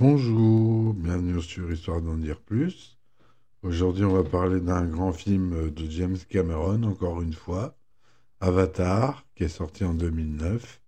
Bonjour, 0.00 0.94
bienvenue 0.94 1.42
sur 1.42 1.72
Histoire 1.72 2.00
d'en 2.00 2.16
dire 2.16 2.38
plus. 2.38 2.96
Aujourd'hui, 3.64 4.04
on 4.04 4.12
va 4.12 4.22
parler 4.22 4.60
d'un 4.60 4.86
grand 4.86 5.12
film 5.12 5.72
de 5.72 5.90
James 5.90 6.16
Cameron, 6.28 6.84
encore 6.84 7.20
une 7.20 7.32
fois, 7.32 7.76
Avatar, 8.38 9.26
qui 9.34 9.42
est 9.42 9.48
sorti 9.48 9.82
en 9.82 9.94
2009. 9.94 10.80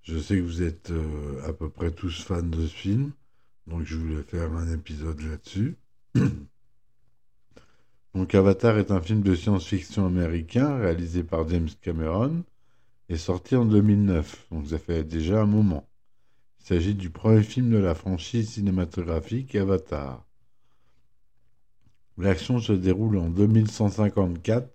Je 0.00 0.18
sais 0.18 0.36
que 0.36 0.42
vous 0.42 0.62
êtes 0.62 0.90
euh, 0.90 1.46
à 1.46 1.52
peu 1.52 1.68
près 1.68 1.90
tous 1.90 2.22
fans 2.22 2.42
de 2.42 2.66
ce 2.66 2.74
film, 2.74 3.10
donc 3.66 3.84
je 3.84 3.96
voulais 3.96 4.22
faire 4.22 4.54
un 4.54 4.72
épisode 4.72 5.20
là-dessus. 5.20 5.76
donc 8.14 8.34
Avatar 8.34 8.78
est 8.78 8.90
un 8.90 9.02
film 9.02 9.20
de 9.20 9.34
science-fiction 9.34 10.06
américain 10.06 10.78
réalisé 10.78 11.24
par 11.24 11.46
James 11.50 11.68
Cameron 11.82 12.42
et 13.10 13.18
sorti 13.18 13.54
en 13.54 13.66
2009, 13.66 14.46
donc 14.50 14.68
ça 14.68 14.78
fait 14.78 15.04
déjà 15.04 15.42
un 15.42 15.46
moment. 15.46 15.87
Il 16.60 16.66
s'agit 16.66 16.94
du 16.94 17.10
premier 17.10 17.42
film 17.42 17.70
de 17.70 17.78
la 17.78 17.94
franchise 17.94 18.50
cinématographique 18.50 19.54
Avatar. 19.54 20.24
L'action 22.18 22.58
se 22.58 22.72
déroule 22.72 23.18
en 23.18 23.30
2154 23.30 24.68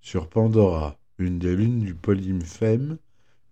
sur 0.00 0.28
Pandora, 0.28 0.98
une 1.18 1.38
des 1.38 1.54
lunes 1.54 1.80
du 1.80 1.94
Polymphème, 1.94 2.98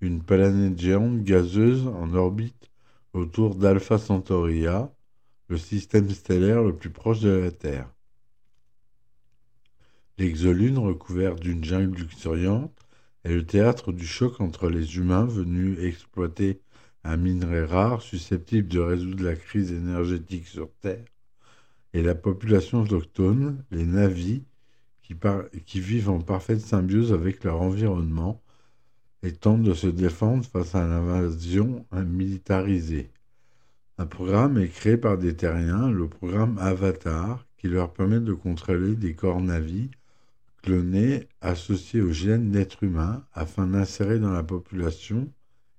une 0.01 0.23
planète 0.23 0.79
géante 0.79 1.23
gazeuse 1.23 1.87
en 1.87 2.15
orbite 2.15 2.71
autour 3.13 3.55
d'Alpha 3.55 3.99
Centauria, 3.99 4.93
le 5.49 5.57
système 5.57 6.11
stellaire 6.11 6.63
le 6.63 6.75
plus 6.75 6.91
proche 6.91 7.21
de 7.21 7.31
la 7.31 7.51
Terre. 7.51 7.89
L'exolune, 10.19 10.79
recouverte 10.79 11.41
d'une 11.41 11.65
jungle 11.65 11.97
luxuriante, 11.97 12.77
est 13.25 13.33
le 13.33 13.47
théâtre 13.47 13.93
du 13.93 14.07
choc 14.07 14.41
entre 14.41 14.69
les 14.69 14.97
humains 14.97 15.27
venus 15.27 15.79
exploiter 15.81 16.61
un 17.05 17.17
minerai 17.17 17.65
rare 17.65 18.03
susceptible 18.03 18.69
de 18.69 18.81
résoudre 18.81 19.25
la 19.25 19.35
crise 19.37 19.73
énergétique 19.73 20.47
sur 20.47 20.71
Terre 20.81 21.05
et 21.95 22.03
la 22.03 22.15
population 22.15 22.83
autochtone, 22.83 23.65
les 23.71 23.87
Navis, 23.87 24.43
qui, 25.65 25.81
vivent 25.81 26.11
en 26.11 26.21
parfaite 26.21 26.61
symbiose 26.61 27.13
avec 27.13 27.45
leur 27.45 27.63
environnement 27.63 28.43
et 29.23 29.33
tentent 29.33 29.63
de 29.63 29.73
se 29.73 29.87
défendre 29.87 30.45
face 30.45 30.75
à 30.75 30.87
l'invasion 30.87 31.87
militarisée. 31.93 33.11
Un 33.97 34.07
programme 34.07 34.59
est 34.59 34.69
créé 34.69 34.97
par 34.97 35.17
des 35.19 35.35
terriens, 35.35 35.91
le 35.91 36.09
programme 36.09 36.59
Avatar, 36.59 37.45
qui 37.57 37.69
leur 37.69 37.93
permet 37.93 38.21
de 38.21 38.35
contrôler 38.35 38.95
des 38.95 39.15
corps 39.15 39.41
navis 39.41 39.91
clonés 40.63 41.27
associés 41.41 42.01
aux 42.01 42.13
gènes 42.13 42.51
d'êtres 42.51 42.85
humains 42.85 43.25
afin 43.33 43.67
d'insérer 43.67 44.19
dans 44.19 44.33
la 44.33 44.43
population 44.43 45.29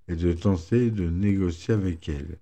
et 0.10 0.16
de 0.16 0.34
tenter 0.34 0.92
de 0.92 1.08
négocier 1.08 1.74
avec 1.74 2.10
elle. 2.10 2.40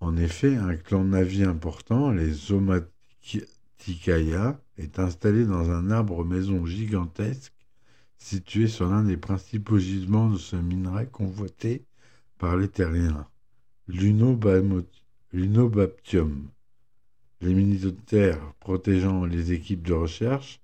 En 0.00 0.16
effet, 0.16 0.56
un 0.56 0.76
clan 0.76 1.04
navi 1.04 1.44
important, 1.44 2.10
les 2.10 2.52
Omaticaya, 2.52 4.60
est 4.76 4.98
installé 4.98 5.46
dans 5.46 5.70
un 5.70 5.90
arbre-maison 5.90 6.66
gigantesque 6.66 7.54
situé 8.18 8.66
sur 8.66 8.88
l'un 8.88 9.04
des 9.04 9.16
principaux 9.16 9.78
gisements 9.78 10.30
de 10.30 10.38
ce 10.38 10.56
minerai 10.56 11.06
convoité 11.06 11.84
par 12.38 12.56
les 12.56 12.68
terriens, 12.68 13.28
l'unobaptium. 13.86 14.90
Les 17.40 17.54
militaires 17.54 18.52
protégeant 18.58 19.24
les 19.24 19.52
équipes 19.52 19.86
de 19.86 19.94
recherche 19.94 20.60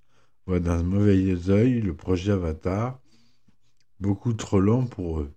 voient 0.46 0.60
d'un 0.60 0.82
mauvais 0.82 1.48
œil 1.48 1.80
le 1.80 1.94
projet 1.94 2.32
Avatar, 2.32 3.00
beaucoup 4.00 4.34
trop 4.34 4.60
lent 4.60 4.86
pour 4.86 5.20
eux. 5.20 5.35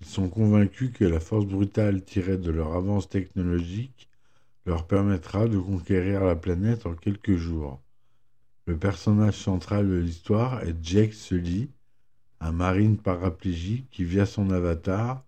Ils 0.00 0.06
sont 0.06 0.28
convaincus 0.28 0.92
que 0.92 1.04
la 1.04 1.20
force 1.20 1.46
brutale 1.46 2.02
tirée 2.02 2.38
de 2.38 2.50
leur 2.50 2.74
avance 2.74 3.08
technologique 3.08 4.08
leur 4.66 4.86
permettra 4.86 5.46
de 5.46 5.58
conquérir 5.58 6.24
la 6.24 6.36
planète 6.36 6.86
en 6.86 6.94
quelques 6.94 7.36
jours. 7.36 7.80
Le 8.66 8.76
personnage 8.76 9.36
central 9.36 9.88
de 9.88 9.96
l'histoire 9.96 10.62
est 10.62 10.76
Jake 10.82 11.12
Sully, 11.12 11.70
un 12.40 12.52
marine 12.52 12.96
paraplégique 12.96 13.88
qui, 13.90 14.04
via 14.04 14.26
son 14.26 14.50
avatar, 14.50 15.24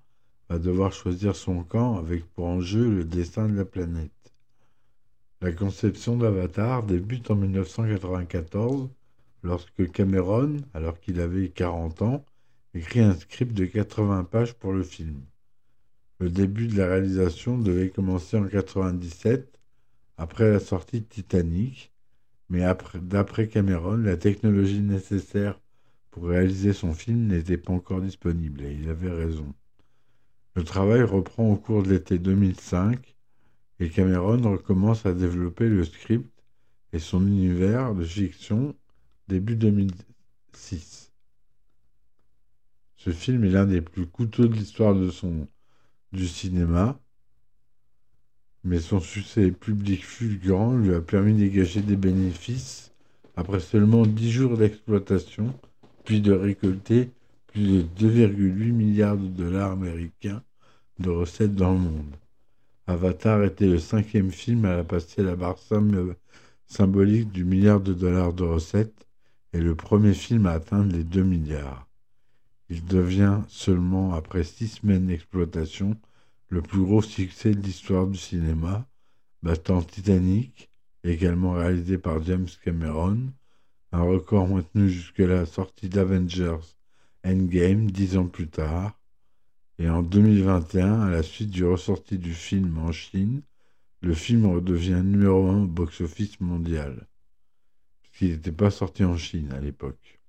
va 0.49 0.59
devoir 0.59 0.93
choisir 0.93 1.37
son 1.37 1.63
camp 1.65 1.99
avec 1.99 2.25
pour 2.33 2.47
enjeu 2.47 2.89
le 2.89 3.05
destin 3.05 3.49
de 3.49 3.57
la 3.57 3.65
planète. 3.65 4.11
La 5.43 5.53
conception 5.53 6.17
d'Avatar 6.17 6.85
débute 6.85 7.31
en 7.31 7.35
1994 7.35 8.89
lorsque 9.43 9.91
Cameron, 9.91 10.59
alors 10.73 11.01
qu'il 11.01 11.21
avait 11.21 11.49
40 11.49 12.03
ans, 12.03 12.25
écrit 12.75 13.01
un 13.01 13.15
script 13.15 13.53
de 13.53 13.65
80 13.67 14.25
pages 14.25 14.55
pour 14.55 14.73
le 14.73 14.83
film. 14.83 15.21
Le 16.19 16.31
début 16.31 16.69
de 16.69 16.79
la 16.79 16.87
réalisation 16.87 17.59
devait 17.59 17.91
commencer 17.91 18.37
en 18.37 18.41
1997, 18.41 19.59
après 20.17 20.51
la 20.51 20.61
sortie 20.61 21.01
de 21.01 21.07
Titanic, 21.07 21.93
mais 22.49 22.63
d'après 23.01 23.49
Cameron, 23.49 23.97
la 23.97 24.17
technologie 24.17 24.81
nécessaire 24.81 25.59
pour 26.11 26.25
réaliser 26.25 26.73
son 26.73 26.93
film 26.95 27.27
n'était 27.27 27.57
pas 27.57 27.73
encore 27.73 28.01
disponible, 28.01 28.63
et 28.63 28.73
il 28.75 28.89
avait 28.89 29.11
raison. 29.11 29.53
Le 30.55 30.63
travail 30.63 31.03
reprend 31.03 31.51
au 31.51 31.57
cours 31.57 31.83
de 31.83 31.91
l'été 31.91 32.19
2005, 32.19 33.17
et 33.81 33.89
Cameron 33.89 34.51
recommence 34.51 35.07
à 35.07 35.15
développer 35.15 35.69
le 35.69 35.85
script 35.85 36.31
et 36.93 36.99
son 36.99 37.27
univers 37.27 37.95
de 37.95 38.05
fiction 38.05 38.77
début 39.29 39.57
2006. 39.57 41.02
Ce 43.05 43.11
film 43.11 43.43
est 43.43 43.51
l'un 43.51 43.67
des 43.67 43.81
plus 43.81 44.07
coûteux 44.07 44.47
de 44.47 44.55
l'histoire 44.55 44.95
du 46.13 46.29
cinéma, 46.29 47.01
mais 48.63 48.79
son 48.79 49.01
succès 49.01 49.51
public 49.51 50.05
fulgurant 50.05 50.77
lui 50.77 50.95
a 50.95 51.01
permis 51.01 51.35
dégager 51.35 51.81
des 51.81 51.97
bénéfices 51.97 52.93
après 53.35 53.59
seulement 53.59 54.07
10 54.07 54.31
jours 54.31 54.57
d'exploitation, 54.57 55.53
puis 56.05 56.21
de 56.21 56.31
récolter 56.31 57.11
plus 57.49 57.83
de 57.83 57.83
2,8 57.99 58.71
milliards 58.71 59.17
de 59.17 59.27
dollars 59.27 59.73
américains 59.73 60.45
de 61.01 61.11
recettes 61.11 61.57
dans 61.57 61.73
le 61.73 61.81
monde. 61.81 62.15
Avatar 62.87 63.43
était 63.43 63.67
le 63.67 63.81
cinquième 63.81 64.31
film 64.31 64.65
à 64.65 64.85
passer 64.85 65.25
la 65.25 65.35
barre 65.35 65.59
symbolique 66.69 67.33
du 67.33 67.45
milliard 67.45 67.81
de 67.81 67.95
dollars 67.95 68.33
de 68.33 68.45
recettes 68.45 69.09
et 69.53 69.59
le 69.59 69.75
premier 69.75 70.15
film 70.15 70.47
à 70.47 70.53
atteindre 70.53 70.95
les 70.95 71.03
2 71.03 71.25
milliards. 71.25 71.89
Il 72.75 72.87
devient 72.87 73.43
seulement 73.49 74.15
après 74.15 74.45
six 74.45 74.69
semaines 74.69 75.09
d'exploitation 75.09 75.95
le 76.49 76.63
plus 76.63 76.81
gros 76.81 77.03
succès 77.03 77.51
de 77.51 77.61
l'histoire 77.61 78.07
du 78.07 78.17
cinéma, 78.17 78.89
battant 79.43 79.83
Titanic, 79.83 80.71
également 81.05 81.53
réalisé 81.53 81.99
par 81.99 82.25
James 82.25 82.49
Cameron, 82.65 83.31
un 83.93 84.01
record 84.01 84.49
maintenu 84.49 84.89
jusqu'à 84.89 85.27
la 85.27 85.45
sortie 85.45 85.91
d'Avengers 85.91 86.65
Endgame 87.27 87.91
dix 87.91 88.17
ans 88.17 88.27
plus 88.27 88.49
tard, 88.49 88.99
et 89.79 89.91
en 89.91 90.03
2021, 90.03 91.03
à 91.03 91.11
la 91.11 91.23
suite 91.23 91.51
du 91.51 91.67
ressorti 91.67 92.17
du 92.17 92.33
film 92.33 92.79
en 92.79 92.91
Chine, 92.91 93.43
le 94.01 94.15
film 94.15 94.47
redevient 94.47 95.03
numéro 95.05 95.47
un 95.47 95.65
au 95.65 95.67
box-office 95.67 96.41
mondial, 96.41 97.07
puisqu'il 98.01 98.31
n'était 98.31 98.51
pas 98.51 98.71
sorti 98.71 99.05
en 99.05 99.19
Chine 99.19 99.53
à 99.53 99.61
l'époque. 99.61 100.22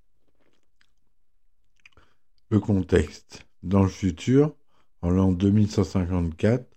Contexte. 2.59 3.45
Dans 3.61 3.83
le 3.83 3.89
futur, 3.89 4.55
en 5.01 5.09
l'an 5.09 5.31
2154, 5.31 6.67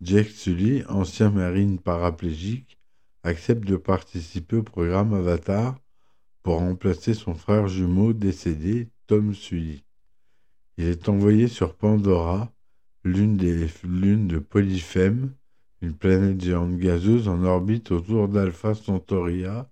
Jake 0.00 0.28
Sully, 0.28 0.84
ancien 0.88 1.30
marine 1.30 1.78
paraplégique, 1.78 2.78
accepte 3.22 3.64
de 3.64 3.76
participer 3.76 4.56
au 4.56 4.62
programme 4.62 5.14
Avatar 5.14 5.76
pour 6.42 6.58
remplacer 6.58 7.14
son 7.14 7.34
frère 7.34 7.68
jumeau 7.68 8.12
décédé, 8.12 8.88
Tom 9.06 9.34
Sully. 9.34 9.84
Il 10.76 10.86
est 10.86 11.08
envoyé 11.08 11.48
sur 11.48 11.74
Pandora, 11.74 12.52
l'une 13.04 13.36
des 13.36 13.66
lunes 13.84 14.28
de 14.28 14.38
Polyphème, 14.38 15.32
une 15.80 15.94
planète 15.94 16.40
géante 16.42 16.76
gazeuse 16.76 17.28
en 17.28 17.42
orbite 17.44 17.90
autour 17.90 18.28
d'Alpha 18.28 18.74
Centauria, 18.74 19.70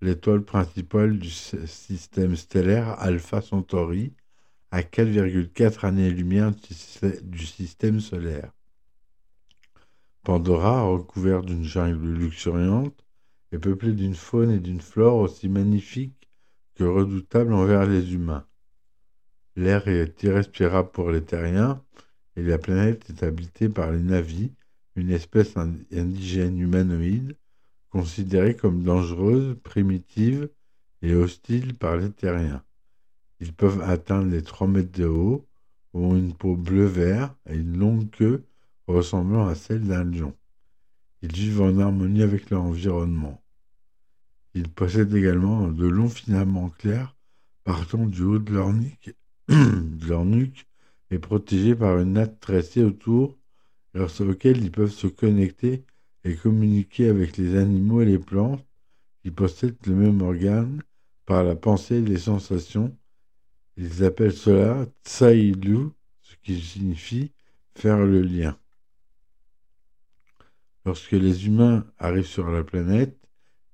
l'étoile 0.00 0.42
principale 0.42 1.18
du 1.18 1.30
système 1.30 2.36
stellaire 2.36 2.98
Alpha 3.00 3.40
Centauri, 3.40 4.12
à 4.74 4.82
4,4 4.82 5.86
années-lumière 5.86 6.50
du 7.22 7.46
système 7.46 8.00
solaire. 8.00 8.50
Pandora, 10.24 10.82
recouverte 10.82 11.46
d'une 11.46 11.62
jungle 11.62 12.12
luxuriante, 12.12 13.06
est 13.52 13.60
peuplée 13.60 13.92
d'une 13.92 14.16
faune 14.16 14.50
et 14.50 14.58
d'une 14.58 14.80
flore 14.80 15.18
aussi 15.18 15.48
magnifiques 15.48 16.28
que 16.74 16.82
redoutables 16.82 17.52
envers 17.52 17.86
les 17.86 18.14
humains. 18.14 18.48
L'air 19.54 19.86
est 19.86 20.20
irrespirable 20.24 20.90
pour 20.90 21.12
les 21.12 21.22
terriens 21.22 21.80
et 22.34 22.42
la 22.42 22.58
planète 22.58 23.08
est 23.10 23.22
habitée 23.22 23.68
par 23.68 23.92
les 23.92 24.02
navis, 24.02 24.50
une 24.96 25.10
espèce 25.10 25.56
indigène 25.56 26.58
humanoïde 26.58 27.36
considérée 27.90 28.56
comme 28.56 28.82
dangereuse, 28.82 29.56
primitive 29.62 30.48
et 31.00 31.14
hostile 31.14 31.74
par 31.76 31.96
les 31.96 32.10
terriens. 32.10 32.64
Ils 33.40 33.52
peuvent 33.52 33.82
atteindre 33.82 34.30
les 34.30 34.42
3 34.42 34.66
mètres 34.66 34.98
de 34.98 35.06
haut, 35.06 35.46
ont 35.92 36.16
une 36.16 36.34
peau 36.34 36.56
bleu-vert 36.56 37.34
et 37.48 37.54
une 37.54 37.76
longue 37.78 38.10
queue 38.10 38.44
ressemblant 38.86 39.46
à 39.46 39.54
celle 39.54 39.86
d'un 39.86 40.04
lion. 40.04 40.34
Ils 41.22 41.32
vivent 41.32 41.62
en 41.62 41.78
harmonie 41.78 42.22
avec 42.22 42.50
leur 42.50 42.62
environnement. 42.62 43.42
Ils 44.54 44.68
possèdent 44.68 45.14
également 45.14 45.68
de 45.68 45.86
longs 45.86 46.08
filaments 46.08 46.70
clairs 46.70 47.16
partant 47.64 48.06
du 48.06 48.22
haut 48.22 48.38
de 48.38 48.52
leur 48.52 48.72
nuque, 48.72 49.16
et 51.10 51.18
protégés 51.18 51.74
par 51.74 51.98
une 51.98 52.14
natte 52.14 52.40
tressée 52.40 52.84
autour 52.84 53.38
grâce 53.94 54.20
auquel 54.20 54.58
ils 54.58 54.70
peuvent 54.70 54.90
se 54.90 55.06
connecter 55.06 55.84
et 56.24 56.36
communiquer 56.36 57.08
avec 57.08 57.36
les 57.36 57.56
animaux 57.56 58.02
et 58.02 58.06
les 58.06 58.18
plantes 58.18 58.64
qui 59.22 59.30
possèdent 59.30 59.86
le 59.86 59.94
même 59.94 60.20
organe 60.22 60.82
par 61.26 61.44
la 61.44 61.56
pensée 61.56 61.96
et 61.96 62.02
les 62.02 62.18
sensations. 62.18 62.96
Ils 63.76 64.04
appellent 64.04 64.32
cela 64.32 64.86
Tsailu, 65.04 65.88
ce 66.22 66.36
qui 66.42 66.60
signifie 66.60 67.32
faire 67.74 67.98
le 67.98 68.22
lien. 68.22 68.56
Lorsque 70.84 71.12
les 71.12 71.46
humains 71.46 71.86
arrivent 71.98 72.26
sur 72.26 72.50
la 72.50 72.62
planète, 72.62 73.18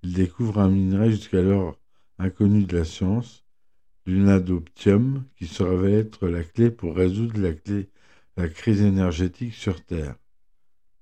ils 0.03 0.15
découvrent 0.15 0.61
un 0.61 0.71
minerai 0.71 1.11
jusqu'alors 1.11 1.77
inconnu 2.19 2.65
de 2.65 2.79
la 2.79 2.85
science, 2.85 3.45
l'unadoptium, 4.07 5.25
qui 5.37 5.47
se 5.47 5.63
révèle 5.63 5.95
être 5.95 6.29
la 6.29 6.45
clé 6.45 6.71
pour 6.71 6.95
résoudre 6.95 7.41
la, 8.37 8.49
crise 8.49 8.81
énergétique 8.81 9.55
sur 9.55 9.85
Terre. 9.85 10.17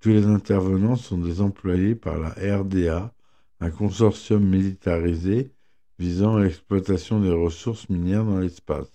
Tous 0.01 0.09
les 0.09 0.27
intervenants 0.27 0.97
sont 0.97 1.19
des 1.19 1.41
employés 1.41 1.95
par 1.95 2.19
la 2.19 2.31
RDA, 2.31 3.15
un 3.61 3.71
consortium 3.71 4.45
militarisé 4.45 5.53
visant 5.99 6.37
à 6.37 6.45
l'exploitation 6.45 7.21
des 7.21 7.33
ressources 7.33 7.89
minières 7.89 8.25
dans 8.25 8.39
l'espace. 8.39 8.91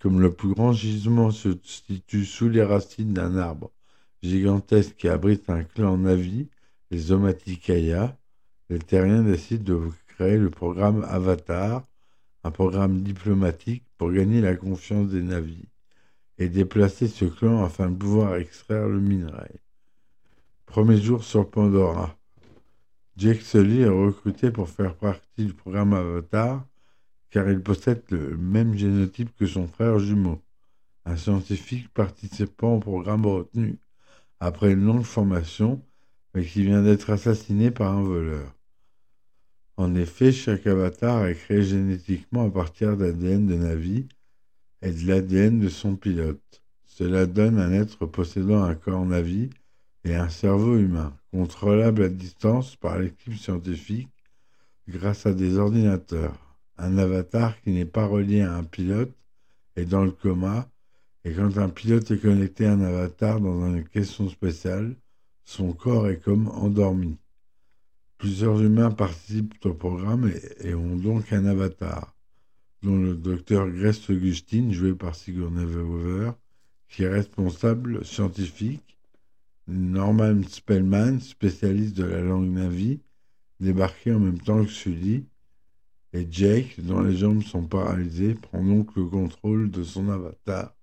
Comme 0.00 0.20
le 0.20 0.32
plus 0.32 0.54
grand 0.54 0.72
gisement 0.72 1.30
se 1.30 1.50
situe 1.62 2.24
sous 2.24 2.48
les 2.48 2.62
racines 2.62 3.14
d'un 3.14 3.36
arbre 3.36 3.70
gigantesque 4.24 4.96
qui 4.96 5.08
abrite 5.08 5.50
un 5.50 5.64
clan 5.64 5.98
Navi, 5.98 6.48
les 6.90 7.12
Omaticaya, 7.12 8.16
les 8.70 8.78
terriens 8.78 9.22
décident 9.22 9.64
de 9.64 9.90
créer 10.06 10.38
le 10.38 10.50
programme 10.50 11.04
Avatar, 11.08 11.82
un 12.42 12.50
programme 12.50 13.02
diplomatique 13.02 13.84
pour 13.98 14.12
gagner 14.12 14.40
la 14.40 14.56
confiance 14.56 15.10
des 15.10 15.22
Navis 15.22 15.68
et 16.38 16.48
déplacer 16.48 17.08
ce 17.08 17.24
clan 17.24 17.64
afin 17.64 17.90
de 17.90 17.96
pouvoir 17.96 18.36
extraire 18.36 18.88
le 18.88 19.00
minerai. 19.00 19.60
Premier 20.66 21.00
jour 21.00 21.22
sur 21.22 21.48
Pandora. 21.50 22.16
Jake 23.16 23.42
Sully 23.42 23.82
est 23.82 23.88
recruté 23.88 24.50
pour 24.50 24.68
faire 24.68 24.96
partie 24.96 25.46
du 25.46 25.54
programme 25.54 25.92
Avatar 25.92 26.66
car 27.30 27.48
il 27.48 27.60
possède 27.62 28.02
le 28.10 28.36
même 28.36 28.76
génotype 28.76 29.34
que 29.36 29.46
son 29.46 29.68
frère 29.68 29.98
jumeau, 29.98 30.42
un 31.04 31.16
scientifique 31.16 31.92
participant 31.92 32.74
au 32.74 32.80
programme 32.80 33.26
retenu 33.26 33.78
après 34.40 34.72
une 34.72 34.84
longue 34.84 35.04
formation, 35.04 35.80
mais 36.34 36.44
qui 36.44 36.64
vient 36.64 36.82
d'être 36.82 37.10
assassiné 37.10 37.70
par 37.70 37.92
un 37.92 38.02
voleur. 38.02 38.52
En 39.76 39.94
effet, 39.94 40.32
chaque 40.32 40.66
avatar 40.66 41.26
est 41.26 41.34
créé 41.34 41.62
génétiquement 41.62 42.46
à 42.46 42.50
partir 42.50 42.96
d'ADN 42.96 43.46
de 43.46 43.54
Navi 43.54 44.08
et 44.82 44.92
de 44.92 45.06
l'ADN 45.06 45.60
de 45.60 45.68
son 45.68 45.96
pilote. 45.96 46.62
Cela 46.84 47.26
donne 47.26 47.58
un 47.58 47.72
être 47.72 48.06
possédant 48.06 48.62
un 48.62 48.74
corps 48.74 49.04
Navi 49.04 49.50
et 50.04 50.14
un 50.14 50.28
cerveau 50.28 50.76
humain, 50.76 51.16
contrôlable 51.34 52.04
à 52.04 52.08
distance 52.08 52.76
par 52.76 52.96
l'équipe 53.00 53.34
scientifique 53.34 54.08
grâce 54.88 55.26
à 55.26 55.34
des 55.34 55.58
ordinateurs. 55.58 56.38
Un 56.78 56.96
avatar 56.96 57.60
qui 57.60 57.72
n'est 57.72 57.84
pas 57.86 58.06
relié 58.06 58.42
à 58.42 58.54
un 58.54 58.62
pilote 58.62 59.12
est 59.74 59.84
dans 59.84 60.04
le 60.04 60.12
coma 60.12 60.68
et 61.24 61.32
quand 61.32 61.58
un 61.58 61.70
pilote 61.70 62.08
est 62.12 62.18
connecté 62.18 62.66
à 62.66 62.74
un 62.74 62.80
avatar 62.82 63.40
dans 63.40 63.66
une 63.66 63.82
question 63.82 64.28
spéciale, 64.28 64.94
son 65.44 65.72
corps 65.72 66.08
est 66.08 66.22
comme 66.22 66.46
endormi. 66.46 67.16
Plusieurs 68.16 68.62
humains 68.62 68.92
participent 68.92 69.66
au 69.66 69.74
programme 69.74 70.30
et, 70.60 70.74
ont 70.74 70.96
donc 70.96 71.32
un 71.32 71.46
avatar, 71.46 72.14
dont 72.82 72.96
le 72.96 73.16
docteur 73.16 73.68
Grace 73.70 74.08
Augustine, 74.08 74.72
joué 74.72 74.94
par 74.94 75.16
Sigourney 75.16 75.64
Weaver, 75.64 76.30
qui 76.88 77.02
est 77.02 77.08
responsable 77.08 78.04
scientifique, 78.04 78.93
Norman 79.66 80.42
Spellman, 80.48 81.20
spécialiste 81.20 81.96
de 81.96 82.04
la 82.04 82.20
langue 82.20 82.50
Navi, 82.50 83.00
débarqué 83.60 84.12
en 84.12 84.20
même 84.20 84.40
temps 84.40 84.62
que 84.62 84.70
Sully, 84.70 85.26
et 86.12 86.28
Jake, 86.30 86.76
dont 86.78 87.00
les 87.00 87.16
jambes 87.16 87.42
sont 87.42 87.66
paralysées, 87.66 88.34
prend 88.34 88.62
donc 88.62 88.94
le 88.94 89.04
contrôle 89.04 89.70
de 89.70 89.82
son 89.82 90.08
avatar 90.10 90.74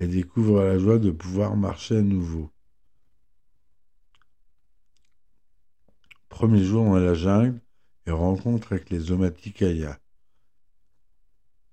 et 0.00 0.06
découvre 0.06 0.62
la 0.62 0.78
joie 0.78 0.98
de 0.98 1.10
pouvoir 1.10 1.56
marcher 1.56 1.98
à 1.98 2.02
nouveau. 2.02 2.50
Premier 6.28 6.64
jour 6.64 6.84
dans 6.84 6.98
la 6.98 7.14
jungle 7.14 7.60
et 8.06 8.10
rencontre 8.10 8.72
avec 8.72 8.90
les 8.90 9.12
Omaticaya. 9.12 9.98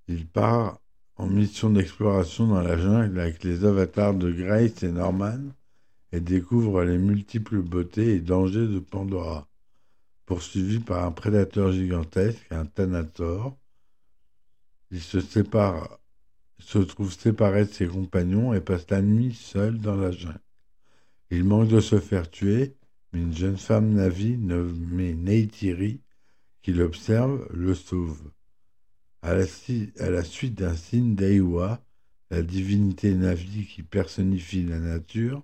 Il 0.08 0.28
part 0.28 0.80
en 1.16 1.28
mission 1.28 1.70
d'exploration 1.70 2.48
dans 2.48 2.62
la 2.62 2.78
jungle 2.78 3.20
avec 3.20 3.44
les 3.44 3.64
avatars 3.64 4.14
de 4.14 4.32
Grace 4.32 4.84
et 4.84 4.92
Norman 4.92 5.40
et 6.12 6.20
découvre 6.20 6.84
les 6.84 6.98
multiples 6.98 7.62
beautés 7.62 8.16
et 8.16 8.20
dangers 8.20 8.68
de 8.68 8.80
Pandora. 8.80 9.48
Poursuivi 10.26 10.80
par 10.80 11.06
un 11.06 11.12
prédateur 11.12 11.72
gigantesque, 11.72 12.46
un 12.52 12.66
Thanator, 12.66 13.58
il 14.92 15.02
se 15.02 15.22
sépare 15.22 16.02
se 16.62 16.78
trouve 16.80 17.12
séparé 17.12 17.66
de 17.66 17.72
ses 17.72 17.88
compagnons 17.88 18.54
et 18.54 18.62
passe 18.62 18.90
la 18.90 19.02
nuit 19.02 19.34
seul 19.34 19.80
dans 19.80 19.96
la 19.96 20.12
jungle. 20.12 20.40
Il 21.30 21.44
manque 21.44 21.70
de 21.70 21.80
se 21.80 22.00
faire 22.00 22.30
tuer, 22.30 22.76
mais 23.12 23.22
une 23.22 23.36
jeune 23.36 23.58
femme 23.58 23.94
Navi 23.94 24.38
nommée 24.38 25.14
Neytiri, 25.14 26.02
qui 26.62 26.74
l'observe, 26.74 27.48
le 27.52 27.74
sauve. 27.74 28.32
À 29.22 29.34
la, 29.34 29.46
à 30.00 30.10
la 30.10 30.24
suite 30.24 30.56
d'un 30.56 30.76
signe 30.76 31.16
d'Aiwa, 31.16 31.84
la 32.30 32.42
divinité 32.42 33.14
Navi 33.14 33.66
qui 33.66 33.84
personnifie 33.84 34.64
la 34.64 34.80
nature, 34.80 35.44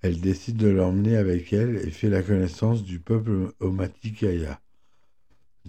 elle 0.00 0.20
décide 0.20 0.56
de 0.56 0.68
l'emmener 0.68 1.16
avec 1.16 1.52
elle 1.52 1.76
et 1.76 1.90
fait 1.90 2.08
la 2.08 2.22
connaissance 2.22 2.84
du 2.84 3.00
peuple 3.00 3.52
Omatikaya. 3.60 4.60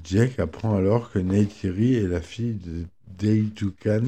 Jack 0.03 0.39
apprend 0.39 0.75
alors 0.75 1.11
que 1.11 1.19
Neytiri 1.19 1.95
est 1.95 2.07
la 2.07 2.21
fille 2.21 2.53
de 2.53 2.85
Deitukan, 3.07 4.03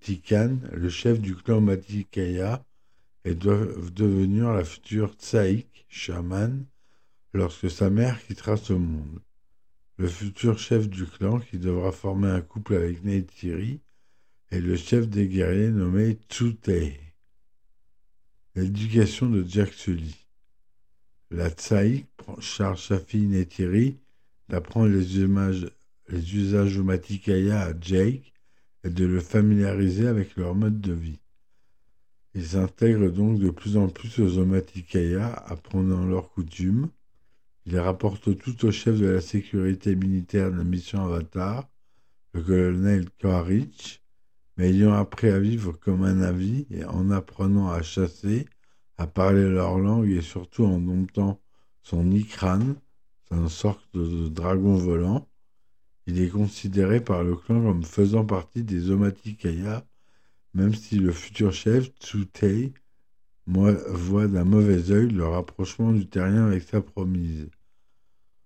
Tikan, 0.00 0.56
le 0.72 0.88
chef 0.88 1.20
du 1.20 1.34
clan 1.34 1.60
Matikaya, 1.60 2.64
et 3.24 3.34
doit 3.34 3.66
devenir 3.94 4.52
la 4.52 4.64
future 4.64 5.14
Tsaïk, 5.14 5.86
chaman, 5.88 6.64
lorsque 7.34 7.70
sa 7.70 7.90
mère 7.90 8.24
quittera 8.24 8.56
ce 8.56 8.72
monde. 8.72 9.20
Le 9.98 10.08
futur 10.08 10.58
chef 10.58 10.88
du 10.88 11.04
clan, 11.06 11.40
qui 11.40 11.58
devra 11.58 11.92
former 11.92 12.28
un 12.28 12.40
couple 12.40 12.74
avec 12.74 13.04
Neytiri, 13.04 13.80
est 14.50 14.60
le 14.60 14.76
chef 14.76 15.08
des 15.08 15.28
guerriers 15.28 15.70
nommé 15.70 16.18
Tsutei. 16.28 17.09
L'éducation 18.56 19.30
de 19.30 19.44
Jack 19.46 19.72
Sully. 19.72 20.26
La 21.30 21.50
Tsaïk 21.50 22.08
charge 22.40 22.88
sa 22.88 22.98
fille 22.98 23.26
Neytiri 23.26 23.96
d'apprendre 24.48 24.88
les, 24.88 26.34
usages 26.34 26.78
Matikaya 26.78 27.60
à 27.62 27.72
Jake 27.80 28.32
et 28.82 28.90
de 28.90 29.04
le 29.04 29.20
familiariser 29.20 30.08
avec 30.08 30.34
leur 30.34 30.56
mode 30.56 30.80
de 30.80 30.92
vie. 30.92 31.20
Ils 32.34 32.44
s'intègrent 32.44 33.12
donc 33.12 33.38
de 33.38 33.50
plus 33.50 33.76
en 33.76 33.88
plus 33.88 34.18
aux 34.18 34.38
Omatikaya, 34.38 35.32
apprenant 35.46 36.04
leurs 36.04 36.32
coutumes. 36.32 36.88
Ils 37.66 37.78
rapportent 37.78 38.36
tout 38.36 38.64
au 38.64 38.72
chef 38.72 38.98
de 38.98 39.06
la 39.06 39.20
sécurité 39.20 39.94
militaire 39.94 40.50
de 40.50 40.56
la 40.56 40.64
mission 40.64 41.04
Avatar, 41.04 41.68
le 42.32 42.42
colonel 42.42 43.06
mais 43.22 43.99
ayant 44.58 44.92
appris 44.92 45.28
à 45.28 45.38
vivre 45.38 45.72
comme 45.72 46.02
un 46.02 46.20
avis 46.22 46.66
et 46.70 46.84
en 46.84 47.10
apprenant 47.10 47.70
à 47.70 47.82
chasser, 47.82 48.46
à 48.98 49.06
parler 49.06 49.48
leur 49.48 49.78
langue 49.78 50.10
et 50.10 50.22
surtout 50.22 50.64
en 50.64 50.78
domptant 50.78 51.40
son 51.82 52.10
ikran, 52.10 52.60
une 53.30 53.48
sorte 53.48 53.88
de 53.94 54.28
dragon 54.28 54.74
volant, 54.74 55.28
il 56.06 56.20
est 56.20 56.28
considéré 56.28 57.00
par 57.00 57.22
le 57.24 57.36
clan 57.36 57.62
comme 57.62 57.84
faisant 57.84 58.24
partie 58.24 58.64
des 58.64 58.90
Omatikaya, 58.90 59.86
même 60.54 60.74
si 60.74 60.96
le 60.96 61.12
futur 61.12 61.52
chef, 61.52 61.90
Tsutei, 62.00 62.72
voit 63.46 64.28
d'un 64.28 64.44
mauvais 64.44 64.90
œil 64.90 65.08
le 65.10 65.26
rapprochement 65.26 65.92
du 65.92 66.08
terrien 66.08 66.46
avec 66.46 66.62
sa 66.64 66.80
promise. 66.80 67.48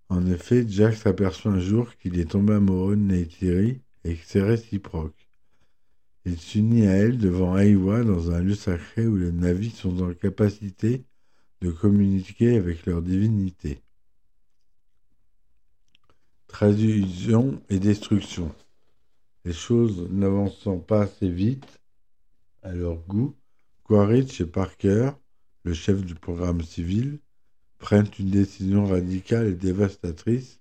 En 0.09 0.27
effet, 0.27 0.65
Jack 0.69 0.95
s'aperçoit 0.97 1.53
un 1.53 1.61
jour 1.61 1.97
qu'il 1.97 2.19
est 2.19 2.31
tombé 2.31 2.55
amoureux 2.55 2.97
de 2.97 3.03
Neytiri 3.03 3.83
et 4.05 4.17
que 4.17 4.23
c'est 4.25 4.43
réciproque. 4.43 5.24
Il 6.27 6.39
s'unit 6.39 6.87
à 6.87 6.93
elle 6.93 7.19
devant 7.19 7.59
Aiwa 7.59 8.03
dans 8.03 8.31
un 8.31 8.41
lieu 8.41 8.55
sacré 8.55 9.07
où 9.07 9.17
les 9.17 9.31
navis 9.31 9.71
sont 9.71 10.03
en 10.03 10.15
capacité 10.15 11.05
de 11.61 11.71
communiquer 11.71 12.57
avec 12.57 12.87
leur 12.87 13.03
divinité. 13.03 13.83
Traduction 16.47 17.61
et 17.69 17.79
destruction. 17.79 18.55
Les 19.45 19.53
choses 19.53 20.09
n'avançant 20.11 20.79
pas 20.79 21.03
assez 21.03 21.29
vite 21.29 21.81
à 22.63 22.73
leur 22.73 22.97
goût, 23.07 23.35
Quaritch 23.83 24.41
et 24.41 24.47
Parker, 24.47 25.11
le 25.65 25.75
chef 25.75 26.03
du 26.03 26.15
programme 26.15 26.63
civil, 26.63 27.19
prennent 27.79 28.09
une 28.19 28.31
décision 28.31 28.87
radicale 28.87 29.49
et 29.49 29.55
dévastatrice 29.55 30.59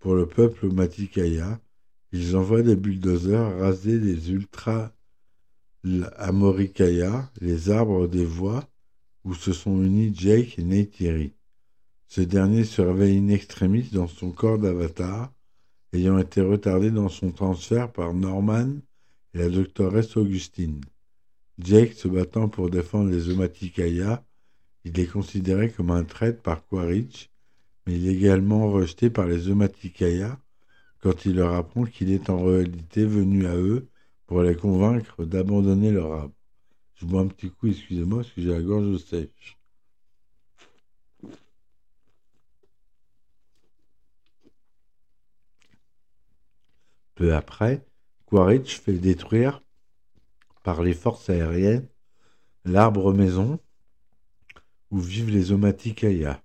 pour 0.00 0.14
le 0.14 0.26
peuple 0.26 0.72
Matikaya. 0.72 1.60
Ils 2.12 2.34
envoient 2.34 2.62
des 2.62 2.76
bulldozers 2.76 3.58
raser 3.58 3.98
les 3.98 4.30
ultra 4.30 4.90
Amorikaya, 6.16 7.30
les 7.40 7.70
arbres 7.70 8.06
des 8.06 8.24
voies, 8.24 8.64
où 9.24 9.34
se 9.34 9.52
sont 9.52 9.82
unis 9.82 10.12
Jake 10.14 10.58
et 10.58 10.62
Neytiri. 10.62 11.32
Ce 12.06 12.20
dernier 12.20 12.64
se 12.64 12.82
réveille 12.82 13.18
in 13.18 13.28
extremis 13.28 13.88
dans 13.92 14.06
son 14.06 14.30
corps 14.30 14.58
d'avatar, 14.58 15.32
ayant 15.92 16.18
été 16.18 16.40
retardé 16.40 16.90
dans 16.90 17.08
son 17.08 17.30
transfert 17.30 17.90
par 17.90 18.14
Norman 18.14 18.68
et 19.34 19.38
la 19.38 19.48
doctoresse 19.48 20.16
Augustine. 20.16 20.80
Jake 21.58 21.94
se 21.94 22.08
battant 22.08 22.48
pour 22.48 22.70
défendre 22.70 23.10
les 23.10 23.28
Omatikaya, 23.30 24.24
il 24.84 24.98
est 24.98 25.06
considéré 25.06 25.70
comme 25.70 25.90
un 25.90 26.04
traître 26.04 26.42
par 26.42 26.66
Quaritch, 26.66 27.30
mais 27.86 27.96
il 27.96 28.08
est 28.08 28.14
également 28.14 28.70
rejeté 28.70 29.10
par 29.10 29.26
les 29.26 29.48
Omatikaya 29.48 30.38
quand 31.00 31.24
il 31.24 31.36
leur 31.36 31.54
apprend 31.54 31.84
qu'il 31.84 32.10
est 32.12 32.30
en 32.30 32.44
réalité 32.44 33.04
venu 33.04 33.46
à 33.46 33.56
eux 33.56 33.88
pour 34.32 34.42
les 34.42 34.56
convaincre 34.56 35.26
d'abandonner 35.26 35.90
leur 35.90 36.10
arbre. 36.10 36.34
Je 36.94 37.04
bois 37.04 37.20
un 37.20 37.26
petit 37.26 37.50
coup, 37.50 37.66
excusez-moi, 37.66 38.22
parce 38.22 38.30
que 38.30 38.40
j'ai 38.40 38.48
la 38.48 38.62
gorge 38.62 38.96
sèche. 38.96 39.58
Peu 47.14 47.34
après, 47.34 47.84
Quaritch 48.24 48.80
fait 48.80 48.94
détruire 48.94 49.62
par 50.62 50.82
les 50.82 50.94
forces 50.94 51.28
aériennes 51.28 51.86
l'arbre 52.64 53.12
maison 53.12 53.60
où 54.90 54.98
vivent 54.98 55.28
les 55.28 55.52
Omatikaya. 55.52 56.42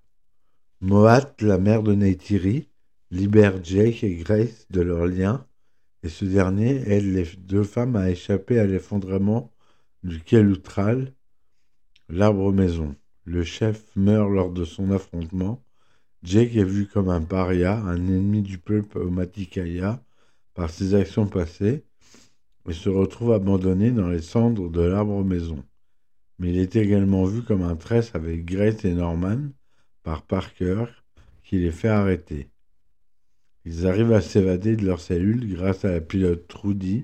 Moat, 0.81 1.35
la 1.39 1.57
mère 1.57 1.83
de 1.83 1.93
Neytiri, 1.93 2.67
libère 3.11 3.63
Jake 3.63 4.03
et 4.03 4.15
Grace 4.17 4.67
de 4.71 4.81
leur 4.81 5.05
lien 5.05 5.46
et 6.07 6.09
ce 6.09 6.23
dernier 6.23 6.89
aide 6.89 7.03
les 7.03 7.25
deux 7.37 7.65
femmes 7.65 7.97
à 7.97 8.09
échapper 8.09 8.59
à 8.59 8.65
l'effondrement 8.65 9.51
du 10.03 10.21
Kelutral, 10.21 11.13
l'arbre 12.07 12.53
maison. 12.53 12.95
Le 13.25 13.43
chef 13.43 13.93
meurt 13.97 14.31
lors 14.31 14.53
de 14.53 14.63
son 14.63 14.91
affrontement. 14.91 15.61
Jake 16.23 16.55
est 16.55 16.63
vu 16.63 16.87
comme 16.87 17.09
un 17.09 17.21
paria, 17.21 17.75
un 17.79 17.97
ennemi 17.97 18.41
du 18.41 18.57
peuple 18.57 18.99
Omatikaya 18.99 20.01
par 20.53 20.69
ses 20.69 20.95
actions 20.95 21.27
passées 21.27 21.83
et 22.69 22.73
se 22.73 22.87
retrouve 22.87 23.33
abandonné 23.33 23.91
dans 23.91 24.07
les 24.07 24.21
cendres 24.21 24.69
de 24.69 24.79
l'arbre 24.79 25.25
maison. 25.25 25.61
Mais 26.39 26.51
il 26.51 26.57
est 26.57 26.77
également 26.77 27.25
vu 27.25 27.41
comme 27.41 27.63
un 27.63 27.75
tresse 27.75 28.15
avec 28.15 28.45
Grace 28.45 28.85
et 28.85 28.93
Norman 28.93 29.49
par 30.03 30.21
Parker 30.21 30.85
qui 31.43 31.59
les 31.59 31.71
fait 31.71 31.89
arrêter. 31.89 32.47
Ils 33.69 33.85
arrivent 33.85 34.13
à 34.13 34.21
s'évader 34.21 34.77
de 34.77 34.85
leur 34.85 35.01
cellule 35.01 35.53
grâce 35.53 35.83
à 35.83 35.91
la 35.91 35.99
pilote 35.99 36.47
Trudy, 36.47 37.03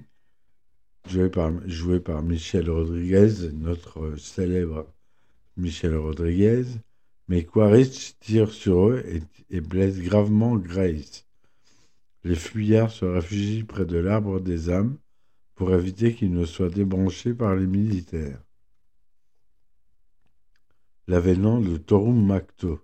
jouée 1.06 1.30
par, 1.30 2.24
Michel 2.24 2.70
Rodriguez, 2.70 3.52
notre 3.52 4.16
célèbre 4.16 4.88
Michel 5.58 5.94
Rodriguez, 5.98 6.64
mais 7.28 7.44
Quaritch 7.44 8.18
tire 8.22 8.50
sur 8.50 8.88
eux 8.88 9.04
et 9.50 9.60
blesse 9.60 10.00
gravement 10.00 10.56
Grace. 10.56 11.28
Les 12.24 12.36
fuyards 12.36 12.92
se 12.92 13.04
réfugient 13.04 13.66
près 13.66 13.86
de 13.86 13.98
l'arbre 13.98 14.40
des 14.40 14.70
âmes 14.70 14.98
pour 15.56 15.76
éviter 15.76 16.16
qu'il 16.16 16.32
ne 16.32 16.46
soit 16.46 16.70
débranché 16.70 17.34
par 17.34 17.58
les 17.58 17.68
militaires. 17.68 18.42
L'avènement 21.10 21.60
de 21.60 21.76
Torum 21.76 22.26
Macto. 22.26 22.80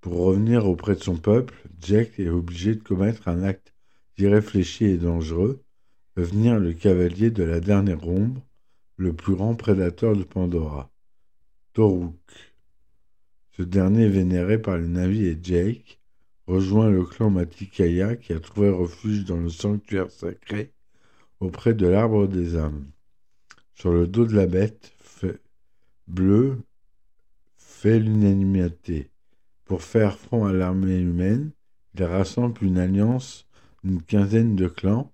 Pour 0.00 0.18
revenir 0.18 0.66
auprès 0.66 0.94
de 0.94 1.02
son 1.02 1.16
peuple, 1.16 1.54
Jack 1.80 2.18
est 2.18 2.28
obligé 2.28 2.74
de 2.74 2.82
commettre 2.82 3.28
un 3.28 3.42
acte 3.42 3.74
irréfléchi 4.18 4.84
et 4.84 4.98
dangereux, 4.98 5.62
devenir 6.16 6.58
le 6.58 6.72
cavalier 6.72 7.30
de 7.30 7.42
la 7.42 7.60
dernière 7.60 8.06
ombre, 8.06 8.40
le 8.96 9.12
plus 9.12 9.34
grand 9.34 9.54
prédateur 9.54 10.16
de 10.16 10.24
Pandora. 10.24 10.90
Toruk. 11.72 12.14
Ce 13.52 13.62
dernier 13.62 14.08
vénéré 14.08 14.60
par 14.60 14.78
les 14.78 14.88
navires 14.88 15.32
et 15.32 15.38
Jake, 15.42 16.00
rejoint 16.46 16.90
le 16.90 17.04
clan 17.04 17.30
Matikaya 17.30 18.16
qui 18.16 18.32
a 18.32 18.40
trouvé 18.40 18.70
refuge 18.70 19.24
dans 19.24 19.36
le 19.36 19.50
sanctuaire 19.50 20.10
sacré 20.10 20.72
auprès 21.40 21.74
de 21.74 21.86
l'arbre 21.86 22.26
des 22.26 22.56
âmes. 22.56 22.86
Sur 23.74 23.92
le 23.92 24.06
dos 24.06 24.24
de 24.24 24.34
la 24.34 24.46
bête 24.46 24.92
bleue 26.06 26.58
fait 27.58 27.98
l'unanimité. 27.98 29.10
Pour 29.66 29.82
faire 29.82 30.16
front 30.16 30.46
à 30.46 30.52
l'armée 30.52 31.00
humaine, 31.00 31.50
il 31.94 32.04
rassemble 32.04 32.62
une 32.64 32.78
alliance 32.78 33.48
d'une 33.82 34.00
quinzaine 34.00 34.54
de 34.54 34.68
clans. 34.68 35.12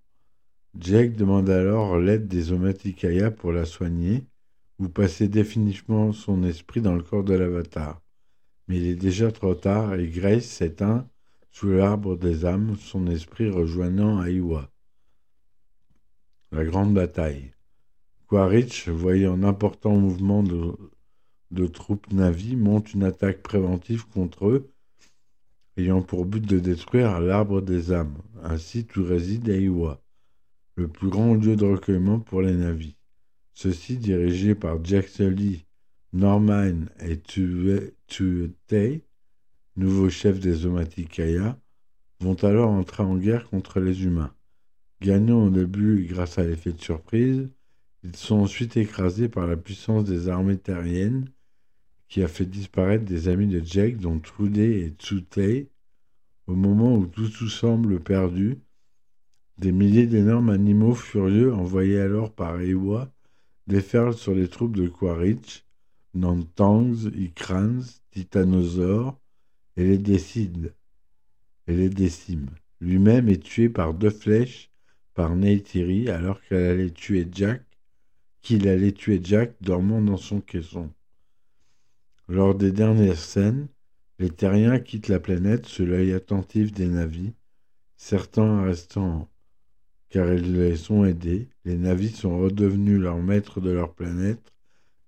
Jake 0.78 1.16
demande 1.16 1.48
alors 1.48 1.98
l'aide 1.98 2.28
des 2.28 2.52
Omatikaya 2.52 3.30
pour 3.30 3.50
la 3.52 3.64
soigner 3.64 4.26
ou 4.78 4.90
passer 4.90 5.28
définitivement 5.28 6.12
son 6.12 6.42
esprit 6.42 6.82
dans 6.82 6.94
le 6.94 7.02
corps 7.02 7.24
de 7.24 7.32
l'avatar. 7.32 8.02
Mais 8.68 8.76
il 8.76 8.86
est 8.88 8.94
déjà 8.94 9.32
trop 9.32 9.54
tard 9.54 9.94
et 9.94 10.08
Grace 10.08 10.44
s'éteint 10.44 11.08
sous 11.50 11.70
l'arbre 11.70 12.16
des 12.16 12.44
âmes, 12.44 12.76
son 12.76 13.06
esprit 13.06 13.48
rejoignant 13.48 14.22
Aiwa. 14.22 14.70
La 16.50 16.64
grande 16.64 16.92
bataille. 16.92 17.54
Quaritch, 18.26 18.88
voyant 18.90 19.32
un 19.32 19.44
important 19.44 19.96
mouvement 19.96 20.42
de, 20.42 20.74
troupes 21.66 22.10
navies, 22.12 22.56
monte 22.56 22.94
une 22.94 23.04
attaque 23.04 23.42
préventive 23.42 24.06
contre 24.08 24.48
eux, 24.48 24.70
ayant 25.76 26.02
pour 26.02 26.24
but 26.24 26.44
de 26.44 26.58
détruire 26.58 27.20
l'arbre 27.20 27.60
des 27.60 27.92
âmes, 27.92 28.18
ainsi 28.42 28.86
où 28.96 29.04
réside 29.04 29.48
Aiwa, 29.48 30.02
le 30.76 30.88
plus 30.88 31.08
grand 31.08 31.34
lieu 31.34 31.56
de 31.56 31.64
recueillement 31.64 32.20
pour 32.20 32.42
les 32.42 32.54
navis. 32.54 32.96
Ceux-ci, 33.54 33.98
dirigés 33.98 34.54
par 34.54 34.82
Jack 34.84 35.08
Sully, 35.08 35.66
Norman 36.12 36.86
et 37.00 37.18
Tuetei, 37.18 39.04
nouveaux 39.76 40.10
chefs 40.10 40.40
des 40.40 40.66
Omatikaya, 40.66 41.58
vont 42.20 42.34
alors 42.44 42.70
entrer 42.70 43.02
en 43.02 43.16
guerre 43.16 43.48
contre 43.48 43.80
les 43.80 44.04
humains. 44.04 44.34
Gagnant 45.00 45.46
au 45.46 45.50
début 45.50 46.06
grâce 46.06 46.38
à 46.38 46.44
l'effet 46.44 46.72
de 46.72 46.80
surprise, 46.80 47.48
ils 48.04 48.16
sont 48.16 48.36
ensuite 48.36 48.76
écrasés 48.76 49.28
par 49.28 49.46
la 49.46 49.56
puissance 49.56 50.04
des 50.04 50.28
armées 50.28 50.58
terriennes 50.58 51.28
qui 52.12 52.22
a 52.22 52.28
fait 52.28 52.44
disparaître 52.44 53.06
des 53.06 53.28
amis 53.28 53.46
de 53.46 53.64
Jake 53.64 53.96
dont 53.96 54.18
Trude 54.18 54.58
et 54.58 54.92
Tsutei. 54.98 55.70
Au 56.46 56.54
moment 56.54 56.94
où 56.94 57.06
tout, 57.06 57.30
tout 57.30 57.48
semble 57.48 58.00
perdu, 58.00 58.58
des 59.56 59.72
milliers 59.72 60.06
d'énormes 60.06 60.50
animaux 60.50 60.94
furieux 60.94 61.54
envoyés 61.54 61.98
alors 61.98 62.30
par 62.30 62.60
Ewa 62.60 63.10
déferlent 63.66 64.12
sur 64.12 64.34
les 64.34 64.48
troupes 64.48 64.76
de 64.76 64.88
Quaritch, 64.88 65.64
Nantangs, 66.12 67.08
Ikrans, 67.14 67.80
Titanosaures, 68.10 69.18
et 69.78 69.84
les 69.84 69.96
décide 69.96 70.74
et 71.66 71.74
les 71.74 71.88
décime. 71.88 72.50
Lui-même 72.82 73.30
est 73.30 73.42
tué 73.42 73.70
par 73.70 73.94
deux 73.94 74.10
flèches 74.10 74.70
par 75.14 75.34
Neytiri 75.34 76.10
alors 76.10 76.42
qu'elle 76.42 76.72
allait 76.72 76.90
tuer 76.90 77.26
Jack, 77.32 77.62
qu'il 78.42 78.68
allait 78.68 78.92
tuer 78.92 79.18
Jack 79.24 79.54
dormant 79.62 80.02
dans 80.02 80.18
son 80.18 80.42
caisson. 80.42 80.90
Lors 82.32 82.54
des 82.54 82.72
dernières 82.72 83.18
scènes, 83.18 83.68
les 84.18 84.30
terriens 84.30 84.78
quittent 84.78 85.08
la 85.08 85.20
planète 85.20 85.66
sous 85.66 85.84
l'œil 85.84 86.14
attentif 86.14 86.72
des 86.72 86.86
navis, 86.86 87.34
certains 87.98 88.62
restant 88.62 89.28
car 90.08 90.32
ils 90.32 90.54
les 90.54 90.90
ont 90.90 91.04
aidés. 91.04 91.50
Les 91.66 91.76
navis 91.76 92.08
sont 92.08 92.38
redevenus 92.38 92.98
leurs 92.98 93.18
maîtres 93.18 93.60
de 93.60 93.68
leur 93.68 93.92
planète 93.92 94.50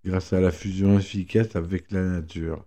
grâce 0.05 0.35
à 0.35 0.41
la 0.41 0.51
fusion 0.51 0.99
efficace 0.99 1.57
avec 1.57 1.91
la 1.93 2.07
nature. 2.07 2.67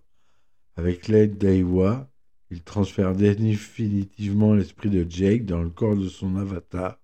Avec 0.74 1.06
l'aide 1.06 1.38
d'Aiwa, 1.38 2.10
il 2.50 2.64
transfère 2.64 3.14
définitivement 3.14 4.54
l'esprit 4.54 4.90
de 4.90 5.08
Jake 5.08 5.44
dans 5.44 5.62
le 5.62 5.70
corps 5.70 5.94
de 5.94 6.08
son 6.08 6.34
avatar 6.34 6.98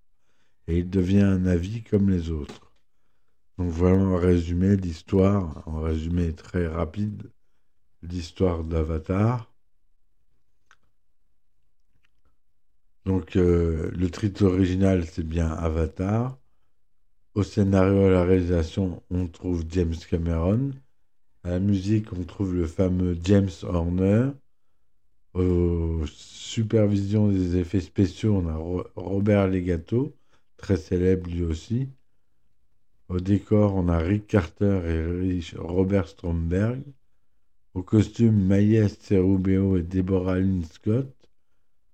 et 0.66 0.78
il 0.78 0.90
devient 0.90 1.20
un 1.20 1.46
avis 1.46 1.84
comme 1.84 2.10
les 2.10 2.30
autres. 2.30 2.74
Donc 3.58 3.70
voilà 3.70 4.02
en 4.02 4.16
résumé 4.16 4.74
l'histoire, 4.74 5.62
en 5.68 5.82
résumé 5.82 6.32
très 6.32 6.66
rapide, 6.66 7.30
l'histoire 8.08 8.64
d'Avatar. 8.64 9.50
Donc 13.04 13.36
euh, 13.36 13.90
le 13.92 14.10
titre 14.10 14.44
original 14.44 15.04
c'est 15.04 15.26
bien 15.26 15.48
Avatar. 15.50 16.38
Au 17.34 17.42
scénario 17.42 18.02
et 18.02 18.06
à 18.06 18.10
la 18.10 18.24
réalisation 18.24 19.02
on 19.10 19.26
trouve 19.26 19.64
James 19.70 19.94
Cameron. 20.08 20.72
À 21.44 21.50
la 21.50 21.60
musique, 21.60 22.12
on 22.14 22.24
trouve 22.24 22.54
le 22.54 22.66
fameux 22.66 23.18
James 23.22 23.50
Horner. 23.64 24.30
Aux 25.34 26.06
supervisions 26.06 27.28
des 27.28 27.56
effets 27.56 27.80
spéciaux, 27.80 28.36
on 28.36 28.48
a 28.48 28.56
Robert 28.96 29.48
Legato, 29.48 30.16
très 30.56 30.76
célèbre 30.76 31.28
lui 31.28 31.42
aussi. 31.42 31.88
Au 33.08 33.20
décor, 33.20 33.74
on 33.74 33.88
a 33.88 33.98
Rick 33.98 34.26
Carter 34.26 34.80
et 34.86 35.40
Robert 35.58 36.08
Stromberg. 36.08 36.82
Au 37.74 37.82
costume, 37.82 38.46
Maïs 38.46 38.96
Cerubeo 39.00 39.76
et 39.76 39.82
Deborah 39.82 40.38
Lynn 40.38 40.62
Scott. 40.62 41.12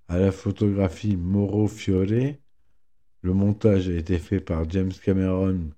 À 0.08 0.18
la 0.18 0.30
photographie, 0.30 1.16
Mauro 1.16 1.68
Fiore. 1.68 2.37
Le 3.22 3.32
montage 3.32 3.88
a 3.88 3.94
été 3.94 4.18
fait 4.18 4.40
par 4.40 4.68
James 4.68 4.92
Cameron, 4.92 5.70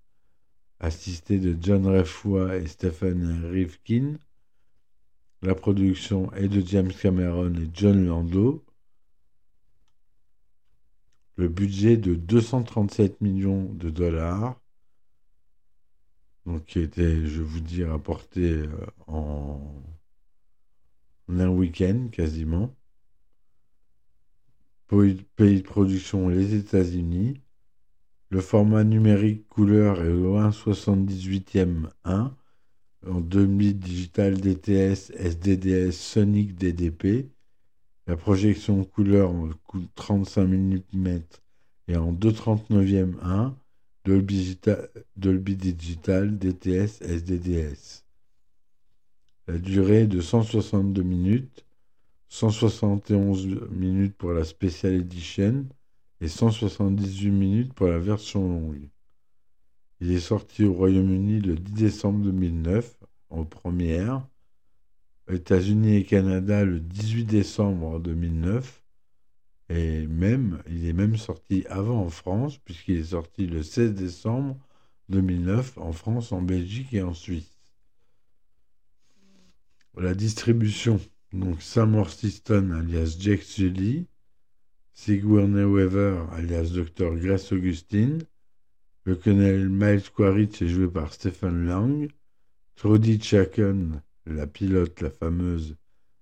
assisté 0.81 1.39
de 1.39 1.57
John 1.61 1.87
Refoua 1.87 2.57
et 2.57 2.67
Stephen 2.67 3.45
Rifkin. 3.53 4.17
La 5.41 5.55
production 5.55 6.33
est 6.33 6.49
de 6.49 6.67
James 6.67 6.93
Cameron 6.93 7.55
et 7.55 7.71
John 7.73 8.05
Lando. 8.05 8.65
Le 11.37 11.49
budget 11.49 11.97
de 11.97 12.17
237 12.17 13.21
millions 13.21 13.73
de 13.73 13.91
dollars, 13.91 14.62
donc 16.47 16.65
qui 16.65 16.81
était, 16.81 17.27
je 17.27 17.43
vous 17.43 17.61
dis, 17.61 17.85
rapporté 17.85 18.53
euh, 18.53 18.69
en 19.07 19.61
un 21.29 21.49
week-end 21.49 22.09
quasiment. 22.11 22.75
Pays 24.89 25.25
de 25.39 25.63
production, 25.63 26.29
les 26.29 26.55
États-Unis. 26.55 27.41
Le 28.29 28.41
format 28.41 28.85
numérique 28.85 29.49
couleur 29.49 30.03
est 30.03 30.13
au 30.13 30.39
1,78e 30.39 31.89
1 32.05 32.35
en 33.07 33.21
2000 33.21 33.79
digital 33.79 34.39
DTS, 34.39 35.13
SDDS, 35.17 35.93
Sonic 35.93 36.55
DDP. 36.55 37.31
La 38.07 38.17
projection 38.17 38.85
couleur 38.85 39.31
en 39.31 39.49
35 39.95 40.47
mm 40.47 41.21
et 41.89 41.97
en 41.97 42.13
2,39e 42.13 43.15
1 43.23 43.57
Dolby 44.05 44.57
Digital, 45.57 46.39
DTS, 46.39 47.03
SDDS. 47.03 48.05
La 49.47 49.59
durée 49.59 50.03
est 50.03 50.07
de 50.07 50.21
162 50.21 51.03
minutes, 51.03 51.65
171 52.29 53.69
minutes 53.71 54.17
pour 54.17 54.33
la 54.33 54.45
Special 54.45 54.95
Edition 54.95 55.67
et 56.21 56.29
178 56.29 57.31
minutes 57.31 57.75
pour 57.75 57.87
la 57.87 57.99
version 57.99 58.49
longue. 58.49 58.89
Il 60.01 60.11
est 60.11 60.21
sorti 60.21 60.65
au 60.65 60.73
Royaume-Uni 60.73 61.41
le 61.41 61.55
10 61.55 61.73
décembre 61.73 62.25
2009 62.25 62.99
en 63.31 63.45
première, 63.45 64.27
États-Unis 65.31 65.97
et 65.97 66.05
Canada 66.05 66.65
le 66.65 66.81
18 66.81 67.25
décembre 67.25 68.01
2009 68.01 68.82
et 69.75 70.07
même 70.07 70.63
il 70.69 70.87
est 70.87 70.93
même 70.93 71.17
sorti 71.17 71.65
avant 71.69 72.03
en 72.03 72.11
France 72.11 72.59
puisqu'il 72.59 72.99
est 72.99 73.05
sorti 73.05 73.47
le 73.47 73.63
16 73.63 73.95
décembre 73.95 74.59
2009 75.09 75.79
en 75.79 75.93
France, 75.93 76.33
en 76.33 76.43
Belgique 76.43 76.93
et 76.93 77.03
en 77.03 77.15
Suisse. 77.15 77.59
La 79.97 80.15
distribution, 80.15 81.01
donc 81.33 81.63
Sam 81.63 81.95
Worthington 81.95 82.71
alias 82.71 83.17
Jack 83.19 83.43
Sully, 83.43 84.07
Sigourney 84.93 85.65
Weaver 85.65 86.27
alias 86.33 86.71
Dr. 86.75 87.17
Grace 87.17 87.53
Augustine, 87.53 88.23
le 89.05 89.17
colonel 89.17 89.71
Miles 89.71 90.11
Quaritch 90.15 90.61
est 90.61 90.69
joué 90.69 90.89
par 90.89 91.13
Stephen 91.15 91.67
Lang, 91.67 92.11
Trudy 92.77 93.21
Chacon, 93.21 94.03
la 94.27 94.47
pilote, 94.47 95.01
la 95.01 95.11
fameuse, 95.11 95.77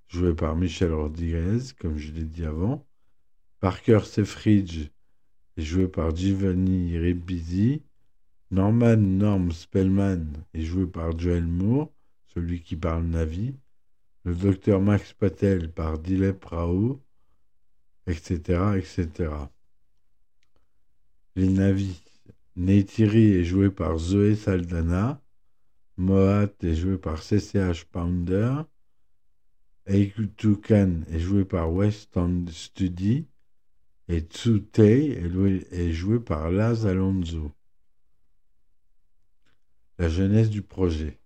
jouée 0.09 0.35
par 0.35 0.57
Michelle 0.57 0.93
Rodriguez, 0.93 1.59
comme 1.81 1.99
je 1.99 2.13
l'ai 2.13 2.25
dit 2.25 2.45
avant, 2.45 2.87
Parker 3.61 4.01
Sefridge 4.07 4.89
est 5.59 5.63
joué 5.63 5.87
par 5.87 6.17
Giovanni 6.17 6.97
Ribisi, 6.97 7.83
Norman 8.51 8.97
Norm 8.97 9.53
Spellman 9.53 10.25
est 10.55 10.63
joué 10.63 10.87
par 10.87 11.19
Joel 11.19 11.47
Moore, 11.47 11.93
celui 12.29 12.63
qui 12.63 12.75
parle 12.75 13.05
Navi, 13.05 13.55
le 14.25 14.35
docteur 14.35 14.81
Max 14.81 15.13
Patel 15.13 15.71
par 15.71 15.99
Dilep 15.99 16.43
Rao, 16.47 17.03
etc., 18.07 18.79
etc. 18.79 19.31
Les 21.37 21.49
Navis. 21.49 22.03
Neytiri 22.57 23.35
est 23.35 23.45
joué 23.45 23.71
par 23.71 23.99
Zoé 23.99 24.37
Saldana, 24.37 25.23
Moat 25.99 26.51
est 26.63 26.75
joué 26.75 26.97
par 26.97 27.23
CCH 27.23 27.85
Pounder, 27.85 28.63
Eikutukan 29.87 31.03
est 31.11 31.21
joué 31.21 31.45
par 31.45 31.73
West 31.73 32.19
Study, 32.49 33.27
et 34.11 34.23
Tsutei 34.23 35.13
est 35.71 35.93
joué 35.93 36.19
par 36.19 36.51
Laz 36.51 36.85
Alonso. 36.85 37.53
La 39.99 40.09
jeunesse 40.09 40.51
du 40.51 40.63
projet. 40.63 41.21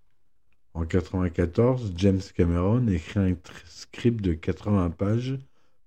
En 0.75 0.81
1994, 0.81 1.95
James 1.97 2.21
Cameron 2.37 2.87
écrit 2.89 3.21
un 3.21 3.37
script 3.65 4.21
de 4.21 4.35
80 4.35 4.91
pages 4.91 5.39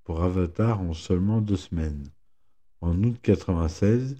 pour 0.05 0.23
Avatar 0.23 0.81
en 0.81 0.93
seulement 0.93 1.39
deux 1.39 1.57
semaines. 1.57 2.09
En 2.81 2.93
août 2.93 3.19
1996, 3.27 4.15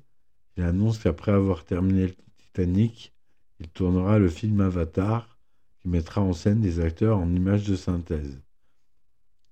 il 0.57 0.63
annonce 0.63 0.99
qu'après 0.99 1.31
avoir 1.31 1.65
terminé 1.65 2.07
le 2.07 2.15
Titanic, 2.37 3.11
il 3.59 3.69
tournera 3.69 4.19
le 4.19 4.29
film 4.29 4.61
Avatar 4.61 5.39
qui 5.81 5.87
mettra 5.87 6.21
en 6.21 6.33
scène 6.33 6.61
des 6.61 6.79
acteurs 6.79 7.17
en 7.17 7.33
images 7.33 7.67
de 7.67 7.75
synthèse. 7.75 8.39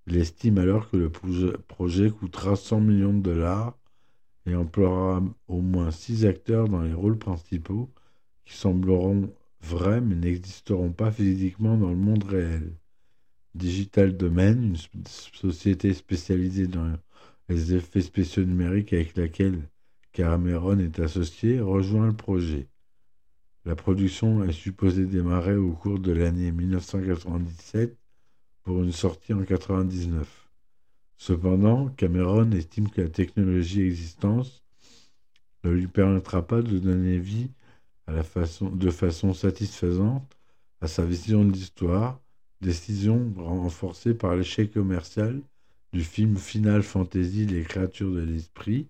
Il 0.07 0.17
estime 0.17 0.59
alors 0.59 0.89
que 0.89 0.97
le 0.97 1.09
projet 1.09 2.09
coûtera 2.11 2.55
100 2.55 2.79
millions 2.79 3.13
de 3.13 3.21
dollars 3.21 3.77
et 4.45 4.55
emploiera 4.55 5.23
au 5.47 5.61
moins 5.61 5.91
six 5.91 6.25
acteurs 6.25 6.69
dans 6.69 6.81
les 6.81 6.93
rôles 6.93 7.17
principaux 7.17 7.91
qui 8.45 8.55
sembleront 8.55 9.33
vrais 9.61 10.01
mais 10.01 10.15
n'existeront 10.15 10.91
pas 10.91 11.11
physiquement 11.11 11.77
dans 11.77 11.89
le 11.89 11.95
monde 11.95 12.23
réel. 12.23 12.75
Digital 13.55 14.15
Domain, 14.15 14.53
une 14.53 14.75
société 15.07 15.93
spécialisée 15.93 16.67
dans 16.67 16.93
les 17.49 17.73
effets 17.73 18.01
spéciaux 18.01 18.43
numériques 18.43 18.93
avec 18.93 19.15
laquelle 19.17 19.69
Cameron 20.11 20.79
est 20.79 20.99
associé, 20.99 21.59
rejoint 21.59 22.07
le 22.07 22.15
projet. 22.15 22.67
La 23.65 23.75
production 23.75 24.43
est 24.43 24.51
supposée 24.51 25.05
démarrer 25.05 25.55
au 25.55 25.71
cours 25.73 25.99
de 25.99 26.11
l'année 26.11 26.51
1997 26.51 27.97
pour 28.65 28.83
une 28.83 28.91
sortie 28.91 29.31
en 29.31 29.37
1999. 29.37 30.49
Cependant, 31.17 31.87
Cameron 31.89 32.51
estime 32.51 32.89
que 32.89 33.01
la 33.01 33.09
technologie 33.09 33.83
existante 33.83 34.63
ne 35.63 35.71
lui 35.71 35.87
permettra 35.87 36.45
pas 36.45 36.61
de 36.61 36.77
donner 36.77 37.17
vie 37.17 37.51
de 38.07 38.91
façon 38.91 39.33
satisfaisante 39.33 40.37
à 40.81 40.87
sa 40.87 41.05
vision 41.05 41.45
de 41.45 41.53
l'histoire, 41.53 42.19
décision 42.61 43.33
renforcée 43.37 44.13
par 44.13 44.35
l'échec 44.35 44.73
commercial 44.73 45.41
du 45.93 46.03
film 46.03 46.35
Final 46.35 46.83
Fantasy 46.83 47.45
Les 47.45 47.63
créatures 47.63 48.11
de 48.11 48.21
l'esprit, 48.21 48.87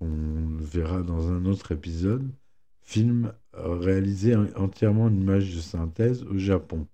on 0.00 0.06
le 0.08 0.64
verra 0.64 1.02
dans 1.02 1.30
un 1.30 1.46
autre 1.46 1.72
épisode, 1.72 2.28
film 2.82 3.32
réalisé 3.52 4.34
entièrement 4.56 5.04
en 5.04 5.14
images 5.14 5.54
de 5.54 5.60
synthèse 5.60 6.22
au 6.24 6.38
Japon. 6.38 6.86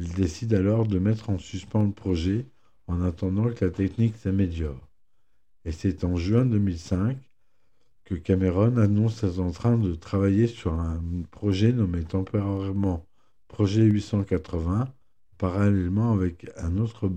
Il 0.00 0.14
décide 0.14 0.54
alors 0.54 0.86
de 0.86 0.98
mettre 0.98 1.28
en 1.28 1.38
suspens 1.38 1.84
le 1.84 1.92
projet 1.92 2.46
en 2.86 3.02
attendant 3.02 3.52
que 3.52 3.66
la 3.66 3.70
technique 3.70 4.16
s'améliore. 4.16 4.88
Et 5.66 5.72
c'est 5.72 6.04
en 6.04 6.16
juin 6.16 6.46
2005 6.46 7.18
que 8.04 8.14
Cameron 8.14 8.78
annonce 8.78 9.22
être 9.24 9.40
en 9.40 9.50
train 9.50 9.76
de 9.76 9.94
travailler 9.94 10.46
sur 10.46 10.72
un 10.72 11.02
projet 11.30 11.74
nommé 11.74 12.02
temporairement 12.02 13.06
Projet 13.46 13.82
880, 13.82 14.90
parallèlement 15.36 16.12
avec 16.12 16.50
un 16.56 16.78
autre 16.78 17.10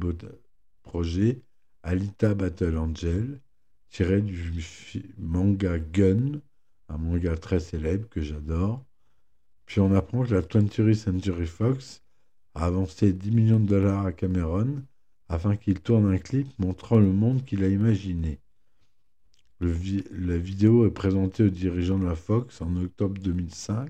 projet, 0.82 1.42
Alita 1.84 2.34
Battle 2.34 2.78
Angel, 2.78 3.40
tiré 3.92 4.22
du 4.22 4.62
manga 5.18 5.80
Gun, 5.80 6.42
un 6.90 6.98
manga 6.98 7.38
très 7.38 7.62
célèbre 7.62 8.10
que 8.10 8.22
j'adore. 8.22 8.84
Puis 9.66 9.80
on 9.80 9.94
apprend 9.96 10.26
que 10.26 10.34
la 10.34 10.42
20th 10.42 10.96
Century 10.96 11.46
Fox 11.46 12.03
a 12.56 12.66
avancé 12.66 13.14
10 13.14 13.32
millions 13.32 13.60
de 13.60 13.68
dollars 13.68 14.06
à 14.06 14.14
Cameron 14.14 14.84
afin 15.30 15.56
qu'il 15.56 15.80
tourne 15.80 16.14
un 16.14 16.18
clip 16.18 16.48
montrant 16.60 17.00
le 17.00 17.12
monde 17.12 17.44
qu'il 17.46 17.64
a 17.64 17.68
imaginé 17.68 18.40
la 20.12 20.38
vidéo 20.38 20.86
est 20.86 20.92
présentée 20.92 21.44
aux 21.44 21.50
dirigeants 21.50 22.00
de 22.00 22.06
la 22.06 22.16
Fox 22.16 22.62
en 22.62 22.76
octobre 22.76 23.20
2005 23.22 23.90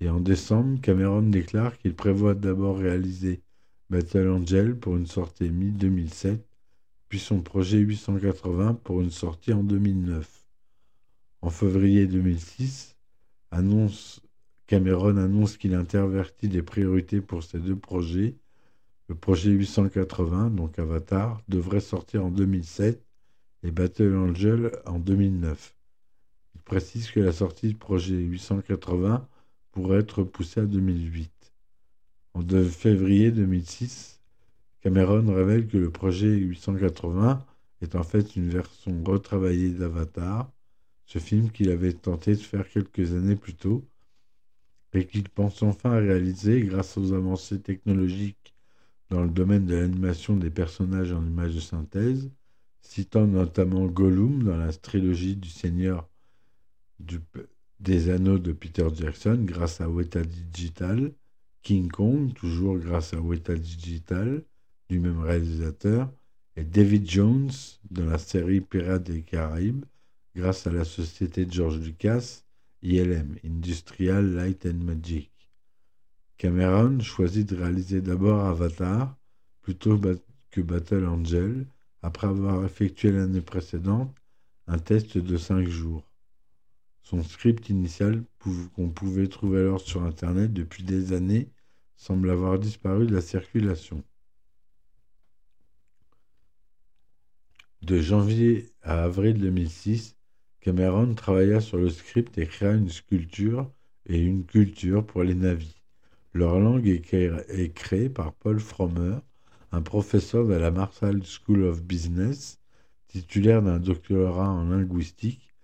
et 0.00 0.08
en 0.08 0.20
décembre, 0.20 0.80
Cameron 0.80 1.22
déclare 1.22 1.76
qu'il 1.78 1.94
prévoit 1.94 2.34
d'abord 2.34 2.78
réaliser 2.78 3.42
Battle 3.90 4.28
Angel 4.28 4.78
pour 4.78 4.96
une 4.96 5.06
sortie 5.06 5.50
mi-2007, 5.50 6.38
puis 7.08 7.18
son 7.18 7.40
projet 7.42 7.78
880 7.78 8.74
pour 8.84 9.00
une 9.00 9.10
sortie 9.10 9.52
en 9.52 9.62
2009. 9.62 10.46
En 11.42 11.50
février 11.50 12.06
2006, 12.06 12.96
annonce, 13.50 14.20
Cameron 14.68 15.16
annonce 15.16 15.56
qu'il 15.56 15.72
intervertit 15.72 16.46
les 16.46 16.60
priorités 16.60 17.22
pour 17.22 17.42
ces 17.42 17.58
deux 17.58 17.74
projets. 17.74 18.36
Le 19.08 19.14
projet 19.14 19.50
880, 19.50 20.50
donc 20.50 20.78
Avatar, 20.78 21.40
devrait 21.48 21.80
sortir 21.80 22.26
en 22.26 22.30
2007 22.30 23.02
et 23.62 23.70
Battle 23.70 24.14
Angel 24.14 24.70
en 24.84 24.98
2009. 24.98 25.74
Il 26.54 26.60
précise 26.60 27.10
que 27.10 27.18
la 27.18 27.32
sortie 27.32 27.68
du 27.68 27.76
projet 27.76 28.16
880 28.16 29.26
pourrait 29.72 30.00
être 30.00 30.18
repoussée 30.18 30.60
à 30.60 30.66
2008. 30.66 31.32
En 32.34 32.42
février 32.68 33.30
2006, 33.30 34.20
Cameron 34.82 35.32
révèle 35.32 35.66
que 35.66 35.78
le 35.78 35.88
projet 35.88 36.36
880 36.36 37.42
est 37.80 37.94
en 37.94 38.02
fait 38.02 38.36
une 38.36 38.50
version 38.50 39.02
retravaillée 39.02 39.70
d'Avatar, 39.70 40.52
ce 41.06 41.18
film 41.18 41.50
qu'il 41.50 41.70
avait 41.70 41.94
tenté 41.94 42.32
de 42.32 42.40
faire 42.40 42.68
quelques 42.68 43.14
années 43.14 43.34
plus 43.34 43.54
tôt 43.54 43.82
et 44.98 45.06
qu'il 45.06 45.28
pense 45.28 45.62
enfin 45.62 45.98
réaliser 45.98 46.62
grâce 46.62 46.96
aux 46.98 47.12
avancées 47.12 47.60
technologiques 47.60 48.54
dans 49.10 49.22
le 49.22 49.30
domaine 49.30 49.64
de 49.64 49.76
l'animation 49.76 50.36
des 50.36 50.50
personnages 50.50 51.12
en 51.12 51.24
images 51.24 51.54
de 51.54 51.60
synthèse, 51.60 52.30
citant 52.82 53.26
notamment 53.26 53.86
Gollum 53.86 54.42
dans 54.42 54.56
la 54.56 54.72
trilogie 54.72 55.36
du 55.36 55.48
Seigneur 55.48 56.08
des 57.78 58.10
Anneaux 58.10 58.38
de 58.38 58.52
Peter 58.52 58.88
Jackson 58.92 59.38
grâce 59.44 59.80
à 59.80 59.88
Weta 59.88 60.22
Digital, 60.24 61.12
King 61.62 61.88
Kong, 61.88 62.34
toujours 62.34 62.76
grâce 62.78 63.14
à 63.14 63.20
Weta 63.20 63.54
Digital, 63.54 64.42
du 64.90 64.98
même 64.98 65.20
réalisateur, 65.20 66.12
et 66.56 66.64
David 66.64 67.08
Jones 67.08 67.50
dans 67.90 68.06
la 68.06 68.18
série 68.18 68.60
Pirates 68.60 69.04
des 69.04 69.22
Caraïbes, 69.22 69.84
grâce 70.34 70.66
à 70.66 70.72
la 70.72 70.84
société 70.84 71.46
George 71.48 71.78
Lucas, 71.78 72.42
ILM, 72.82 73.36
Industrial 73.44 74.24
Light 74.24 74.66
and 74.66 74.84
Magic. 74.84 75.30
Cameron 76.36 77.00
choisit 77.00 77.48
de 77.48 77.56
réaliser 77.56 78.00
d'abord 78.00 78.44
Avatar 78.44 79.16
plutôt 79.62 80.00
que 80.50 80.60
Battle 80.60 81.06
Angel, 81.06 81.66
après 82.02 82.28
avoir 82.28 82.64
effectué 82.64 83.10
l'année 83.10 83.40
précédente 83.40 84.14
un 84.66 84.78
test 84.78 85.18
de 85.18 85.36
5 85.36 85.66
jours. 85.66 86.04
Son 87.02 87.22
script 87.22 87.70
initial, 87.70 88.22
qu'on 88.74 88.90
pouvait 88.90 89.28
trouver 89.28 89.60
alors 89.60 89.80
sur 89.80 90.02
Internet 90.02 90.52
depuis 90.52 90.84
des 90.84 91.14
années, 91.14 91.50
semble 91.96 92.30
avoir 92.30 92.58
disparu 92.58 93.06
de 93.06 93.14
la 93.14 93.22
circulation. 93.22 94.04
De 97.80 97.98
janvier 98.00 98.68
à 98.82 99.04
avril 99.04 99.38
2006, 99.38 100.17
Cameron 100.68 101.14
travailla 101.14 101.60
sur 101.60 101.78
le 101.78 101.88
script 101.88 102.36
et 102.36 102.46
créa 102.46 102.72
une 102.72 102.90
sculpture 102.90 103.72
et 104.04 104.18
une 104.18 104.44
culture 104.44 105.02
pour 105.02 105.22
les 105.22 105.34
navis. 105.34 105.80
Leur 106.34 106.60
langue 106.60 106.86
est 106.86 107.72
créée 107.72 108.10
par 108.10 108.34
Paul 108.34 108.60
Frommer, 108.60 109.16
un 109.72 109.80
professeur 109.80 110.46
de 110.46 110.52
la 110.52 110.70
Marshall 110.70 111.22
School 111.24 111.64
of 111.64 111.82
Business, 111.82 112.60
titulaire 113.06 113.62
d'un 113.62 113.78
doctorat 113.78 114.50
en 114.50 114.68
linguistique, 114.68 115.54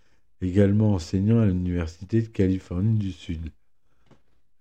également 0.40 0.94
enseignant 0.94 1.40
à 1.40 1.46
l'Université 1.48 2.22
de 2.22 2.28
Californie 2.28 2.98
du 2.98 3.12
Sud. 3.12 3.50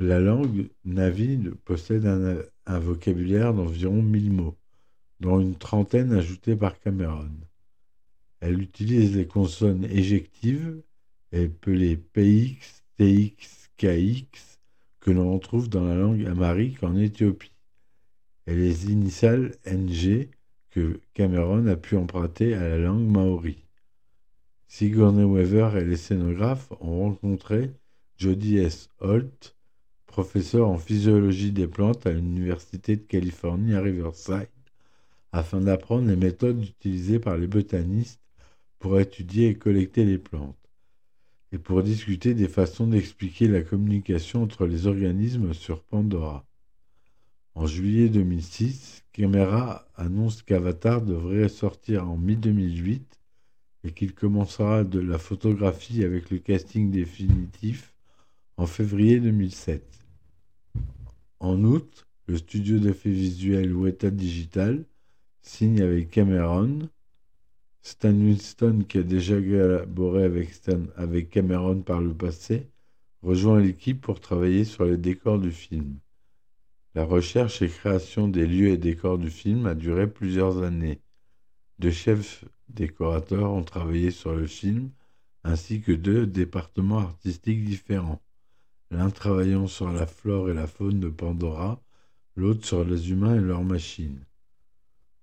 La 0.02 0.20
langue 0.20 0.68
navi 0.84 1.40
possède 1.64 2.06
un, 2.06 2.80
vocabulaire 2.80 3.54
d'environ 3.54 4.02
1000 4.02 4.34
mots, 4.34 4.58
dont 5.22 5.40
une 5.40 5.56
trentaine 5.56 6.12
ajoutée 6.12 6.58
par 6.58 6.78
Cameron. 6.82 7.32
Elle 8.46 8.62
utilise 8.62 9.16
les 9.16 9.26
consonnes 9.26 9.86
éjectives, 9.86 10.82
appelées 11.32 11.96
PX, 11.96 12.84
TX, 12.98 13.70
KX, 13.78 14.60
que 15.00 15.12
l'on 15.12 15.32
retrouve 15.32 15.70
dans 15.70 15.86
la 15.86 15.96
langue 15.96 16.26
amharique 16.26 16.84
en 16.84 16.98
Éthiopie, 16.98 17.54
et 18.46 18.54
les 18.54 18.92
initiales 18.92 19.56
NG 19.66 20.28
que 20.72 21.00
Cameron 21.14 21.68
a 21.68 21.78
pu 21.78 21.96
emprunter 21.96 22.54
à 22.54 22.68
la 22.68 22.80
langue 22.80 23.10
maori. 23.10 23.64
Sigourney 24.68 25.24
Weaver 25.24 25.80
et 25.80 25.86
les 25.86 25.96
scénographes 25.96 26.74
ont 26.82 27.00
rencontré 27.00 27.72
Jody 28.18 28.58
S. 28.58 28.90
Holt, 29.00 29.56
professeur 30.06 30.68
en 30.68 30.78
physiologie 30.78 31.54
des 31.54 31.68
plantes 31.68 32.06
à 32.06 32.12
l'Université 32.12 32.98
de 32.98 33.04
Californie 33.04 33.74
à 33.74 33.80
Riverside, 33.80 34.50
afin 35.32 35.62
d'apprendre 35.62 36.10
les 36.10 36.18
méthodes 36.18 36.62
utilisées 36.62 37.20
par 37.20 37.38
les 37.38 37.48
botanistes 37.48 38.20
pour 38.84 39.00
étudier 39.00 39.48
et 39.48 39.56
collecter 39.56 40.04
les 40.04 40.18
plantes, 40.18 40.70
et 41.54 41.58
pour 41.58 41.84
discuter 41.84 42.34
des 42.34 42.50
façons 42.50 42.86
d'expliquer 42.86 43.48
la 43.48 43.62
communication 43.62 44.44
entre 44.44 44.66
les 44.66 44.88
organismes 44.88 45.54
sur 45.54 45.82
Pandora. 45.82 46.46
En 47.56 47.66
juillet 47.66 48.10
2006, 48.10 49.06
Camera 49.14 49.88
annonce 49.96 50.42
qu'Avatar 50.42 51.02
devrait 51.02 51.48
sortir 51.48 52.10
en 52.10 52.18
mi-2008 52.18 53.04
et 53.86 53.94
qu'il 53.94 54.14
commencera 54.14 54.84
de 54.84 55.00
la 55.00 55.18
photographie 55.18 56.04
avec 56.04 56.30
le 56.30 56.40
casting 56.40 56.92
définitif 56.92 57.94
en 58.58 58.66
février 58.66 59.22
2007. 59.22 59.82
En 61.40 61.64
août, 61.64 62.06
le 62.28 62.36
studio 62.36 62.80
d'effets 62.80 63.12
visuels 63.12 63.74
Weta 63.74 64.12
Digital 64.12 64.84
signe 65.42 65.80
avec 65.80 66.12
Cameron 66.12 66.90
Stan 67.86 68.14
Winston, 68.14 68.86
qui 68.88 69.00
a 69.00 69.04
déjà 69.04 69.36
collaboré 69.36 70.24
avec, 70.24 71.30
Cameron 71.30 71.82
par 71.82 72.00
le 72.00 72.14
passé, 72.14 72.70
rejoint 73.22 73.60
l'équipe 73.60 74.00
pour 74.00 74.22
travailler 74.22 74.64
sur 74.64 74.86
les 74.86 74.98
décors 74.98 75.38
du 75.38 75.52
film. 75.52 76.00
La 76.96 77.04
recherche 77.04 77.62
et 77.62 77.68
création 77.68 78.30
des 78.30 78.48
lieux 78.48 78.70
et 78.70 78.78
décors 78.78 79.18
du 79.18 79.30
film 79.30 79.66
a 79.66 79.76
duré 79.76 80.10
plusieurs 80.10 80.64
années. 80.64 81.02
Deux 81.80 81.92
chefs 81.92 82.46
décorateurs 82.70 83.52
ont 83.52 83.64
travaillé 83.64 84.12
sur 84.12 84.34
le 84.34 84.48
film, 84.48 84.90
ainsi 85.44 85.82
que 85.82 85.92
deux 85.92 86.26
départements 86.26 87.00
artistiques 87.00 87.66
différents, 87.66 88.22
l'un 88.92 89.10
travaillant 89.10 89.68
sur 89.68 89.92
la 89.92 90.06
flore 90.06 90.50
et 90.50 90.54
la 90.54 90.68
faune 90.68 91.02
de 91.02 91.10
Pandora, 91.10 91.84
l'autre 92.38 92.66
sur 92.66 92.86
les 92.86 93.12
humains 93.12 93.36
et 93.36 93.42
leurs 93.42 93.66
machines. 93.66 94.24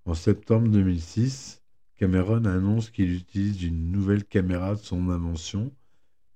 En 0.05 0.13
septembre 0.13 0.67
2006, 0.67 1.60
Cameron 2.01 2.45
annonce 2.45 2.89
qu'il 2.89 3.13
utilise 3.13 3.61
une 3.61 3.91
nouvelle 3.91 4.25
caméra 4.25 4.73
de 4.73 4.79
son 4.79 5.09
invention, 5.09 5.71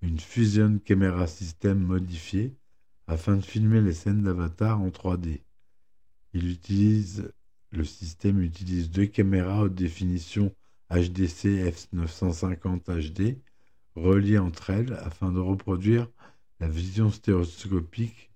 une 0.04 0.19
Fusion 0.19 0.78
Camera 0.78 1.25
System 1.25 1.80
modifiée, 1.80 2.54
afin 3.08 3.38
de 3.38 3.41
filmer 3.41 3.82
les 3.82 3.93
scènes 3.93 4.21
d'Avatar 4.21 4.80
en 4.80 4.89
3D. 4.89 5.41
Il 6.34 6.51
utilise, 6.51 7.32
le 7.71 7.84
système 7.84 8.43
utilise 8.43 8.91
deux 8.91 9.08
caméras 9.08 9.63
haute 9.63 9.73
définition 9.73 10.54
HDC 10.91 11.65
F950 11.65 13.12
HD 13.12 13.39
reliées 13.95 14.38
entre 14.38 14.69
elles 14.69 14.93
afin 15.01 15.32
de 15.32 15.39
reproduire 15.39 16.08
la 16.60 16.67
vision 16.67 17.10
stéréoscopique 17.10 18.30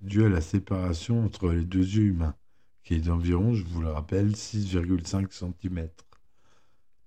due 0.00 0.24
à 0.24 0.30
la 0.30 0.40
séparation 0.40 1.26
entre 1.26 1.50
les 1.50 1.66
deux 1.66 1.84
yeux 1.84 2.04
humains, 2.04 2.36
qui 2.84 2.94
est 2.94 3.00
d'environ, 3.00 3.52
je 3.52 3.64
vous 3.64 3.82
le 3.82 3.90
rappelle, 3.90 4.30
6,5 4.30 5.30
cm. 5.30 5.90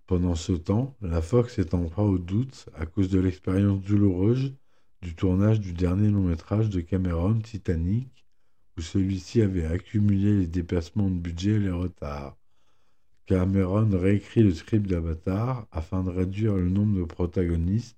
Pendant 0.08 0.36
ce 0.36 0.54
temps, 0.54 0.96
la 1.02 1.22
Fox 1.22 1.60
est 1.60 1.74
en 1.74 1.84
proie 1.84 2.06
au 2.06 2.17
doute 2.17 2.70
à 2.74 2.86
cause 2.86 3.10
de 3.10 3.20
l'expérience 3.20 3.82
douloureuse 3.82 4.56
du 5.02 5.15
tournage 5.15 5.60
du 5.60 5.74
dernier 5.74 6.10
long 6.10 6.24
métrage 6.24 6.70
de 6.70 6.80
Cameron, 6.80 7.39
Titanic, 7.39 8.26
où 8.78 8.82
celui-ci 8.82 9.41
avait 9.41 9.65
accumulé 9.65 10.39
les 10.39 10.48
dépassements 10.48 11.10
de 11.10 11.20
budget 11.20 11.56
et 11.56 11.60
les 11.60 11.72
retards. 11.72 12.38
Cameron 13.26 13.89
réécrit 13.91 14.43
le 14.43 14.54
script 14.54 14.88
d'Avatar 14.88 15.67
afin 15.74 16.06
de 16.06 16.10
réduire 16.10 16.56
le 16.56 16.70
nombre 16.70 17.00
de 17.00 17.04
protagonistes, 17.04 17.98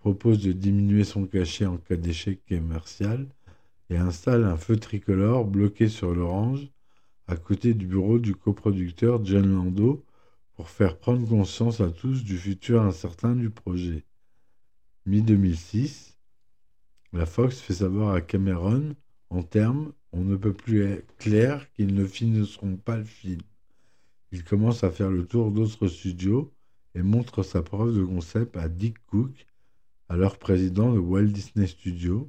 propose 0.00 0.42
de 0.42 0.50
diminuer 0.50 1.04
son 1.04 1.26
cachet 1.26 1.66
en 1.66 1.76
cas 1.76 1.94
d'échec 1.94 2.40
commercial 2.48 3.28
et 3.88 3.96
installe 3.96 4.42
un 4.42 4.56
feu 4.56 4.76
tricolore 4.76 5.44
bloqué 5.44 5.86
sur 5.86 6.12
l'orange 6.12 6.68
à 7.28 7.36
côté 7.36 7.72
du 7.72 7.86
bureau 7.86 8.18
du 8.18 8.34
coproducteur 8.34 9.24
John 9.24 9.54
Lando 9.54 10.04
pour 10.60 10.68
faire 10.68 10.98
prendre 10.98 11.26
conscience 11.26 11.80
à 11.80 11.88
tous 11.88 12.22
du 12.22 12.36
futur 12.36 12.82
incertain 12.82 13.34
du 13.34 13.48
projet. 13.48 14.04
Mi-2006, 15.06 16.18
la 17.14 17.24
Fox 17.24 17.58
fait 17.60 17.72
savoir 17.72 18.14
à 18.14 18.20
Cameron, 18.20 18.94
en 19.30 19.42
termes, 19.42 19.94
on 20.12 20.20
ne 20.20 20.36
peut 20.36 20.52
plus 20.52 20.82
être 20.82 21.16
clair 21.16 21.72
qu'ils 21.72 21.94
ne 21.94 22.04
finiront 22.04 22.76
pas 22.76 22.98
le 22.98 23.04
film. 23.04 23.40
Il 24.32 24.44
commence 24.44 24.84
à 24.84 24.90
faire 24.90 25.08
le 25.08 25.24
tour 25.24 25.50
d'autres 25.50 25.88
studios 25.88 26.52
et 26.94 27.00
montre 27.00 27.42
sa 27.42 27.62
preuve 27.62 27.96
de 27.96 28.04
concept 28.04 28.54
à 28.58 28.68
Dick 28.68 28.98
Cook, 29.06 29.46
alors 30.10 30.38
président 30.38 30.92
de 30.92 30.98
Walt 30.98 31.28
Disney 31.28 31.68
Studios. 31.68 32.28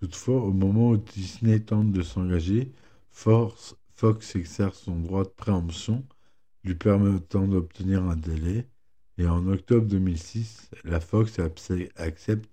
Toutefois, 0.00 0.42
au 0.42 0.52
moment 0.52 0.90
où 0.90 0.96
Disney 0.96 1.60
tente 1.60 1.92
de 1.92 2.02
s'engager, 2.02 2.72
Fox 3.12 3.76
exerce 4.34 4.80
son 4.80 4.98
droit 4.98 5.22
de 5.22 5.28
préemption 5.28 6.04
lui 6.64 6.74
permettant 6.74 7.46
d'obtenir 7.46 8.04
un 8.04 8.16
délai, 8.16 8.66
et 9.18 9.26
en 9.26 9.46
octobre 9.48 9.86
2006, 9.86 10.70
la 10.84 11.00
Fox 11.00 11.38
accepte 11.96 12.50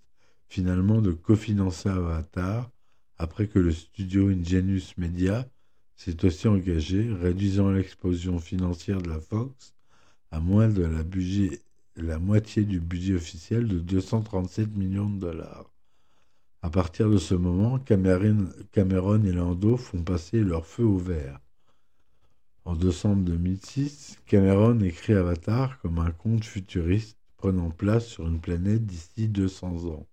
finalement 0.48 1.02
de 1.02 1.12
cofinancer 1.12 1.90
Avatar 1.90 2.70
après 3.18 3.48
que 3.48 3.60
le 3.60 3.72
studio 3.72 4.30
Ingenious 4.30 4.94
Media 4.98 5.48
s'est 5.96 6.26
aussi 6.26 6.48
engagé, 6.48 7.12
réduisant 7.12 7.72
l'explosion 7.72 8.40
financière 8.40 9.02
de 9.02 9.10
la 9.10 9.20
Fox 9.20 9.74
à 10.32 10.40
moins 10.40 10.68
de 10.68 10.88
la 11.96 12.20
moitié 12.20 12.64
du 12.64 12.80
budget 12.80 13.16
officiel 13.16 13.68
de 13.68 13.80
237 13.80 14.76
millions 14.76 15.10
de 15.10 15.20
dollars. 15.20 15.72
À 16.62 16.70
partir 16.70 17.10
de 17.10 17.18
ce 17.18 17.34
moment, 17.34 17.80
Cameron 17.80 19.24
et 19.24 19.32
Lando 19.32 19.78
font 19.78 20.04
passer 20.04 20.42
leur 20.42 20.66
feu 20.66 20.84
au 20.84 20.98
vert. 20.98 21.40
En 22.68 22.76
décembre 22.76 23.24
2006, 23.24 24.18
Cameron 24.26 24.82
écrit 24.82 25.14
Avatar 25.14 25.80
comme 25.80 26.00
un 26.00 26.12
conte 26.12 26.44
futuriste 26.44 27.18
prenant 27.38 27.72
place 27.72 28.06
sur 28.06 28.28
une 28.28 28.42
planète 28.42 28.86
d'ici 28.86 29.30
200 29.30 29.86
ans. 29.86 30.06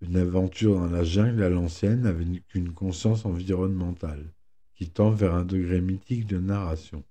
Une 0.00 0.16
aventure 0.16 0.74
dans 0.74 0.90
la 0.90 1.04
jungle 1.04 1.44
à 1.44 1.48
l'ancienne 1.48 2.06
avec 2.06 2.26
une 2.56 2.72
conscience 2.72 3.24
environnementale, 3.24 4.32
qui 4.74 4.90
tend 4.90 5.10
vers 5.10 5.32
un 5.32 5.44
degré 5.44 5.80
mythique 5.80 6.26
de 6.26 6.40
narration. 6.40 7.04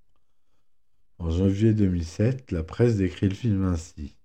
En 1.20 1.30
janvier 1.30 1.74
2007, 1.74 2.52
la 2.52 2.62
presse 2.62 2.98
décrit 2.98 3.30
le 3.30 3.36
film 3.36 3.64
ainsi. 3.64 4.18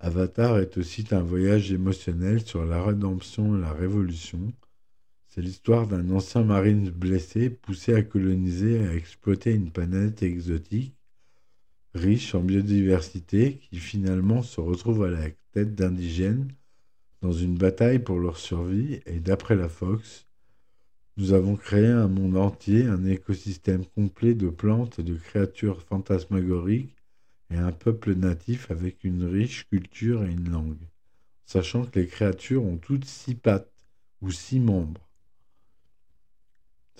Avatar 0.00 0.58
est 0.58 0.76
aussi 0.76 1.06
un 1.12 1.22
voyage 1.22 1.70
émotionnel 1.70 2.44
sur 2.44 2.64
la 2.64 2.82
rédemption 2.82 3.56
et 3.56 3.60
la 3.60 3.72
révolution. 3.72 4.52
C'est 5.36 5.42
l'histoire 5.42 5.86
d'un 5.86 6.08
ancien 6.12 6.44
marine 6.44 6.88
blessé 6.88 7.50
poussé 7.50 7.92
à 7.92 8.02
coloniser 8.02 8.76
et 8.76 8.86
à 8.86 8.94
exploiter 8.94 9.52
une 9.52 9.70
planète 9.70 10.22
exotique, 10.22 10.96
riche 11.92 12.34
en 12.34 12.40
biodiversité, 12.40 13.58
qui 13.58 13.78
finalement 13.78 14.42
se 14.42 14.62
retrouve 14.62 15.04
à 15.04 15.10
la 15.10 15.28
tête 15.52 15.74
d'indigènes 15.74 16.48
dans 17.20 17.32
une 17.32 17.58
bataille 17.58 17.98
pour 17.98 18.18
leur 18.18 18.38
survie. 18.38 19.00
Et 19.04 19.20
d'après 19.20 19.56
la 19.56 19.68
Fox, 19.68 20.26
nous 21.18 21.34
avons 21.34 21.56
créé 21.56 21.86
un 21.86 22.08
monde 22.08 22.38
entier, 22.38 22.86
un 22.86 23.04
écosystème 23.04 23.84
complet 23.84 24.32
de 24.32 24.48
plantes 24.48 25.00
et 25.00 25.02
de 25.02 25.16
créatures 25.16 25.82
fantasmagoriques 25.82 26.96
et 27.50 27.56
un 27.56 27.72
peuple 27.72 28.14
natif 28.14 28.70
avec 28.70 29.04
une 29.04 29.24
riche 29.24 29.68
culture 29.68 30.24
et 30.24 30.32
une 30.32 30.48
langue, 30.48 30.88
sachant 31.44 31.84
que 31.84 32.00
les 32.00 32.06
créatures 32.06 32.64
ont 32.64 32.78
toutes 32.78 33.04
six 33.04 33.34
pattes 33.34 33.86
ou 34.22 34.30
six 34.30 34.60
membres. 34.60 35.05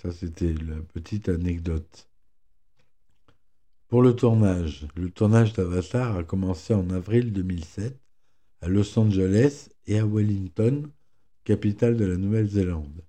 Ça, 0.01 0.11
c'était 0.11 0.53
la 0.53 0.79
petite 0.93 1.27
anecdote. 1.27 2.07
Pour 3.87 4.03
le 4.03 4.15
tournage, 4.15 4.87
le 4.95 5.09
tournage 5.09 5.53
d'Avatar 5.53 6.17
a 6.17 6.23
commencé 6.23 6.75
en 6.75 6.91
avril 6.91 7.33
2007 7.33 7.99
à 8.61 8.67
Los 8.67 8.99
Angeles 8.99 9.69
et 9.87 9.97
à 9.97 10.05
Wellington, 10.05 10.91
capitale 11.45 11.97
de 11.97 12.05
la 12.05 12.17
Nouvelle-Zélande. 12.17 13.01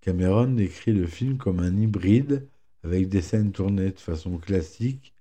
Cameron 0.00 0.46
décrit 0.52 0.92
le 0.92 1.08
film 1.08 1.38
comme 1.38 1.58
un 1.58 1.76
hybride 1.76 2.46
avec 2.84 3.08
des 3.08 3.22
scènes 3.22 3.50
tournées 3.50 3.90
de 3.90 3.98
façon 3.98 4.38
classique 4.38 5.14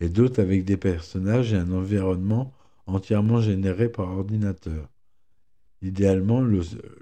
et 0.00 0.08
d'autres 0.08 0.40
avec 0.40 0.64
des 0.64 0.78
personnages 0.78 1.52
et 1.52 1.56
un 1.56 1.72
environnement 1.72 2.54
entièrement 2.86 3.42
généré 3.42 3.90
par 3.90 4.08
ordinateur. 4.16 4.88
Idéalement, 5.82 6.40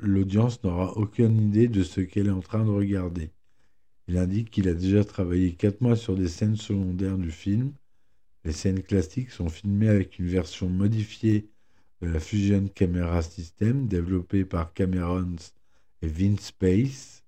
l'audience 0.01 0.65
n'aura 0.65 0.97
aucune 0.97 1.41
idée 1.41 1.69
de 1.69 1.85
ce 1.85 2.01
qu'elle 2.01 2.27
est 2.27 2.31
en 2.31 2.41
train 2.41 2.65
de 2.65 2.71
regarder. 2.71 3.31
Il 4.09 4.19
indique 4.19 4.51
qu'il 4.51 4.69
a 4.69 4.75
déjà 4.75 5.05
travaillé 5.05 5.53
quatre 5.53 5.81
mois 5.81 5.97
sur 5.97 6.15
des 6.15 6.29
scènes 6.29 6.57
secondaires 6.57 7.19
du 7.19 7.33
film. 7.33 7.73
Les 8.45 8.53
scènes 8.53 8.83
classiques 8.83 9.33
sont 9.33 9.49
filmées 9.49 9.89
avec 9.89 10.19
une 10.21 10.29
version 10.29 10.69
modifiée 10.69 11.49
de 12.01 12.09
la 12.09 12.21
Fusion 12.21 12.69
Camera 12.69 13.23
System 13.23 13.89
développée 13.89 14.45
par 14.45 14.73
Cameron 14.73 15.35
et 16.03 16.07
Vince 16.07 16.47
Space. 16.47 17.25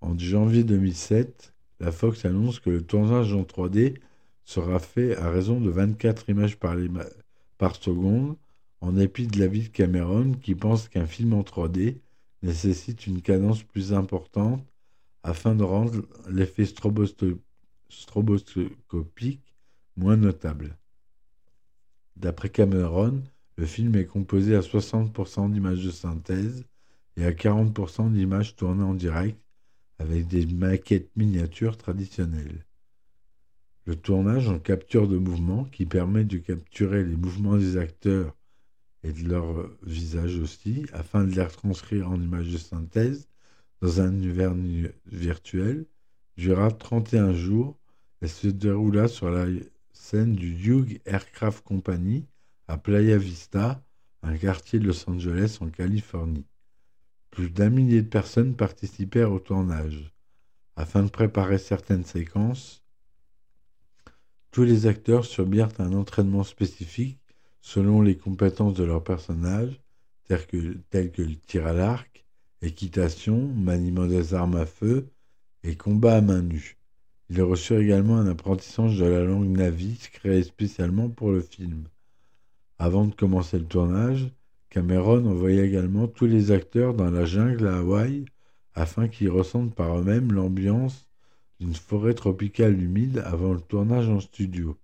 En 0.00 0.18
janvier 0.18 0.64
2007, 0.64 1.52
la 1.80 1.92
Fox 1.92 2.24
annonce 2.24 2.60
que 2.60 2.70
le 2.70 2.82
tournage 2.82 3.34
en 3.34 3.42
3D 3.42 3.98
sera 4.44 4.78
fait 4.78 5.16
à 5.16 5.30
raison 5.30 5.60
de 5.60 5.70
24 5.70 6.30
images 6.30 6.56
par, 6.56 6.76
par 7.58 7.76
seconde, 7.76 8.36
en 8.80 8.92
dépit 8.92 9.26
de 9.26 9.38
l'avis 9.38 9.64
de 9.64 9.68
Cameron 9.68 10.32
qui 10.32 10.54
pense 10.54 10.88
qu'un 10.88 11.06
film 11.06 11.34
en 11.34 11.42
3D 11.42 11.98
nécessite 12.42 13.06
une 13.06 13.22
cadence 13.22 13.62
plus 13.62 13.92
importante 13.92 14.64
afin 15.24 15.56
de 15.56 15.64
rendre 15.64 16.06
l'effet 16.28 16.66
stroboscopique 16.66 19.54
moins 19.96 20.16
notable. 20.16 20.78
D'après 22.16 22.50
Cameron, 22.50 23.24
le 23.56 23.66
film 23.66 23.96
est 23.96 24.04
composé 24.04 24.54
à 24.54 24.60
60% 24.60 25.50
d'images 25.50 25.84
de 25.84 25.90
synthèse 25.90 26.64
et 27.16 27.24
à 27.24 27.32
40% 27.32 28.12
d'images 28.12 28.54
tournées 28.54 28.84
en 28.84 28.94
direct 28.94 29.40
avec 29.98 30.26
des 30.26 30.44
maquettes 30.46 31.10
miniatures 31.16 31.78
traditionnelles. 31.78 32.66
Le 33.86 33.96
tournage 33.96 34.48
en 34.48 34.58
capture 34.58 35.08
de 35.08 35.16
mouvement 35.16 35.64
qui 35.64 35.86
permet 35.86 36.24
de 36.24 36.36
capturer 36.38 37.02
les 37.02 37.16
mouvements 37.16 37.56
des 37.56 37.78
acteurs 37.78 38.36
et 39.02 39.12
de 39.12 39.28
leur 39.28 39.70
visage 39.82 40.38
aussi, 40.38 40.86
afin 40.92 41.24
de 41.24 41.34
les 41.34 41.42
retranscrire 41.42 42.10
en 42.10 42.20
images 42.20 42.50
de 42.50 42.58
synthèse 42.58 43.26
dans 43.84 44.00
un 44.00 44.14
univers 44.14 44.54
virtuel, 45.04 45.84
dura 46.38 46.70
31 46.70 47.34
jours 47.34 47.78
et 48.22 48.28
se 48.28 48.48
déroula 48.48 49.08
sur 49.08 49.28
la 49.28 49.44
scène 49.92 50.34
du 50.34 50.54
Hugh 50.54 51.02
Aircraft 51.04 51.62
Company 51.62 52.24
à 52.66 52.78
Playa 52.78 53.18
Vista, 53.18 53.84
un 54.22 54.38
quartier 54.38 54.78
de 54.78 54.86
Los 54.86 55.10
Angeles 55.10 55.58
en 55.60 55.68
Californie. 55.68 56.46
Plus 57.30 57.50
d'un 57.50 57.68
millier 57.68 58.00
de 58.00 58.08
personnes 58.08 58.56
participèrent 58.56 59.32
au 59.32 59.38
tournage. 59.38 60.14
Afin 60.76 61.02
de 61.02 61.10
préparer 61.10 61.58
certaines 61.58 62.06
séquences, 62.06 62.82
tous 64.50 64.64
les 64.64 64.86
acteurs 64.86 65.26
subirent 65.26 65.78
un 65.78 65.92
entraînement 65.92 66.44
spécifique 66.44 67.20
selon 67.60 68.00
les 68.00 68.16
compétences 68.16 68.72
de 68.72 68.84
leur 68.84 69.04
personnage, 69.04 69.78
tels 70.26 70.46
que 70.46 71.20
le 71.22 71.36
tir 71.36 71.66
à 71.66 71.74
l'arc, 71.74 72.13
équitation, 72.64 73.48
maniement 73.48 74.06
des 74.06 74.34
armes 74.34 74.56
à 74.56 74.66
feu 74.66 75.08
et 75.62 75.76
combat 75.76 76.16
à 76.16 76.20
main 76.20 76.42
nue. 76.42 76.76
Ils 77.30 77.42
reçurent 77.42 77.80
également 77.80 78.16
un 78.16 78.26
apprentissage 78.26 78.98
de 78.98 79.04
la 79.04 79.24
langue 79.24 79.56
Navi 79.56 79.98
créé 80.12 80.42
spécialement 80.42 81.08
pour 81.08 81.30
le 81.30 81.40
film. 81.40 81.84
Avant 82.78 83.06
de 83.06 83.14
commencer 83.14 83.58
le 83.58 83.64
tournage, 83.64 84.30
Cameron 84.68 85.24
envoya 85.26 85.64
également 85.64 86.08
tous 86.08 86.26
les 86.26 86.50
acteurs 86.50 86.94
dans 86.94 87.10
la 87.10 87.24
jungle 87.24 87.66
à 87.66 87.78
Hawaï 87.78 88.24
afin 88.74 89.08
qu'ils 89.08 89.30
ressentent 89.30 89.74
par 89.74 89.98
eux-mêmes 89.98 90.32
l'ambiance 90.32 91.08
d'une 91.60 91.74
forêt 91.74 92.14
tropicale 92.14 92.80
humide 92.80 93.22
avant 93.24 93.52
le 93.52 93.60
tournage 93.60 94.08
en 94.08 94.20
studio. 94.20 94.76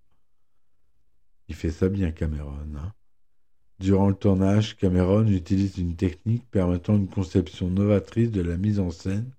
Il 1.49 1.57
fait 1.57 1.73
ça 1.73 1.89
bien, 1.89 2.13
Cameron. 2.13 2.55
Hein. 2.77 2.93
Durant 3.81 4.11
le 4.11 4.15
tournage, 4.15 4.77
Cameron 4.77 5.27
utilise 5.27 5.79
une 5.79 5.97
technique 5.97 6.45
permettant 6.51 6.97
une 6.97 7.09
conception 7.09 7.71
novatrice 7.71 8.31
de 8.31 8.43
la 8.43 8.59
mise 8.59 8.79
en 8.79 8.91
scène 8.91 9.31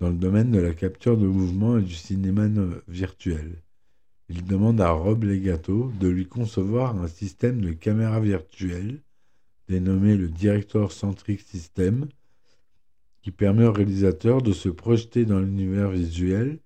dans 0.00 0.10
le 0.10 0.16
domaine 0.16 0.50
de 0.50 0.58
la 0.58 0.74
capture 0.74 1.16
de 1.16 1.26
mouvement 1.26 1.78
et 1.78 1.82
du 1.82 1.94
cinéma 1.94 2.46
virtuel. 2.88 3.62
Il 4.28 4.44
demande 4.44 4.82
à 4.82 4.90
Rob 4.90 5.24
Legato 5.24 5.90
de 5.98 6.08
lui 6.08 6.26
concevoir 6.26 7.00
un 7.00 7.08
système 7.08 7.62
de 7.62 7.72
caméra 7.72 8.20
virtuelle 8.20 9.00
dénommé 9.66 10.14
le 10.14 10.28
Director 10.28 10.92
Centric 10.92 11.40
System 11.40 12.06
qui 13.22 13.30
permet 13.30 13.64
au 13.64 13.72
réalisateur 13.72 14.42
de 14.42 14.52
se 14.52 14.68
projeter 14.68 15.24
dans 15.24 15.40
l'univers 15.40 15.88
visuel 15.88 16.58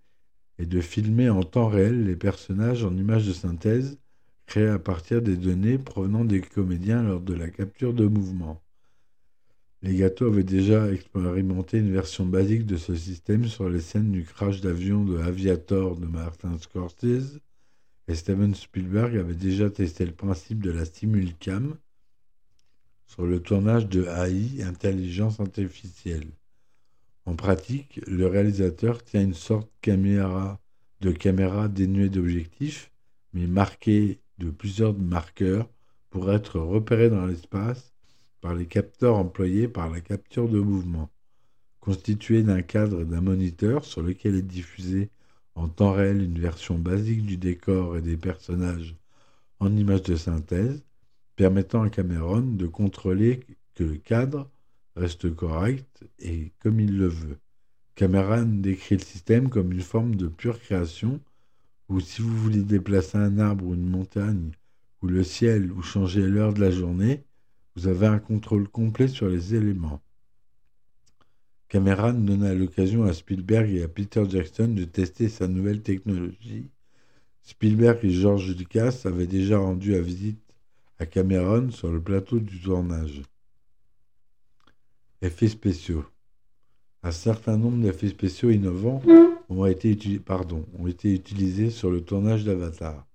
et 0.59 0.67
de 0.67 0.81
filmer 0.81 1.31
en 1.31 1.45
temps 1.45 1.69
réel 1.69 2.07
les 2.07 2.17
personnages 2.17 2.85
en 2.85 2.97
images 2.97 3.29
de 3.29 3.33
synthèse 3.33 3.99
créées 4.47 4.69
à 4.69 4.79
partir 4.79 5.23
des 5.23 5.37
données 5.37 5.79
provenant 5.79 6.25
des 6.25 6.41
comédiens 6.41 7.03
lors 7.03 7.21
de 7.21 7.35
la 7.35 7.51
capture 7.51 7.95
de 7.95 8.07
mouvement. 8.07 8.63
Legato 9.83 10.27
avait 10.27 10.45
déjà 10.45 10.91
expérimenté 10.91 11.79
une 11.79 11.93
version 11.93 12.25
basique 12.25 12.65
de 12.65 12.77
ce 12.77 12.95
système 12.95 13.47
sur 13.47 13.69
les 13.69 13.81
scènes 13.81 14.13
du 14.13 14.25
crash 14.25 14.63
d'avion 14.63 15.05
de 15.05 15.19
Aviator 15.19 15.97
de 15.97 16.07
Martin 16.07 16.57
Scorsese, 16.59 17.41
et 18.09 18.15
Steven 18.15 18.55
Spielberg 18.55 19.17
avait 19.17 19.35
déjà 19.35 19.71
testé 19.71 20.05
le 20.07 20.13
principe 20.13 20.63
de 20.63 20.71
la 20.71 20.85
simulcam 20.85 21.77
sur 23.07 23.27
le 23.27 23.41
tournage 23.41 23.87
de 23.89 24.05
AI, 24.05 24.63
intelligence 24.63 25.41
artificielle. 25.41 26.31
En 27.27 27.37
pratique, 27.37 28.01
le 28.07 28.27
réalisateur 28.27 29.03
tient 29.03 29.23
une 29.23 29.35
sorte 29.35 29.71
de 29.83 31.13
caméra 31.13 31.69
dénuée 31.69 32.09
d'objectifs, 32.09 32.91
mais 33.33 33.47
marquée 33.47 34.19
plusieurs 34.51 34.97
marqueurs 34.99 35.69
pour 36.11 36.33
être 36.33 36.59
repérée 36.59 37.11
dans 37.11 37.27
l'espace 37.27 37.93
par 38.41 38.55
les 38.55 38.67
capteurs 38.67 39.17
employés 39.17 39.69
par 39.69 39.91
la 39.91 40.01
capture 40.01 40.49
de 40.49 40.61
mouvement, 40.61 41.11
constituée 41.81 42.43
d'un 42.43 42.63
cadre 42.63 43.01
et 43.01 43.05
d'un 43.05 43.21
moniteur 43.21 43.85
sur 43.85 44.03
lequel 44.03 44.35
est 44.37 44.43
diffusée 44.43 45.11
en 45.55 45.69
temps 45.69 45.93
réel 45.93 46.23
une 46.23 46.39
version 46.39 46.79
basique 46.79 47.25
du 47.25 47.37
décor 47.37 47.97
et 47.97 48.03
des 48.03 48.17
personnages 48.17 48.97
en 49.61 49.75
images 49.77 50.03
de 50.03 50.17
synthèse, 50.17 50.85
permettant 51.37 51.83
à 51.83 51.91
Cameron 51.91 52.41
de 52.41 52.67
contrôler 52.67 53.41
que 53.75 53.85
le 53.85 53.97
cadre 53.97 54.51
reste 54.97 55.35
correct 55.35 56.05
et 56.19 56.53
comme 56.61 56.81
il 56.81 56.97
le 56.97 57.09
veut. 57.09 57.39
Cameron 57.95 58.47
décrit 58.47 58.97
le 58.97 59.03
système 59.03 59.49
comme 59.49 59.73
une 59.73 59.81
forme 59.81 60.17
de 60.17 60.29
pure 60.29 60.61
création 60.61 61.21
où 61.89 62.01
si 62.01 62.23
vous 62.23 62.37
voulez 62.37 62.63
déplacer 62.63 63.19
un 63.19 63.39
arbre 63.39 63.67
ou 63.67 63.75
une 63.75 63.89
montagne 63.89 64.53
ou 65.03 65.07
le 65.07 65.23
ciel 65.23 65.71
ou 65.73 65.83
changer 65.83 66.23
l'heure 66.23 66.55
de 66.55 66.61
la 66.61 66.71
journée, 66.71 67.25
vous 67.77 67.89
avez 67.89 68.07
un 68.07 68.19
contrôle 68.19 68.69
complet 68.69 69.09
sur 69.09 69.29
les 69.29 69.55
éléments. 69.55 70.01
Cameron 71.69 72.13
donna 72.13 72.55
l'occasion 72.55 73.05
à 73.05 73.13
Spielberg 73.13 73.71
et 73.71 73.83
à 73.83 73.89
Peter 73.89 74.23
Jackson 74.29 74.69
de 74.69 74.85
tester 74.85 75.29
sa 75.29 75.49
nouvelle 75.49 75.83
technologie. 75.83 76.71
Spielberg 77.43 77.99
et 78.05 78.11
George 78.11 78.57
Lucas 78.57 79.03
avaient 79.05 79.27
déjà 79.27 79.59
rendu 79.59 79.93
la 79.93 80.01
visite 80.01 80.41
à 80.99 81.07
Cameron 81.07 81.71
sur 81.71 81.91
le 81.91 82.01
plateau 82.01 82.39
du 82.39 82.61
tournage. 82.61 83.23
Effets 85.21 85.49
spéciaux. 85.49 86.05
Un 87.03 87.11
certain 87.11 87.59
nombre 87.59 87.83
d'effets 87.83 88.09
spéciaux 88.09 88.51
innovants 88.51 89.03
ont 89.59 89.67
été, 89.67 91.15
utilisés 91.15 91.71
sur 91.71 91.91
le 91.91 92.03
tournage 92.03 92.45
d'Avatar. 92.45 93.07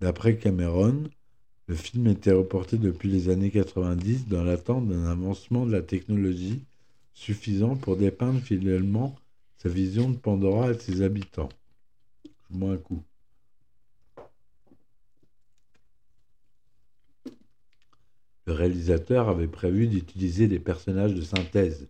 D'après 0.00 0.36
Cameron, 0.36 1.04
le 1.66 1.74
film 1.74 2.06
était 2.06 2.32
reporté 2.32 2.78
depuis 2.78 3.08
les 3.08 3.28
années 3.28 3.50
90 3.50 4.28
dans 4.28 4.44
l'attente 4.44 4.88
d'un 4.88 5.04
avancement 5.06 5.66
de 5.66 5.72
la 5.72 5.82
technologie 5.82 6.62
suffisant 7.12 7.76
pour 7.76 7.96
dépeindre 7.96 8.40
fidèlement 8.40 9.16
sa 9.58 9.68
vision 9.68 10.08
de 10.10 10.16
Pandora 10.16 10.70
et 10.70 10.78
ses 10.78 11.02
habitants. 11.02 11.48
Le 18.48 18.52
réalisateur 18.52 19.28
avait 19.28 19.48
prévu 19.48 19.88
d'utiliser 19.88 20.48
des 20.48 20.60
personnages 20.60 21.14
de 21.14 21.20
synthèse 21.20 21.88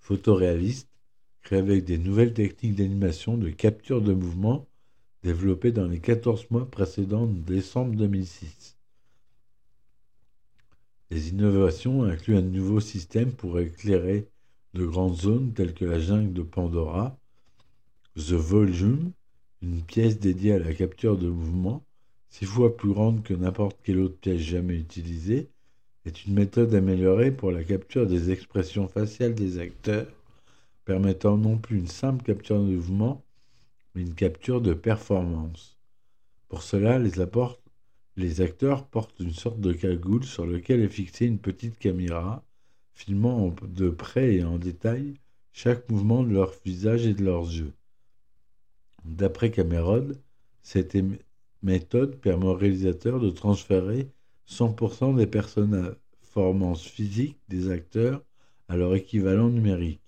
photoréalistes 0.00 0.93
créés 1.44 1.60
avec 1.60 1.84
des 1.84 1.98
nouvelles 1.98 2.32
techniques 2.32 2.74
d'animation 2.74 3.36
de 3.36 3.50
capture 3.50 4.02
de 4.02 4.12
mouvement 4.12 4.66
développées 5.22 5.72
dans 5.72 5.86
les 5.86 6.00
14 6.00 6.50
mois 6.50 6.68
précédents 6.68 7.26
décembre 7.26 7.94
2006. 7.94 8.76
Les 11.10 11.28
innovations 11.28 12.02
incluent 12.02 12.36
un 12.38 12.42
nouveau 12.42 12.80
système 12.80 13.30
pour 13.30 13.60
éclairer 13.60 14.26
de 14.72 14.84
grandes 14.84 15.16
zones 15.16 15.52
telles 15.52 15.74
que 15.74 15.84
la 15.84 16.00
jungle 16.00 16.32
de 16.32 16.42
Pandora, 16.42 17.16
The 18.16 18.32
Volume, 18.32 19.12
une 19.62 19.82
pièce 19.82 20.18
dédiée 20.18 20.54
à 20.54 20.58
la 20.58 20.74
capture 20.74 21.16
de 21.16 21.28
mouvement, 21.28 21.84
six 22.30 22.46
fois 22.46 22.76
plus 22.76 22.92
grande 22.92 23.22
que 23.22 23.34
n'importe 23.34 23.78
quelle 23.84 24.00
autre 24.00 24.16
pièce 24.16 24.40
jamais 24.40 24.76
utilisée, 24.76 25.48
est 26.06 26.24
une 26.24 26.34
méthode 26.34 26.74
améliorée 26.74 27.30
pour 27.30 27.50
la 27.50 27.64
capture 27.64 28.06
des 28.06 28.30
expressions 28.30 28.88
faciales 28.88 29.34
des 29.34 29.58
acteurs, 29.58 30.06
permettant 30.84 31.36
non 31.36 31.58
plus 31.58 31.78
une 31.78 31.86
simple 31.86 32.24
capture 32.24 32.58
de 32.58 32.64
mouvement, 32.64 33.24
mais 33.94 34.02
une 34.02 34.14
capture 34.14 34.60
de 34.60 34.74
performance. 34.74 35.76
Pour 36.48 36.62
cela, 36.62 36.98
les 36.98 38.40
acteurs 38.40 38.86
portent 38.86 39.18
une 39.20 39.32
sorte 39.32 39.60
de 39.60 39.72
cagoule 39.72 40.24
sur 40.24 40.46
lequel 40.46 40.80
est 40.80 40.88
fixée 40.88 41.26
une 41.26 41.38
petite 41.38 41.78
caméra, 41.78 42.44
filmant 42.92 43.54
de 43.62 43.90
près 43.90 44.34
et 44.34 44.44
en 44.44 44.58
détail 44.58 45.14
chaque 45.52 45.88
mouvement 45.88 46.22
de 46.22 46.32
leur 46.32 46.52
visage 46.64 47.06
et 47.06 47.14
de 47.14 47.24
leurs 47.24 47.46
yeux. 47.46 47.72
D'après 49.04 49.50
Cameron, 49.50 50.12
cette 50.62 50.96
méthode 51.62 52.16
permet 52.16 52.46
au 52.46 52.54
réalisateur 52.54 53.20
de 53.20 53.30
transférer 53.30 54.10
100% 54.48 55.16
des 55.16 55.26
performances 55.26 56.86
physiques 56.86 57.38
des 57.48 57.70
acteurs 57.70 58.22
à 58.68 58.76
leur 58.76 58.94
équivalent 58.94 59.48
numérique. 59.48 60.03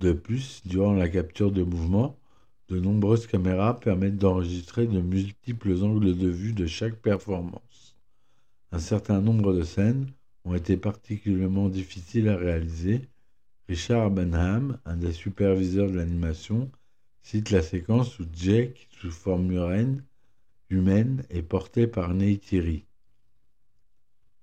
De 0.00 0.12
plus, 0.12 0.62
durant 0.66 0.92
la 0.92 1.08
capture 1.08 1.52
de 1.52 1.62
mouvement, 1.62 2.18
de 2.68 2.80
nombreuses 2.80 3.26
caméras 3.26 3.78
permettent 3.78 4.16
d'enregistrer 4.16 4.86
de 4.86 5.00
multiples 5.00 5.82
angles 5.82 6.16
de 6.16 6.28
vue 6.28 6.52
de 6.52 6.66
chaque 6.66 6.96
performance. 6.96 7.96
Un 8.72 8.78
certain 8.78 9.20
nombre 9.20 9.52
de 9.52 9.62
scènes 9.62 10.06
ont 10.44 10.54
été 10.54 10.76
particulièrement 10.76 11.68
difficiles 11.68 12.28
à 12.28 12.36
réaliser. 12.36 13.08
Richard 13.68 14.10
Benham, 14.10 14.78
un 14.84 14.96
des 14.96 15.12
superviseurs 15.12 15.90
de 15.90 15.96
l'animation, 15.96 16.70
cite 17.22 17.50
la 17.50 17.62
séquence 17.62 18.18
où 18.18 18.24
Jake, 18.32 18.88
sous 19.00 19.10
forme 19.10 19.52
humaine, 20.70 21.24
est 21.30 21.42
porté 21.42 21.86
par 21.86 22.14
Neytiri. 22.14 22.84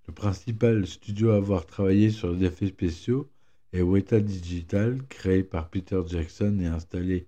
Le 0.08 0.14
principal 0.14 0.86
studio 0.86 1.32
à 1.32 1.38
avoir 1.38 1.66
travaillé 1.66 2.10
sur 2.10 2.32
les 2.32 2.46
effets 2.46 2.68
spéciaux 2.68 3.31
est 3.74 3.82
Weta 3.82 4.20
Digital, 4.20 5.02
créé 5.08 5.44
par 5.44 5.70
Peter 5.70 6.02
Jackson 6.08 6.58
et 6.60 6.68
installé 6.68 7.28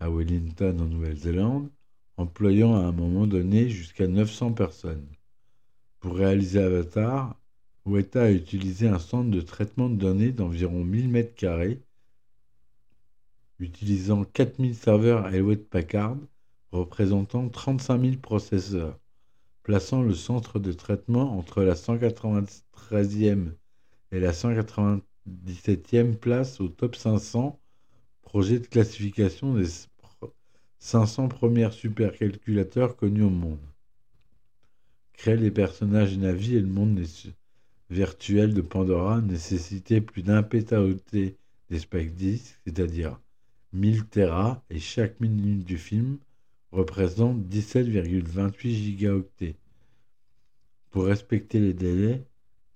à 0.00 0.10
Wellington 0.10 0.78
en 0.80 0.86
Nouvelle-Zélande, 0.86 1.70
employant 2.16 2.74
à 2.74 2.80
un 2.80 2.92
moment 2.92 3.26
donné 3.26 3.68
jusqu'à 3.68 4.06
900 4.06 4.52
personnes. 4.52 5.06
Pour 6.00 6.16
réaliser 6.16 6.60
Avatar, 6.60 7.38
Weta 7.84 8.24
a 8.24 8.30
utilisé 8.30 8.88
un 8.88 8.98
centre 8.98 9.30
de 9.30 9.40
traitement 9.40 9.88
de 9.88 9.96
données 9.96 10.32
d'environ 10.32 10.84
1000 10.84 11.12
m2, 11.12 11.78
utilisant 13.58 14.24
4000 14.24 14.74
serveurs 14.74 15.32
Hewlett 15.32 15.68
Packard 15.68 16.16
représentant 16.72 17.48
35 17.48 18.00
000 18.00 18.16
processeurs, 18.16 18.98
plaçant 19.62 20.02
le 20.02 20.14
centre 20.14 20.58
de 20.58 20.72
traitement 20.72 21.38
entre 21.38 21.62
la 21.62 21.74
193e 21.74 23.52
et 24.10 24.20
la 24.20 24.32
197e 25.28 26.16
place 26.16 26.60
au 26.60 26.68
top 26.68 26.96
500 26.96 27.58
projet 28.22 28.58
de 28.58 28.66
classification 28.66 29.54
des 29.54 29.66
500 30.78 31.28
premières 31.28 31.72
supercalculateurs 31.72 32.96
connus 32.96 33.22
au 33.22 33.30
monde. 33.30 33.60
Créer 35.12 35.36
les 35.36 35.50
personnages 35.50 36.16
navis 36.18 36.56
et 36.56 36.60
le 36.60 36.66
monde 36.66 37.00
virtuel 37.90 38.54
de 38.54 38.62
Pandora 38.62 39.20
nécessitait 39.20 40.00
plus 40.00 40.22
d'un 40.22 40.42
pétaoctet 40.42 41.36
d'espace 41.70 42.12
disques, 42.12 42.58
c'est-à-dire 42.64 43.20
1000 43.72 44.06
Tera, 44.06 44.64
et 44.70 44.80
chaque 44.80 45.20
minute 45.20 45.64
du 45.64 45.78
film 45.78 46.18
représente 46.72 47.42
17,28 47.48 48.68
gigaoctets. 48.70 49.56
Pour 50.90 51.04
respecter 51.04 51.60
les 51.60 51.74
délais, 51.74 52.24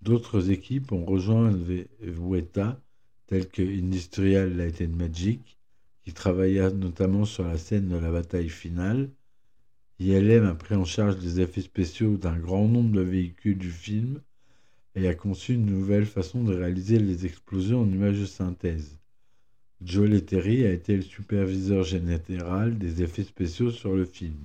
d'autres 0.07 0.51
équipes 0.53 0.93
ont 0.93 1.05
rejoint 1.05 1.53
Weta, 2.01 2.81
telles 3.27 3.49
que 3.49 3.63
Industrial 3.63 4.57
Light 4.57 4.81
and 4.81 4.97
Magic, 4.97 5.59
qui 6.05 6.13
travailla 6.13 6.71
notamment 6.71 7.25
sur 7.25 7.43
la 7.43 7.59
scène 7.59 7.89
de 7.89 7.97
la 7.97 8.13
bataille 8.13 8.49
finale. 8.49 9.11
ILM 9.99 10.45
a 10.45 10.55
pris 10.55 10.77
en 10.77 10.85
charge 10.85 11.17
les 11.21 11.41
effets 11.41 11.61
spéciaux 11.61 12.17
d'un 12.17 12.39
grand 12.39 12.69
nombre 12.69 12.93
de 12.93 13.01
véhicules 13.01 13.59
du 13.59 13.73
film 13.73 14.21
et 14.95 15.09
a 15.09 15.15
conçu 15.15 15.55
une 15.55 15.67
nouvelle 15.67 16.07
façon 16.07 16.45
de 16.45 16.55
réaliser 16.55 17.01
les 17.01 17.27
explosions 17.27 17.81
en 17.81 17.91
images 17.91 18.21
de 18.21 18.27
synthèse. 18.27 19.01
Joe 19.83 20.09
Letteri 20.09 20.65
a 20.65 20.73
été 20.73 20.95
le 20.95 21.03
superviseur 21.03 21.83
général 21.83 22.79
des 22.79 23.03
effets 23.03 23.25
spéciaux 23.25 23.73
sur 23.73 23.97
le 23.97 24.05
film. 24.05 24.39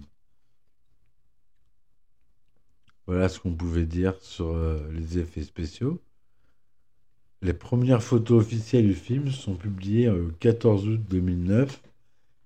Voilà 3.12 3.28
ce 3.28 3.42
qu'on 3.42 3.52
pouvait 3.54 3.86
dire 3.86 4.16
sur 4.22 4.56
euh, 4.56 4.80
les 4.94 5.20
effets 5.20 5.44
spéciaux. 5.44 6.00
Les 7.42 7.52
premières 7.52 8.02
photos 8.02 8.42
officielles 8.42 8.88
du 8.88 8.94
film 8.94 9.32
sont 9.32 9.56
publiées 9.56 10.06
le 10.06 10.34
14 10.40 10.88
août 10.88 11.02
2009 11.10 11.82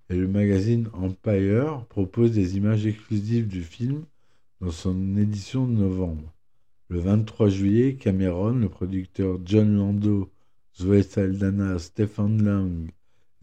et 0.09 0.15
le 0.15 0.27
magazine 0.27 0.89
Empire 0.93 1.85
propose 1.89 2.31
des 2.31 2.57
images 2.57 2.87
exclusives 2.87 3.47
du 3.47 3.61
film 3.61 4.05
dans 4.59 4.71
son 4.71 5.15
édition 5.17 5.67
de 5.67 5.73
novembre. 5.73 6.33
Le 6.89 6.97
23 6.97 7.47
juillet, 7.47 7.93
Cameron, 7.93 8.53
le 8.53 8.67
producteur 8.67 9.37
John 9.45 9.77
Lando, 9.77 10.31
Zoé 10.75 11.03
Saldana, 11.03 11.77
Stephen 11.77 12.43
Lang 12.43 12.89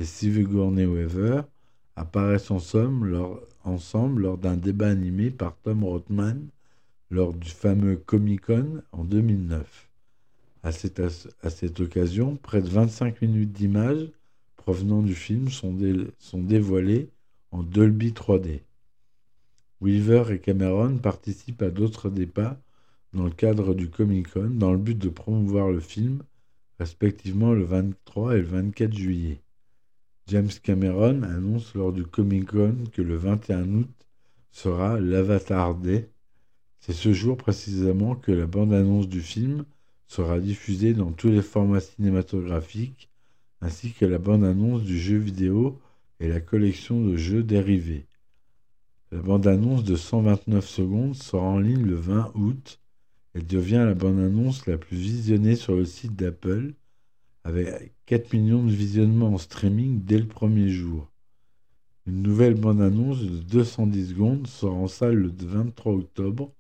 et 0.01 0.05
Sigourney 0.05 0.87
Weaver 0.87 1.43
apparaissent 1.95 2.51
ensemble 2.51 3.11
lors 3.13 4.39
d'un 4.39 4.57
débat 4.57 4.89
animé 4.89 5.31
par 5.31 5.57
Tom 5.63 5.85
Rothman 5.85 6.49
lors 7.13 7.35
du 7.35 7.51
fameux 7.51 7.97
Comic 7.97 8.47
Con 8.47 8.83
en 8.91 9.05
2009. 9.05 9.91
À 10.63 10.73
cette, 10.73 11.81
occasion, 11.81 12.37
près 12.37 12.63
de 12.63 12.69
25 12.69 13.21
minutes 13.21 13.53
d'images 13.53 14.09
provenant 14.57 15.03
du 15.03 15.15
film 15.15 15.51
sont, 15.51 15.77
dévoilées 16.35 17.11
en 17.51 17.63
Dolby 17.63 18.13
3D. 18.13 18.61
Weaver 19.83 20.33
et 20.33 20.39
Cameron 20.39 20.97
participent 20.97 21.63
à 21.63 21.71
d'autres 21.71 22.09
débats 22.09 22.59
dans 23.13 23.25
le 23.25 23.31
cadre 23.31 23.75
du 23.75 23.91
Comic 23.91 24.33
Con 24.33 24.51
dans 24.55 24.73
le 24.73 24.79
but 24.79 24.97
de 24.97 25.11
promouvoir 25.11 25.71
le 25.71 25.81
film, 25.81 26.23
respectivement 26.79 27.53
le 27.53 27.65
23 27.65 28.37
et 28.37 28.39
le 28.39 28.47
24 28.47 28.95
juillet. 28.95 29.43
James 30.29 30.49
Cameron 30.63 31.25
annonce 31.25 31.75
lors 31.75 31.93
du 31.93 32.05
Comic 32.05 32.53
Con 32.53 32.85
que 32.91 33.03
le 33.03 33.17
21 33.17 33.69
août 33.75 33.91
sera 34.51 34.99
l'Avatar 34.99 35.75
Day. 35.75 36.09
C'est 36.85 36.93
ce 36.93 37.13
jour 37.13 37.37
précisément 37.37 38.17
que 38.17 38.33
la 38.33 38.47
bande-annonce 38.47 39.09
du 39.09 39.21
film 39.21 39.65
sera 40.09 40.41
diffusé 40.41 40.95
dans 40.95 41.13
tous 41.13 41.29
les 41.29 41.41
formats 41.41 41.79
cinématographiques, 41.79 43.09
ainsi 43.61 43.93
que 43.93 44.05
la 44.05 44.19
bande-annonce 44.19 44.83
du 44.83 44.99
jeu 44.99 45.17
vidéo 45.17 45.79
et 46.19 46.27
la 46.27 46.41
collection 46.41 47.01
de 47.01 47.17
jeux 47.17 47.45
dérivés. 47.45 48.09
La 49.13 49.21
bande-annonce 49.23 49.85
de 49.85 49.95
129 49.95 50.67
secondes 50.67 51.15
sort 51.15 51.45
en 51.45 51.61
ligne 51.61 51.85
le 51.85 51.95
20 51.95 52.33
août. 52.35 52.81
Elle 53.35 53.47
devient 53.47 53.85
la 53.87 53.95
bande-annonce 53.95 54.67
la 54.67 54.77
plus 54.77 54.97
visionnée 54.97 55.55
sur 55.55 55.77
le 55.77 55.85
site 55.85 56.17
d'Apple, 56.17 56.75
avec 57.45 57.93
4 58.07 58.33
millions 58.33 58.65
de 58.65 58.73
visionnements 58.73 59.35
en 59.35 59.39
streaming 59.39 60.03
dès 60.05 60.19
le 60.19 60.27
premier 60.27 60.69
jour. 60.69 61.09
Une 62.09 62.23
nouvelle 62.23 62.55
bande-annonce 62.55 63.23
de 63.23 63.39
210 63.39 64.09
secondes 64.09 64.47
sort 64.49 64.75
en 64.75 64.89
salle 64.89 65.15
le 65.15 65.33
23 65.39 65.93
octobre, 65.93 66.53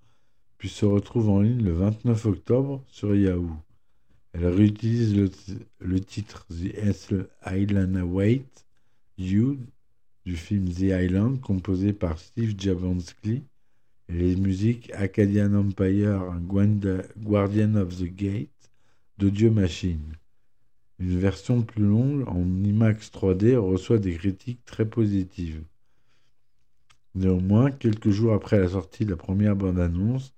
puis 0.63 0.69
se 0.69 0.85
retrouve 0.85 1.29
en 1.29 1.41
ligne 1.41 1.65
le 1.65 1.73
29 1.73 2.25
octobre 2.27 2.85
sur 2.87 3.17
Yahoo. 3.17 3.51
Elle 4.33 4.47
réutilise 4.47 5.13
le, 5.81 5.99
titre 5.99 6.47
The 6.51 6.77
Island 7.51 7.97
Await 7.97 8.45
You 9.19 9.59
du 10.25 10.37
film 10.37 10.69
The 10.69 10.83
Island, 10.83 11.41
composé 11.41 11.93
par 11.93 12.17
Steve 12.17 12.55
Jablonsky, 12.57 13.43
et 14.09 14.13
les 14.13 14.37
musiques 14.37 14.93
Acadian 14.95 15.53
Empire, 15.53 16.33
Guardian 17.19 17.75
of 17.75 17.99
the 17.99 18.15
Gate 18.15 18.71
d'Audio 19.19 19.51
Machine. 19.51 20.15
Une 21.01 21.19
version 21.19 21.63
plus 21.63 21.83
longue 21.83 22.23
en 22.29 22.45
IMAX 22.63 23.11
3D 23.11 23.57
reçoit 23.57 23.99
des 23.99 24.15
critiques 24.15 24.65
très 24.65 24.89
positives. 24.89 25.65
Néanmoins, 27.17 27.73
quelques 27.73 28.11
jours 28.11 28.33
après 28.33 28.61
la 28.61 28.69
sortie 28.69 29.05
de 29.05 29.11
la 29.11 29.17
première 29.17 29.57
bande-annonce, 29.57 30.33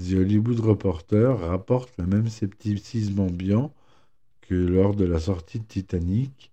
The 0.00 0.14
Hollywood 0.14 0.60
Reporter 0.60 1.38
rapporte 1.38 1.96
le 1.98 2.06
même 2.06 2.28
scepticisme 2.28 3.20
ambiant 3.20 3.72
que 4.40 4.54
lors 4.54 4.94
de 4.94 5.04
la 5.04 5.20
sortie 5.20 5.60
de 5.60 5.64
Titanic. 5.64 6.50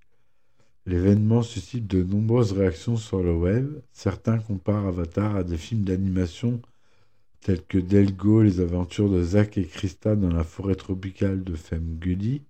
L'événement 0.86 1.42
suscite 1.42 1.88
de 1.88 2.04
nombreuses 2.04 2.54
réactions 2.54 2.98
sur 2.98 3.24
le 3.24 3.34
web. 3.34 3.82
Certains 3.94 4.40
comparent 4.40 4.88
Avatar 4.88 5.36
à 5.36 5.44
des 5.44 5.58
films 5.58 5.84
d'animation 5.84 6.62
tels 7.40 7.66
que 7.66 7.80
Delgo, 7.80 8.44
les 8.44 8.60
aventures 8.60 9.10
de 9.10 9.24
Zack 9.24 9.58
et 9.58 9.66
Krista 9.66 10.16
dans 10.16 10.32
la 10.32 10.44
forêt 10.44 10.76
tropicale 10.76 11.44
de 11.44 11.56
Gully. 12.00 12.44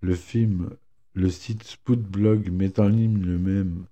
Le 0.00 0.14
film, 0.14 0.70
le 1.14 1.30
site 1.30 1.64
Spootblog 1.64 2.50
met 2.50 2.78
en 2.78 2.88
ligne 2.88 3.20
le 3.20 3.38
même 3.38 3.86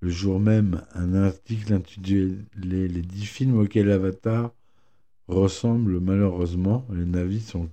le 0.00 0.10
jour 0.10 0.38
même 0.38 0.84
un 0.94 1.14
article 1.14 1.72
intitulé 1.72 2.36
Les 2.54 3.02
dix 3.02 3.26
films 3.26 3.58
auxquels 3.58 3.90
Avatar 3.90 4.52
ressemblent 5.28 6.00
malheureusement. 6.00 6.86
Les 6.92 7.04
navis 7.04 7.40
sont 7.40 7.70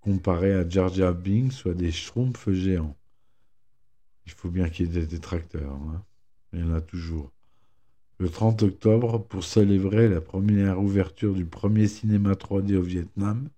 comparés 0.00 0.52
à 0.52 0.68
Jar 0.68 0.92
Jar 0.92 1.14
Binks 1.14 1.64
ou 1.64 1.72
des 1.72 1.90
schtroumpfs 1.90 2.50
géants. 2.50 2.96
Il 4.26 4.32
faut 4.32 4.50
bien 4.50 4.68
qu'il 4.68 4.86
y 4.86 4.88
ait 4.90 5.00
des 5.00 5.06
détracteurs. 5.06 5.72
Hein. 5.72 6.04
Il 6.52 6.60
y 6.60 6.62
en 6.62 6.74
a 6.74 6.80
toujours. 6.80 7.32
Le 8.18 8.28
30 8.28 8.62
octobre, 8.62 9.18
pour 9.18 9.42
célébrer 9.42 10.08
la 10.08 10.20
première 10.20 10.80
ouverture 10.80 11.34
du 11.34 11.44
premier 11.44 11.88
cinéma 11.88 12.34
3D 12.34 12.76
au 12.76 12.82
Vietnam, 12.82 13.48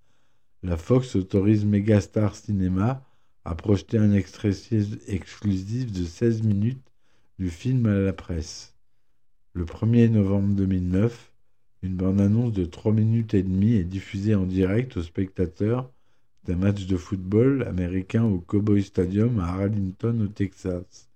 la 0.62 0.78
Fox 0.78 1.16
autorise 1.16 1.66
Megastar 1.66 2.34
Cinema 2.34 3.04
à 3.44 3.54
projeter 3.54 3.98
un 3.98 4.12
extrait 4.12 4.52
exclusif 5.06 5.92
de 5.92 6.04
16 6.04 6.42
minutes 6.44 6.90
du 7.38 7.50
film 7.50 7.84
à 7.86 7.98
la 7.98 8.14
presse. 8.14 8.74
Le 9.52 9.66
1er 9.66 10.08
novembre 10.08 10.54
2009, 10.54 11.33
une 11.84 11.96
bande-annonce 11.96 12.52
de 12.52 12.64
3 12.64 12.92
minutes 12.92 13.34
et 13.34 13.42
demie 13.42 13.74
est 13.74 13.84
diffusée 13.84 14.34
en 14.34 14.46
direct 14.46 14.96
aux 14.96 15.02
spectateurs 15.02 15.92
d'un 16.44 16.56
match 16.56 16.86
de 16.86 16.96
football 16.96 17.62
américain 17.64 18.24
au 18.24 18.38
Cowboy 18.38 18.82
Stadium 18.82 19.38
à 19.38 19.48
Arlington, 19.48 20.18
au 20.22 20.28
Texas, 20.28 21.10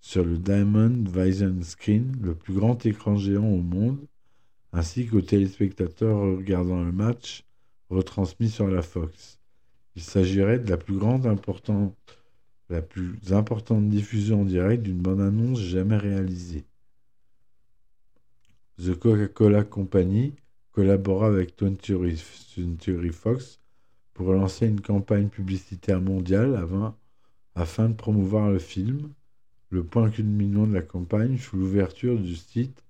sur 0.00 0.22
le 0.22 0.36
Diamond 0.36 1.04
Vision 1.10 1.56
Screen, 1.62 2.14
le 2.20 2.34
plus 2.34 2.52
grand 2.52 2.84
écran 2.84 3.16
géant 3.16 3.48
au 3.48 3.62
monde, 3.62 4.06
ainsi 4.74 5.06
qu'aux 5.06 5.22
téléspectateurs 5.22 6.20
regardant 6.20 6.82
le 6.82 6.92
match 6.92 7.44
retransmis 7.88 8.50
sur 8.50 8.68
la 8.68 8.82
Fox. 8.82 9.38
Il 9.96 10.02
s'agirait 10.02 10.58
de 10.58 10.68
la 10.68 10.76
plus 10.76 10.96
grande 10.96 11.26
importante, 11.26 11.96
diffusion 13.88 14.42
en 14.42 14.44
direct 14.44 14.82
d'une 14.82 15.00
bande-annonce 15.00 15.58
jamais 15.58 15.96
réalisée. 15.96 16.64
The 18.84 18.98
Coca-Cola 18.98 19.62
Company 19.62 20.32
collabora 20.72 21.28
avec 21.28 21.54
20 21.62 23.12
Fox 23.12 23.60
pour 24.12 24.32
lancer 24.32 24.66
une 24.66 24.80
campagne 24.80 25.28
publicitaire 25.28 26.00
mondiale 26.00 26.60
afin 27.54 27.90
de 27.90 27.94
promouvoir 27.94 28.50
le 28.50 28.58
film. 28.58 29.12
Le 29.70 29.84
point 29.84 30.10
culminant 30.10 30.66
de 30.66 30.74
la 30.74 30.82
campagne 30.82 31.36
fut 31.36 31.58
l'ouverture 31.58 32.18
du 32.18 32.34
site 32.34 32.82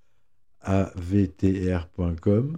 avtr.com 0.61 2.57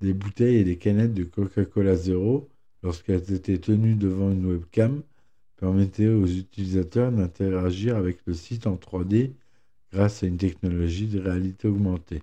des 0.00 0.14
bouteilles 0.14 0.58
et 0.58 0.64
des 0.64 0.78
canettes 0.78 1.14
de 1.14 1.24
Coca-Cola 1.24 1.96
Zero 1.96 2.48
lorsqu'elles 2.84 3.32
étaient 3.32 3.58
tenues 3.58 3.96
devant 3.96 4.30
une 4.30 4.46
webcam 4.46 5.02
permettait 5.56 6.06
aux 6.06 6.26
utilisateurs 6.26 7.10
d'interagir 7.10 7.96
avec 7.96 8.18
le 8.26 8.34
site 8.34 8.68
en 8.68 8.76
3D 8.76 9.32
grâce 9.92 10.22
à 10.22 10.26
une 10.28 10.36
technologie 10.36 11.08
de 11.08 11.18
réalité 11.18 11.66
augmentée. 11.66 12.22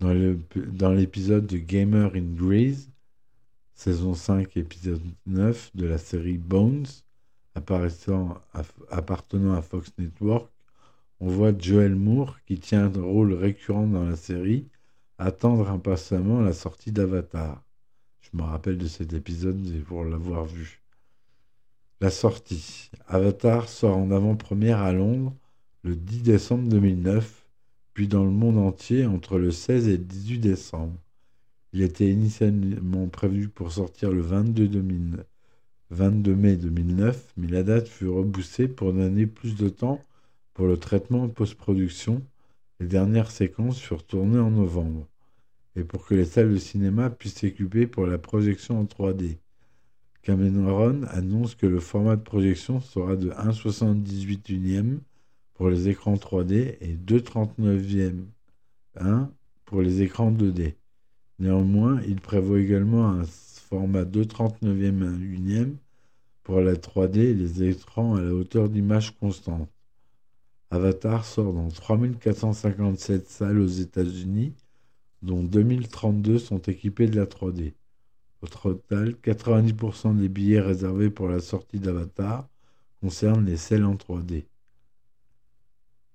Dans 0.00 0.92
l'épisode 0.94 1.46
de 1.46 1.58
Gamer 1.58 2.10
in 2.14 2.34
Grease, 2.34 2.90
saison 3.74 4.14
5, 4.14 4.56
épisode 4.56 5.02
9 5.26 5.72
de 5.74 5.86
la 5.86 5.98
série 5.98 6.38
Bones, 6.38 6.86
appartenant 7.54 8.40
à 9.52 9.60
Fox 9.60 9.92
Network, 9.98 10.50
on 11.20 11.28
voit 11.28 11.52
Joel 11.56 11.96
Moore, 11.96 12.38
qui 12.46 12.58
tient 12.58 12.86
un 12.86 13.02
rôle 13.02 13.34
récurrent 13.34 13.86
dans 13.86 14.04
la 14.04 14.16
série, 14.16 14.68
attendre 15.18 15.68
impatiemment 15.68 16.40
la 16.40 16.54
sortie 16.54 16.92
d'Avatar. 16.92 17.62
Je 18.22 18.30
me 18.32 18.42
rappelle 18.42 18.78
de 18.78 18.86
cet 18.86 19.12
épisode 19.12 19.62
pour 19.84 20.04
l'avoir 20.04 20.46
vu. 20.46 20.80
La 22.00 22.08
sortie. 22.08 22.90
Avatar 23.06 23.68
sort 23.68 23.98
en 23.98 24.10
avant-première 24.12 24.78
à 24.78 24.94
Londres 24.94 25.36
le 25.82 25.94
10 25.94 26.22
décembre 26.22 26.70
2009, 26.70 27.39
puis 27.94 28.08
dans 28.08 28.24
le 28.24 28.30
monde 28.30 28.58
entier 28.58 29.06
entre 29.06 29.38
le 29.38 29.50
16 29.50 29.88
et 29.88 29.96
le 29.96 30.04
18 30.04 30.38
décembre. 30.38 30.96
Il 31.72 31.82
était 31.82 32.10
initialement 32.10 33.06
prévu 33.08 33.48
pour 33.48 33.72
sortir 33.72 34.10
le 34.10 34.20
22, 34.20 34.68
22 35.90 36.34
mai 36.34 36.56
2009, 36.56 37.32
mais 37.36 37.48
la 37.48 37.62
date 37.62 37.88
fut 37.88 38.08
repoussée 38.08 38.68
pour 38.68 38.92
donner 38.92 39.26
plus 39.26 39.56
de 39.56 39.68
temps 39.68 40.00
pour 40.54 40.66
le 40.66 40.76
traitement 40.76 41.24
en 41.24 41.28
post-production. 41.28 42.22
Les 42.80 42.86
dernières 42.86 43.30
séquences 43.30 43.80
furent 43.80 44.04
tournées 44.04 44.38
en 44.38 44.50
novembre 44.50 45.06
et 45.76 45.84
pour 45.84 46.06
que 46.06 46.14
les 46.14 46.24
salles 46.24 46.52
de 46.52 46.58
cinéma 46.58 47.10
puissent 47.10 47.36
s'équiper 47.36 47.86
pour 47.86 48.06
la 48.06 48.18
projection 48.18 48.80
en 48.80 48.84
3D. 48.84 49.38
Cameron 50.22 51.02
annonce 51.08 51.54
que 51.54 51.66
le 51.66 51.80
format 51.80 52.16
de 52.16 52.22
projection 52.22 52.80
sera 52.80 53.16
de 53.16 53.30
1,78 53.30 54.52
unième 54.52 55.00
pour 55.60 55.68
les 55.68 55.90
écrans 55.90 56.14
3D 56.14 56.78
et 56.80 56.96
2,39e 56.96 58.24
1 58.98 59.30
pour 59.66 59.82
les 59.82 60.00
écrans 60.00 60.32
2D. 60.32 60.72
Néanmoins, 61.38 62.00
il 62.08 62.18
prévoit 62.18 62.60
également 62.60 63.10
un 63.10 63.24
format 63.24 64.04
2,39e 64.04 65.20
unième 65.20 65.76
pour 66.44 66.62
la 66.62 66.76
3D 66.76 67.18
et 67.18 67.34
les 67.34 67.62
écrans 67.62 68.14
à 68.14 68.22
la 68.22 68.32
hauteur 68.32 68.70
d'image 68.70 69.14
constante. 69.18 69.68
Avatar 70.70 71.26
sort 71.26 71.52
dans 71.52 71.68
3457 71.68 73.28
salles 73.28 73.60
aux 73.60 73.66
États-Unis 73.66 74.54
dont 75.20 75.42
2032 75.42 76.38
sont 76.38 76.60
équipés 76.60 77.06
de 77.06 77.16
la 77.16 77.26
3D. 77.26 77.74
Au 78.40 78.46
total, 78.46 79.10
90% 79.22 80.16
des 80.16 80.30
billets 80.30 80.62
réservés 80.62 81.10
pour 81.10 81.28
la 81.28 81.40
sortie 81.40 81.80
d'Avatar 81.80 82.48
concernent 83.02 83.44
les 83.44 83.58
selles 83.58 83.84
en 83.84 83.96
3D. 83.96 84.44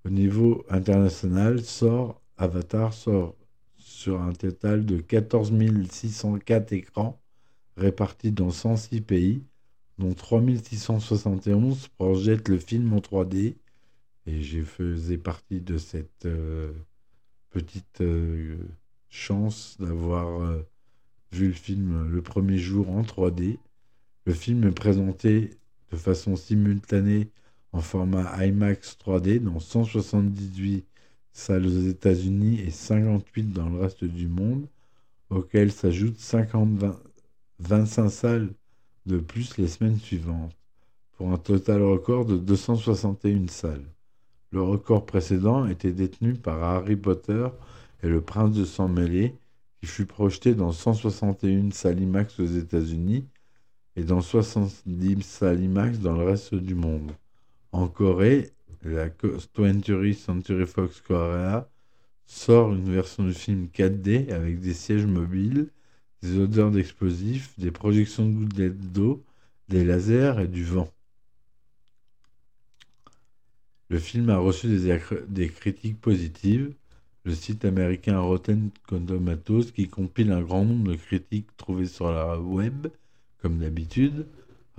Au 0.06 0.08
niveau 0.08 0.64
international, 0.68 1.64
sort, 1.64 2.22
Avatar 2.36 2.94
sort 2.94 3.34
sur 3.76 4.20
un 4.20 4.34
total 4.34 4.86
de 4.86 4.98
14 5.00 5.52
604 5.90 6.72
écrans 6.72 7.20
répartis 7.76 8.30
dans 8.30 8.52
106 8.52 9.00
pays, 9.00 9.42
dont 9.98 10.14
3 10.14 10.44
671 10.62 11.88
projettent 11.88 12.48
le 12.48 12.58
film 12.58 12.92
en 12.92 12.98
3D, 12.98 13.56
et 14.26 14.42
j'ai 14.42 14.62
faisais 14.62 15.18
partie 15.18 15.60
de 15.60 15.76
cette 15.76 16.24
euh, 16.24 16.72
petite 17.50 18.00
euh, 18.00 18.58
chance 19.08 19.76
d'avoir 19.80 20.40
euh, 20.40 20.62
vu 21.32 21.48
le 21.48 21.52
film 21.52 22.06
le 22.08 22.22
premier 22.22 22.58
jour 22.58 22.90
en 22.90 23.02
3D. 23.02 23.58
Le 24.24 24.32
film 24.32 24.68
est 24.68 24.70
présenté 24.70 25.58
de 25.90 25.96
façon 25.96 26.36
simultanée 26.36 27.28
en 27.76 27.80
format 27.80 28.42
IMAX 28.42 28.96
3D 29.04 29.38
dans 29.38 29.60
178 29.60 30.86
salles 31.32 31.66
aux 31.66 31.88
États-Unis 31.88 32.58
et 32.60 32.70
58 32.70 33.52
dans 33.52 33.68
le 33.68 33.80
reste 33.80 34.04
du 34.04 34.28
monde, 34.28 34.66
auxquelles 35.28 35.72
s'ajoutent 35.72 36.18
25 37.58 38.08
salles 38.08 38.48
de 39.04 39.18
plus 39.18 39.58
les 39.58 39.68
semaines 39.68 39.98
suivantes, 39.98 40.56
pour 41.18 41.30
un 41.30 41.36
total 41.36 41.82
record 41.82 42.24
de 42.24 42.38
261 42.38 43.48
salles. 43.48 43.84
Le 44.52 44.62
record 44.62 45.04
précédent 45.04 45.66
était 45.66 45.92
détenu 45.92 46.32
par 46.32 46.62
Harry 46.64 46.96
Potter 46.96 47.46
et 48.02 48.08
Le 48.08 48.22
Prince 48.22 48.54
de 48.54 48.64
Sang 48.64 48.88
Mêlé, 48.88 49.34
qui 49.80 49.86
fut 49.86 50.06
projeté 50.06 50.54
dans 50.54 50.72
161 50.72 51.72
salles 51.72 52.00
IMAX 52.00 52.40
aux 52.40 52.46
États-Unis 52.46 53.26
et 53.96 54.02
dans 54.02 54.22
70 54.22 55.20
salles 55.20 55.62
IMAX 55.62 55.98
dans 55.98 56.16
le 56.16 56.24
reste 56.24 56.54
du 56.54 56.74
monde. 56.74 57.12
En 57.76 57.88
Corée, 57.88 58.52
la 58.84 59.10
20th 59.10 60.14
Century 60.14 60.66
Fox 60.66 61.02
Korea 61.02 61.68
sort 62.24 62.72
une 62.72 62.90
version 62.90 63.22
du 63.22 63.34
film 63.34 63.66
4D 63.66 64.32
avec 64.32 64.60
des 64.60 64.72
sièges 64.72 65.04
mobiles, 65.04 65.68
des 66.22 66.38
odeurs 66.38 66.70
d'explosifs, 66.70 67.52
des 67.58 67.70
projections 67.70 68.26
de 68.26 68.32
gouttelettes 68.32 68.92
d'eau, 68.94 69.22
des 69.68 69.84
lasers 69.84 70.40
et 70.40 70.48
du 70.48 70.64
vent. 70.64 70.90
Le 73.90 73.98
film 73.98 74.30
a 74.30 74.38
reçu 74.38 74.68
des, 75.28 75.48
critiques 75.50 76.00
positives. 76.00 76.72
Le 77.24 77.34
site 77.34 77.66
américain 77.66 78.18
Rotten 78.18 78.70
Tomatoes, 78.88 79.70
qui 79.74 79.88
compile 79.88 80.32
un 80.32 80.40
grand 80.40 80.64
nombre 80.64 80.92
de 80.92 80.96
critiques 80.96 81.54
trouvées 81.58 81.84
sur 81.84 82.10
la 82.10 82.40
web, 82.40 82.86
comme 83.42 83.58
d'habitude, 83.58 84.26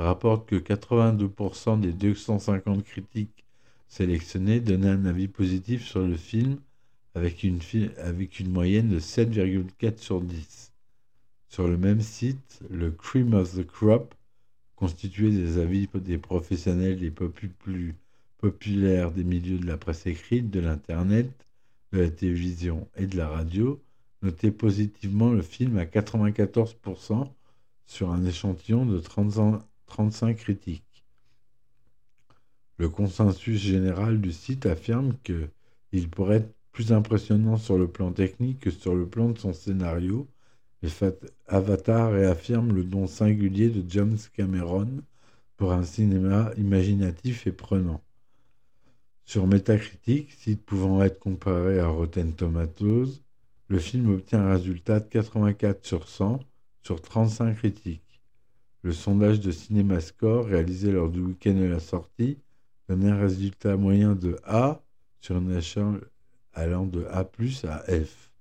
rapporte 0.04 0.48
que 0.48 0.56
82% 0.56 1.80
des 1.80 1.92
250 1.92 2.84
critiques 2.84 3.46
sélectionnées 3.88 4.60
donnaient 4.60 4.90
un 4.90 5.06
avis 5.06 5.28
positif 5.28 5.86
sur 5.86 6.02
le 6.02 6.18
film 6.18 6.58
avec 7.16 7.44
une, 7.44 7.60
moyenne 8.52 8.90
de 8.90 9.00
7,4 9.00 9.98
sur 9.98 10.22
10. 10.22 10.72
Sur 11.50 11.68
le 11.68 11.78
même 11.78 12.02
site, 12.02 12.60
le 12.70 12.92
Cream 12.92 13.34
of 13.34 13.56
the 13.56 13.66
Crop, 13.66 14.14
constitué 14.76 15.32
des 15.32 15.58
avis 15.58 15.88
des 15.96 16.20
professionnels 16.20 17.00
les 17.00 17.10
plus 17.10 17.96
populaires 18.38 19.12
des 19.12 19.24
milieux 19.24 19.58
de 19.58 19.66
la 19.66 19.78
presse 19.78 20.06
écrite, 20.06 20.52
de 20.52 20.60
l'Internet, 20.60 21.32
de 21.92 22.02
la 22.02 22.10
télévision 22.10 22.88
et 22.98 23.08
de 23.08 23.18
la 23.18 23.30
radio, 23.30 23.82
notait 24.22 24.52
positivement 24.52 25.32
le 25.32 25.42
film 25.42 25.78
à 25.78 25.86
94% 25.86 27.28
sur 27.88 28.12
un 28.12 28.26
échantillon 28.26 28.86
de 28.86 29.00
35 29.88 30.38
critiques. 30.38 31.06
Le 32.78 32.90
consensus 32.90 33.60
général 33.60 34.22
du 34.22 34.32
site 34.32 34.66
affirme 34.66 35.16
qu'il 35.24 36.10
pourrait 36.10 36.38
être 36.38 36.54
plus 36.72 36.94
impressionnant 36.94 37.58
sur 37.58 37.78
le 37.78 37.88
plan 37.88 38.12
technique 38.12 38.60
que 38.60 38.70
sur 38.70 38.94
le 38.94 39.08
plan 39.08 39.30
de 39.30 39.38
son 39.40 39.54
scénario. 39.54 40.28
Et 40.84 40.90
Avatar 41.48 42.12
réaffirme 42.12 42.72
le 42.72 42.84
don 42.84 43.08
singulier 43.08 43.70
de 43.70 43.84
James 43.90 44.18
Cameron 44.34 45.02
pour 45.56 45.74
un 45.74 45.84
cinéma 45.84 46.52
imaginatif 46.56 47.48
et 47.48 47.52
prenant. 47.52 48.04
Sur 49.26 49.48
Metacritic, 49.48 50.32
site 50.32 50.64
pouvant 50.64 51.02
être 51.04 51.20
comparé 51.20 51.80
à 51.80 51.88
Rotten 51.88 52.34
Tomatoes, 52.34 53.22
le 53.70 53.80
film 53.80 54.10
obtient 54.14 54.42
un 54.42 54.54
résultat 54.54 55.00
de 55.00 55.10
84 55.10 55.86
sur 55.86 56.08
100 56.08 56.40
sur 56.84 57.02
35 57.02 57.56
critiques. 57.56 58.07
Le 58.88 58.94
sondage 58.94 59.42
de 59.42 59.52
CinemaScore 59.52 60.46
réalisé 60.46 60.94
lors 60.94 61.10
du 61.10 61.20
week-end 61.20 61.56
de 61.56 61.66
la 61.66 61.82
sortie 61.82 62.38
donne 62.88 63.06
un 63.06 63.20
résultat 63.20 63.76
moyen 63.76 64.16
de 64.16 64.40
A 64.46 64.82
sur 65.20 65.36
une 65.36 65.52
échelle 65.52 66.00
allant 66.54 66.86
de 66.86 67.04
A 67.12 67.30
à 67.66 67.80
F. 67.82 68.32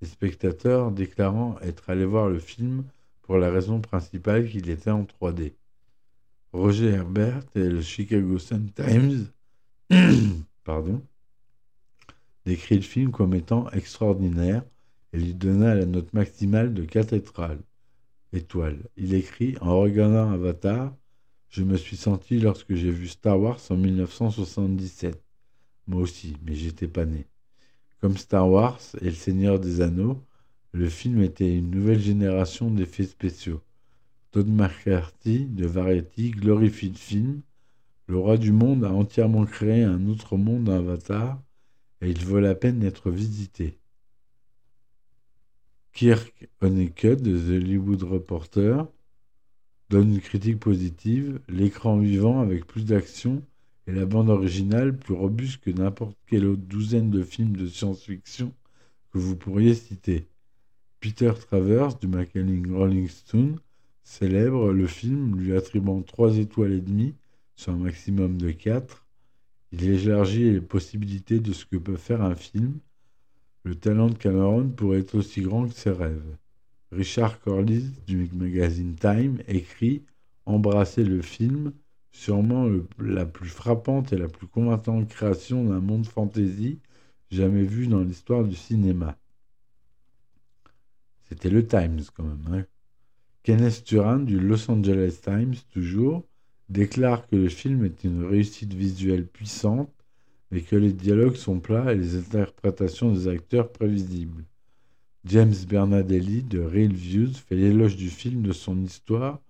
Les 0.00 0.08
spectateurs 0.08 0.90
déclarant 0.90 1.58
être 1.60 1.90
allés 1.90 2.06
voir 2.06 2.30
le 2.30 2.38
film 2.38 2.84
pour 3.20 3.36
la 3.36 3.50
raison 3.50 3.82
principale 3.82 4.48
qu'il 4.48 4.70
était 4.70 4.90
en 4.90 5.04
3D. 5.04 5.52
Roger 6.54 6.92
Herbert 6.92 7.42
et 7.54 7.68
le 7.68 7.82
Chicago 7.82 8.38
Sun-Times 8.38 9.26
pardon, 10.64 11.02
décrit 12.46 12.76
le 12.76 12.80
film 12.80 13.10
comme 13.10 13.34
étant 13.34 13.70
extraordinaire 13.72 14.64
et 15.12 15.18
lui 15.18 15.34
donna 15.34 15.74
la 15.74 15.84
note 15.84 16.14
maximale 16.14 16.72
de 16.72 16.86
4 16.86 17.12
étoiles. 18.34 18.82
Il 18.96 19.14
écrit 19.14 19.56
En 19.60 19.78
regardant 19.78 20.30
Avatar, 20.30 20.94
je 21.48 21.62
me 21.62 21.76
suis 21.76 21.96
senti 21.96 22.40
lorsque 22.40 22.74
j'ai 22.74 22.90
vu 22.90 23.06
Star 23.08 23.38
Wars 23.40 23.60
en 23.70 23.76
1977. 23.76 25.22
Moi 25.86 26.02
aussi, 26.02 26.36
mais 26.44 26.54
j'étais 26.54 26.88
pas 26.88 27.04
né. 27.04 27.26
Comme 28.00 28.16
Star 28.16 28.48
Wars 28.50 28.80
et 29.00 29.06
Le 29.06 29.12
Seigneur 29.12 29.60
des 29.60 29.80
Anneaux, 29.80 30.20
le 30.72 30.88
film 30.88 31.22
était 31.22 31.56
une 31.56 31.70
nouvelle 31.70 32.00
génération 32.00 32.70
d'effets 32.70 33.04
spéciaux. 33.04 33.60
Todd 34.32 34.48
McCarthy 34.48 35.46
de 35.46 35.66
Variety 35.66 36.30
glorifie 36.32 36.88
le 36.88 36.96
film. 36.96 37.42
Le 38.08 38.18
roi 38.18 38.36
du 38.36 38.50
monde 38.50 38.84
a 38.84 38.90
entièrement 38.90 39.44
créé 39.44 39.84
un 39.84 40.08
autre 40.08 40.36
monde 40.36 40.68
Avatar 40.68 41.40
et 42.00 42.10
il 42.10 42.24
vaut 42.24 42.40
la 42.40 42.56
peine 42.56 42.80
d'être 42.80 43.10
visité. 43.10 43.78
Kirk 45.94 46.48
Honeycutt 46.60 47.22
de 47.22 47.38
The 47.38 47.62
Hollywood 47.62 48.02
Reporter 48.02 48.84
donne 49.90 50.14
une 50.14 50.20
critique 50.20 50.58
positive, 50.58 51.38
l'écran 51.48 51.98
vivant 51.98 52.40
avec 52.40 52.66
plus 52.66 52.84
d'action 52.84 53.44
et 53.86 53.92
la 53.92 54.04
bande 54.04 54.28
originale 54.28 54.98
plus 54.98 55.14
robuste 55.14 55.62
que 55.62 55.70
n'importe 55.70 56.18
quelle 56.26 56.46
autre 56.46 56.62
douzaine 56.62 57.10
de 57.10 57.22
films 57.22 57.56
de 57.56 57.68
science-fiction 57.68 58.52
que 59.12 59.18
vous 59.18 59.36
pourriez 59.36 59.74
citer. 59.74 60.26
Peter 60.98 61.32
Travers 61.38 61.96
du 61.96 62.08
Macalling 62.08 62.72
Rolling 62.72 63.08
Stone 63.08 63.60
célèbre 64.02 64.72
le 64.72 64.88
film 64.88 65.38
lui 65.38 65.56
attribuant 65.56 66.02
trois 66.02 66.38
étoiles 66.38 66.72
et 66.72 66.80
demie 66.80 67.14
sur 67.54 67.72
un 67.72 67.76
maximum 67.76 68.36
de 68.36 68.50
quatre. 68.50 69.06
Il 69.70 69.84
élargit 69.84 70.50
les 70.50 70.60
possibilités 70.60 71.38
de 71.38 71.52
ce 71.52 71.64
que 71.66 71.76
peut 71.76 71.96
faire 71.96 72.20
un 72.20 72.34
film. 72.34 72.80
Le 73.64 73.74
talent 73.74 74.08
de 74.08 74.14
Cameron 74.14 74.68
pourrait 74.68 75.00
être 75.00 75.16
aussi 75.16 75.40
grand 75.40 75.66
que 75.66 75.74
ses 75.74 75.90
rêves. 75.90 76.36
Richard 76.92 77.40
Corliss 77.40 78.04
du 78.06 78.28
magazine 78.34 78.94
Time 78.94 79.38
écrit 79.48 80.04
Embrasser 80.46 81.02
le 81.02 81.22
film, 81.22 81.72
sûrement 82.12 82.68
la 82.98 83.24
plus 83.24 83.48
frappante 83.48 84.12
et 84.12 84.18
la 84.18 84.28
plus 84.28 84.46
convaincante 84.46 85.08
création 85.08 85.64
d'un 85.64 85.80
monde 85.80 86.06
fantasy 86.06 86.78
jamais 87.30 87.64
vu 87.64 87.86
dans 87.86 88.00
l'histoire 88.00 88.44
du 88.44 88.54
cinéma. 88.54 89.16
C'était 91.22 91.50
le 91.50 91.66
Times 91.66 92.02
quand 92.14 92.24
même. 92.24 92.46
Hein. 92.52 92.66
Kenneth 93.42 93.84
Turan 93.84 94.20
du 94.20 94.38
Los 94.38 94.70
Angeles 94.70 95.20
Times, 95.22 95.54
toujours, 95.70 96.24
déclare 96.68 97.26
que 97.26 97.36
le 97.36 97.48
film 97.48 97.84
est 97.84 98.04
une 98.04 98.24
réussite 98.24 98.74
visuelle 98.74 99.26
puissante, 99.26 100.03
mais 100.50 100.62
que 100.62 100.76
les 100.76 100.92
dialogues 100.92 101.36
sont 101.36 101.60
plats 101.60 101.92
et 101.92 101.96
les 101.96 102.16
interprétations 102.16 103.12
des 103.12 103.28
acteurs 103.28 103.72
prévisibles. 103.72 104.44
James 105.24 105.54
Bernadelli 105.68 106.42
de 106.42 106.60
Real 106.60 106.92
Views 106.92 107.32
fait 107.32 107.56
l'éloge 107.56 107.96
du 107.96 108.10
film 108.10 108.42
de 108.42 108.52
son 108.52 108.82
histoire, 108.82 109.40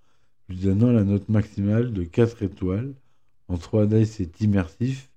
lui 0.48 0.56
donnant 0.56 0.92
la 0.92 1.04
note 1.04 1.28
maximale 1.28 1.92
de 1.92 2.04
4 2.04 2.42
étoiles. 2.42 2.94
En 3.48 3.56
3D, 3.56 4.04
c'est 4.04 4.40
immersif, 4.40 5.10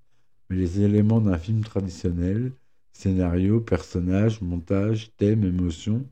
mais 0.50 0.58
les 0.58 0.82
éléments 0.82 1.22
d'un 1.22 1.38
film 1.38 1.64
traditionnel, 1.64 2.54
scénario, 2.92 3.62
personnage, 3.62 4.42
montage, 4.42 5.12
thème, 5.18 5.44
émotion, 5.44 6.10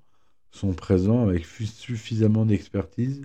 sont 0.52 0.74
présents 0.74 1.28
avec 1.28 1.46
suffisamment 1.46 2.46
d'expertise 2.46 3.24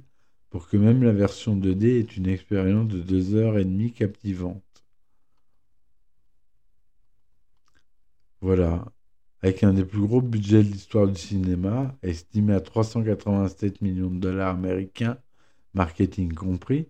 pour 0.49 0.68
que 0.68 0.76
même 0.76 1.03
la 1.03 1.12
version 1.12 1.57
2D 1.57 1.84
ait 1.84 2.01
une 2.01 2.28
expérience 2.28 2.88
de 2.88 3.01
2 3.01 3.34
heures 3.34 3.59
et 3.59 3.64
demie 3.64 3.93
captivante. 3.93 4.62
Voilà, 8.41 8.86
avec 9.43 9.62
un 9.64 9.74
des 9.74 9.84
plus 9.84 10.01
gros 10.01 10.22
budgets 10.22 10.62
de 10.62 10.70
l'histoire 10.70 11.07
du 11.07 11.18
cinéma, 11.18 11.97
estimé 12.03 12.55
à 12.55 12.61
387 12.61 13.82
millions 13.82 14.11
de 14.11 14.18
dollars 14.18 14.55
américains, 14.57 15.18
marketing 15.74 16.32
compris, 16.34 16.88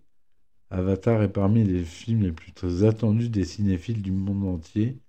Avatar 0.70 1.20
est 1.22 1.32
parmi 1.32 1.64
les 1.64 1.82
films 1.84 2.22
les 2.22 2.32
plus 2.32 2.84
attendus 2.84 3.28
des 3.28 3.44
cinéphiles 3.44 4.03
du 4.03 4.12
monde 4.12 4.44
entier. 4.46 5.01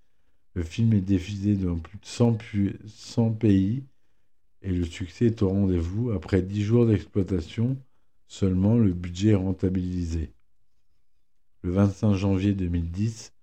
Le 0.56 0.64
film 0.64 0.94
est 0.94 1.02
diffusé 1.02 1.56
dans 1.56 1.78
plus 1.78 2.00
de 2.00 2.88
100, 2.88 3.32
pays 3.34 3.84
et 4.64 4.72
le 4.72 4.86
succès 4.86 5.28
est 5.28 5.42
au 5.44 5.50
rendez-vous. 5.50 6.12
Après 6.12 6.42
10 6.42 6.64
jours 6.64 6.88
d'exploitation, 6.88 7.78
seulement 8.28 8.76
le 8.76 8.92
budget 8.94 9.30
est 9.30 9.36
rentabilisé. 9.36 10.34
Le 11.62 11.72
25 11.72 12.16
janvier 12.16 12.54
2010, 12.56 13.34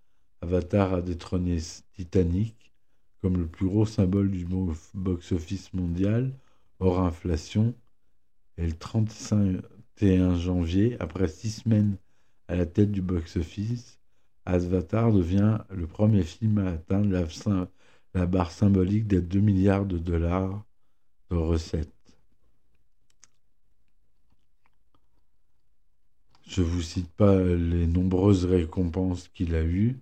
Avatar 0.40 0.94
a 0.94 1.02
détrôné 1.02 1.58
Titanic 1.94 2.67
comme 3.20 3.38
le 3.38 3.46
plus 3.46 3.66
gros 3.66 3.86
symbole 3.86 4.30
du 4.30 4.46
box-office 4.94 5.72
mondial, 5.74 6.32
hors 6.80 7.00
inflation. 7.00 7.74
Et 8.56 8.66
le 8.66 8.72
31 8.72 10.36
janvier, 10.36 10.96
après 11.00 11.28
six 11.28 11.50
semaines 11.62 11.96
à 12.48 12.56
la 12.56 12.66
tête 12.66 12.90
du 12.90 13.02
box-office, 13.02 13.98
Avatar 14.46 15.12
devient 15.12 15.58
le 15.70 15.86
premier 15.86 16.22
film 16.22 16.58
à 16.58 16.70
atteindre 16.70 17.10
la, 17.10 17.26
la 18.14 18.26
barre 18.26 18.50
symbolique 18.50 19.06
des 19.06 19.20
2 19.20 19.40
milliards 19.40 19.86
de 19.86 19.98
dollars 19.98 20.64
de 21.30 21.36
recettes. 21.36 21.92
Je 26.46 26.62
ne 26.62 26.66
vous 26.66 26.80
cite 26.80 27.10
pas 27.10 27.38
les 27.38 27.86
nombreuses 27.86 28.46
récompenses 28.46 29.28
qu'il 29.28 29.54
a 29.54 29.62
eues, 29.62 30.00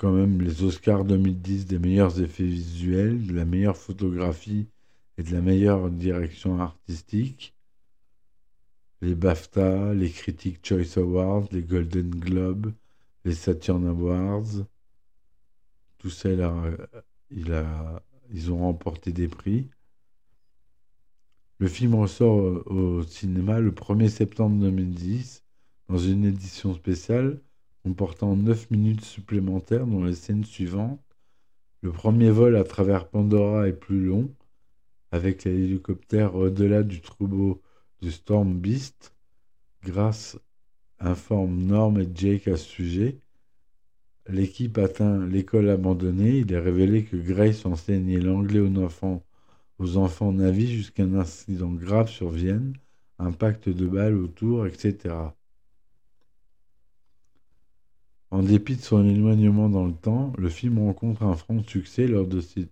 quand 0.00 0.12
même 0.12 0.40
les 0.40 0.62
Oscars 0.62 1.04
2010 1.04 1.66
des 1.66 1.78
meilleurs 1.78 2.22
effets 2.22 2.42
visuels, 2.42 3.26
de 3.26 3.34
la 3.34 3.44
meilleure 3.44 3.76
photographie 3.76 4.66
et 5.18 5.22
de 5.22 5.30
la 5.30 5.42
meilleure 5.42 5.90
direction 5.90 6.58
artistique. 6.58 7.54
Les 9.02 9.14
BAFTA, 9.14 9.92
les 9.92 10.08
Critics 10.08 10.66
Choice 10.66 10.96
Awards, 10.96 11.48
les 11.52 11.60
Golden 11.60 12.08
Globes, 12.08 12.72
les 13.26 13.34
Saturn 13.34 13.86
Awards. 13.86 14.64
Tout 15.98 16.08
ça, 16.08 16.30
ils 17.30 18.50
ont 18.50 18.58
remporté 18.58 19.12
des 19.12 19.28
prix. 19.28 19.68
Le 21.58 21.68
film 21.68 21.94
ressort 21.94 22.66
au 22.70 23.02
cinéma 23.02 23.60
le 23.60 23.70
1er 23.70 24.08
septembre 24.08 24.58
2010 24.62 25.44
dans 25.90 25.98
une 25.98 26.24
édition 26.24 26.72
spéciale 26.72 27.42
comportant 27.82 28.36
9 28.36 28.70
minutes 28.70 29.04
supplémentaires 29.04 29.86
dans 29.86 30.04
les 30.04 30.14
scènes 30.14 30.44
suivantes. 30.44 31.00
Le 31.82 31.92
premier 31.92 32.30
vol 32.30 32.56
à 32.56 32.64
travers 32.64 33.08
Pandora 33.08 33.68
est 33.68 33.72
plus 33.72 34.04
long, 34.04 34.30
avec 35.12 35.44
l'hélicoptère 35.44 36.34
au-delà 36.34 36.82
du 36.82 37.00
troupeau 37.00 37.62
du 38.02 38.10
Storm 38.10 38.58
Beast. 38.58 39.14
Grâce 39.82 40.38
informe 40.98 41.62
Norm 41.62 41.98
et 41.98 42.08
Jake 42.14 42.48
à 42.48 42.56
ce 42.56 42.68
sujet. 42.68 43.18
L'équipe 44.28 44.76
atteint 44.78 45.26
l'école 45.26 45.70
abandonnée. 45.70 46.38
Il 46.38 46.52
est 46.52 46.58
révélé 46.58 47.04
que 47.04 47.16
Grace 47.16 47.64
enseignait 47.64 48.20
l'anglais 48.20 48.60
aux 48.60 48.76
enfants, 48.76 49.24
aux 49.78 49.96
enfants 49.96 50.32
navis 50.32 50.70
jusqu'à 50.70 51.04
un 51.04 51.14
incident 51.14 51.72
grave 51.72 52.10
survienne, 52.10 52.74
impact 53.18 53.70
de 53.70 53.86
balles 53.86 54.16
autour, 54.16 54.66
etc. 54.66 55.14
En 58.32 58.42
dépit 58.44 58.76
de 58.76 58.80
son 58.80 59.04
éloignement 59.08 59.68
dans 59.68 59.86
le 59.86 59.92
temps, 59.92 60.32
le 60.38 60.48
film 60.48 60.78
rencontre 60.78 61.24
un 61.24 61.34
franc 61.34 61.64
succès 61.64 62.06
lors 62.06 62.28
de 62.28 62.40
ses 62.40 62.68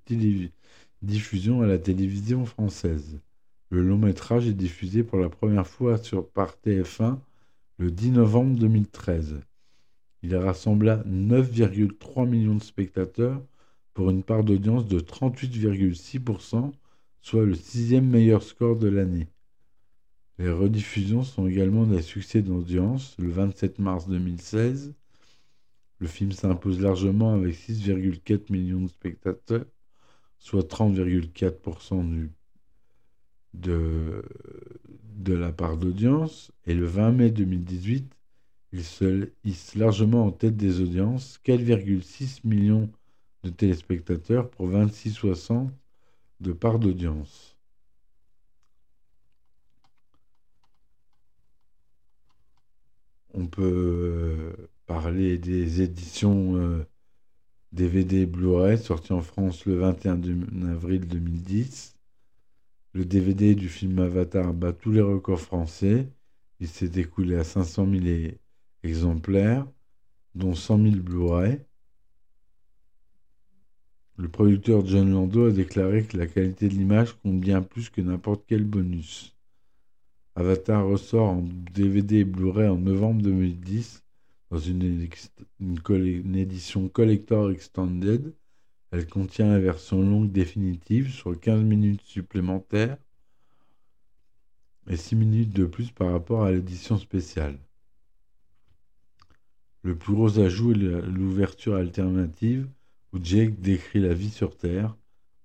diffusions 1.03 1.63
à 1.63 1.67
la 1.67 1.79
télévision 1.79 2.47
française. 2.47 3.19
Le 3.71 3.83
long 3.83 3.99
métrage 3.99 4.47
est 4.47 4.55
diffusé 4.55 5.03
pour 5.03 5.19
la 5.19 5.29
première 5.29 5.67
fois 5.67 5.99
sur, 5.99 6.29
par 6.29 6.57
TF1 6.65 7.19
le 7.79 7.91
10 7.91 8.13
novembre 8.13 8.57
2013. 8.57 9.41
Il 10.23 10.37
rassembla 10.37 11.03
9,3 11.09 12.29
millions 12.29 12.55
de 12.55 12.63
spectateurs 12.63 13.43
pour 13.95 14.11
une 14.11 14.23
part 14.23 14.45
d'audience 14.45 14.87
de 14.87 15.01
38,6%, 15.01 16.73
soit 17.21 17.45
le 17.45 17.55
sixième 17.57 18.09
meilleur 18.09 18.45
score 18.45 18.77
de 18.77 18.89
l'année. 18.89 19.27
Les 20.39 20.51
rediffusions 20.51 21.25
sont 21.25 21.49
également 21.49 21.85
des 21.85 22.03
succès 22.03 22.43
d'audience. 22.43 23.17
Le 23.19 23.29
27 23.29 23.81
mars 23.81 24.07
2016, 24.07 24.95
le 26.01 26.07
film 26.07 26.33
s'impose 26.33 26.81
largement 26.81 27.35
avec 27.35 27.55
6,4 27.55 28.53
millions 28.53 28.83
de 28.83 28.89
spectateurs, 28.89 29.65
soit 30.39 30.63
30,4% 30.71 32.29
de, 33.55 34.23
de 35.17 35.35
la 35.35 35.53
part 35.53 35.77
d'audience. 35.77 36.53
Et 36.67 36.75
le 36.75 36.87
20 36.87 37.13
mai 37.13 37.31
2018, 37.31 38.13
il 38.73 38.85
se 38.85 39.31
hisse 39.45 39.75
largement 39.75 40.27
en 40.27 40.33
tête 40.33 40.57
des 40.57 40.81
audiences, 40.81 41.41
4,6 41.45 42.41
millions 42.45 42.91
de 43.45 43.51
téléspectateurs 43.51 44.51
pour 44.51 44.69
26,60 44.69 45.71
de 46.41 46.53
part 46.53 46.79
d'audience. 46.79 47.57
On 53.35 53.47
peut 53.47 54.69
parler 54.89 55.37
des 55.37 55.83
éditions 55.83 56.85
DVD 57.73 58.23
euh, 58.23 58.27
Blu-ray 58.27 58.79
sorties 58.79 59.13
en 59.13 59.21
France 59.21 59.67
le 59.67 59.77
21 59.77 60.19
avril 60.71 61.07
2010. 61.07 61.95
Le 62.95 63.05
DVD 63.05 63.55
du 63.55 63.69
film 63.69 63.99
Avatar 63.99 64.55
bat 64.55 64.73
tous 64.73 64.91
les 64.91 65.03
records 65.03 65.41
français. 65.41 66.09
Il 66.59 66.69
s'est 66.69 66.99
écoulé 66.99 67.37
à 67.37 67.45
500 67.45 67.87
000 67.87 68.33
exemplaires, 68.83 69.67
dont 70.35 70.55
100 70.55 70.83
000 70.83 70.97
Blu-ray. 71.03 71.61
Le 74.17 74.29
producteur 74.29 74.85
John 74.87 75.13
Lando 75.13 75.49
a 75.49 75.53
déclaré 75.53 76.03
que 76.05 76.17
la 76.17 76.27
qualité 76.27 76.67
de 76.67 76.75
l'image 76.75 77.13
compte 77.23 77.39
bien 77.39 77.61
plus 77.61 77.91
que 77.91 78.01
n'importe 78.01 78.45
quel 78.49 78.65
bonus. 78.65 79.37
Avatar 80.35 80.87
ressort 80.87 81.29
en 81.29 81.43
DVD 81.75 82.21
et 82.21 82.25
Blu-ray 82.25 82.69
en 82.69 82.79
novembre 82.79 83.21
2010 83.21 84.03
dans 84.51 84.59
une, 84.59 85.09
édition 86.37 86.89
collector 86.89 87.51
extended. 87.51 88.35
Elle 88.91 89.07
contient 89.07 89.49
la 89.49 89.59
version 89.59 90.01
longue 90.01 90.33
définitive 90.33 91.13
sur 91.13 91.39
15 91.39 91.63
minutes 91.63 92.03
supplémentaires 92.03 92.97
et 94.89 94.97
6 94.97 95.17
minutes 95.17 95.51
de 95.51 95.67
plus 95.67 95.91
par 95.91 96.13
rapport 96.13 96.45
à 96.45 96.53
l'édition 96.53 96.97
spéciale. 96.97 97.59
Le 99.83 99.95
plus 99.95 100.15
gros 100.15 100.39
ajout 100.39 100.73
est 100.73 101.03
l'ouverture 101.03 101.77
alternative 101.77 102.69
où 103.13 103.19
Jake 103.23 103.61
décrit 103.61 104.01
la 104.01 104.15
vie 104.15 104.31
sur 104.31 104.57
Terre. 104.57 104.97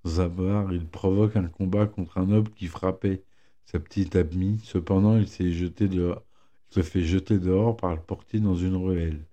Dans 0.05 0.69
il 0.71 0.85
provoque 0.85 1.35
un 1.35 1.47
combat 1.47 1.85
contre 1.85 2.17
un 2.17 2.29
homme 2.31 2.49
qui 2.49 2.67
frappait 2.67 3.23
sa 3.65 3.79
petite 3.79 4.15
amie. 4.15 4.59
Cependant, 4.63 5.17
il 5.17 5.27
s'est 5.27 5.51
jeté 5.51 5.87
dehors 5.87 6.23
se 6.73 6.81
fait 6.81 7.03
jeter 7.03 7.37
dehors 7.37 7.77
par 7.77 7.93
le 7.93 8.01
portier 8.01 8.39
dans 8.39 8.55
une 8.55 8.75
ruelle. 8.75 9.27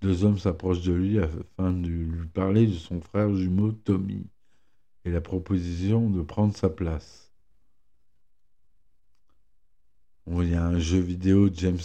Deux 0.00 0.24
hommes 0.24 0.38
s'approchent 0.38 0.82
de 0.82 0.92
lui 0.92 1.18
afin 1.18 1.72
de 1.72 1.88
lui 1.88 2.28
parler 2.28 2.68
de 2.68 2.74
son 2.74 3.00
frère 3.00 3.34
jumeau 3.34 3.72
Tommy 3.72 4.28
et 5.04 5.10
la 5.10 5.20
proposition 5.20 6.08
de 6.08 6.22
prendre 6.22 6.56
sa 6.56 6.68
place. 6.70 7.32
il 10.28 10.50
y 10.50 10.54
a 10.54 10.64
un 10.64 10.78
jeu 10.78 11.00
vidéo 11.00 11.50
James 11.52 11.80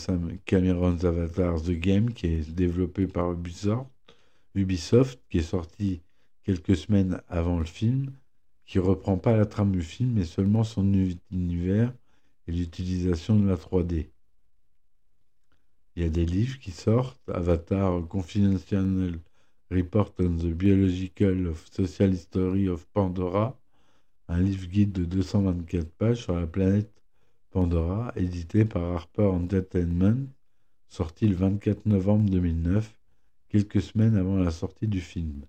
Cameron's 0.45 1.03
Avatar 1.03 1.59
The 1.59 1.71
Game 1.71 2.13
qui 2.13 2.27
est 2.27 2.51
développé 2.51 3.07
par 3.07 3.31
Ubisoft, 4.53 5.19
qui 5.27 5.39
est 5.39 5.41
sorti 5.41 6.03
quelques 6.43 6.75
semaines 6.75 7.19
avant 7.29 7.57
le 7.57 7.65
film, 7.65 8.11
qui 8.67 8.77
reprend 8.77 9.17
pas 9.17 9.35
la 9.35 9.47
trame 9.47 9.71
du 9.71 9.81
film 9.81 10.11
mais 10.11 10.25
seulement 10.25 10.63
son 10.63 10.85
univers 11.31 11.91
et 12.47 12.51
l'utilisation 12.51 13.39
de 13.39 13.47
la 13.47 13.55
3D. 13.55 14.12
Il 15.95 16.03
y 16.03 16.05
a 16.05 16.09
des 16.09 16.25
livres 16.25 16.57
qui 16.59 16.71
sortent. 16.71 17.29
Avatar 17.29 18.07
Confidential 18.07 19.19
Report 19.69 20.11
on 20.19 20.37
the 20.37 20.47
Biological 20.47 21.53
Social 21.71 22.13
History 22.13 22.67
of 22.67 22.85
Pandora. 22.87 23.59
Un 24.27 24.41
livre 24.41 24.67
guide 24.67 24.91
de 24.91 25.05
224 25.05 25.91
pages 25.91 26.23
sur 26.23 26.35
la 26.39 26.47
planète 26.47 26.91
Pandora, 27.51 28.11
édité 28.15 28.65
par 28.65 28.83
Harper 28.83 29.25
Entertainment, 29.25 30.27
sorti 30.87 31.27
le 31.27 31.35
24 31.35 31.85
novembre 31.85 32.27
2009, 32.31 32.97
quelques 33.49 33.81
semaines 33.81 34.15
avant 34.15 34.37
la 34.37 34.49
sortie 34.49 34.87
du 34.87 35.01
film. 35.01 35.45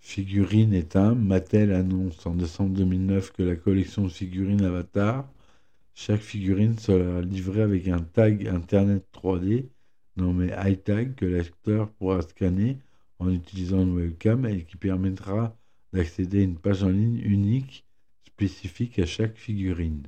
Figurine 0.00 0.74
éteint, 0.74 1.14
Mattel 1.14 1.72
annonce 1.72 2.26
en 2.26 2.34
décembre 2.34 2.74
2009 2.74 3.32
que 3.32 3.44
la 3.44 3.54
collection 3.54 4.08
figurines 4.08 4.64
Avatar 4.64 5.31
chaque 5.94 6.20
figurine 6.20 6.78
sera 6.78 7.20
livrée 7.20 7.62
avec 7.62 7.88
un 7.88 8.00
tag 8.00 8.48
Internet 8.48 9.06
3D 9.12 9.68
nommé 10.16 10.52
iTag 10.64 11.14
que 11.14 11.24
l'acteur 11.24 11.90
pourra 11.92 12.22
scanner 12.22 12.78
en 13.18 13.30
utilisant 13.30 13.82
une 13.82 13.94
webcam 13.94 14.46
et 14.46 14.64
qui 14.64 14.76
permettra 14.76 15.56
d'accéder 15.92 16.40
à 16.40 16.44
une 16.44 16.58
page 16.58 16.82
en 16.82 16.88
ligne 16.88 17.18
unique 17.18 17.84
spécifique 18.26 18.98
à 18.98 19.06
chaque 19.06 19.36
figurine. 19.36 20.02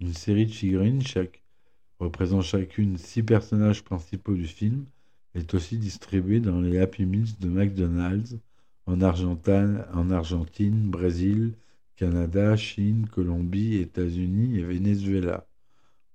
Une 0.00 0.14
série 0.14 0.46
de 0.46 0.52
figurines, 0.52 1.02
représente 1.98 2.42
chacune 2.42 2.98
six 2.98 3.22
personnages 3.22 3.84
principaux 3.84 4.34
du 4.34 4.46
film, 4.46 4.86
est 5.34 5.54
aussi 5.54 5.78
distribuée 5.78 6.40
dans 6.40 6.60
les 6.60 6.78
Happy 6.78 7.06
Meals 7.06 7.38
de 7.38 7.48
McDonald's 7.48 8.36
en 8.86 9.00
en 9.00 10.10
Argentine 10.10 10.90
Brésil, 10.90 11.54
Canada, 11.96 12.56
Chine, 12.56 13.08
Colombie, 13.10 13.76
États-Unis 13.76 14.58
et 14.58 14.62
Venezuela. 14.62 15.46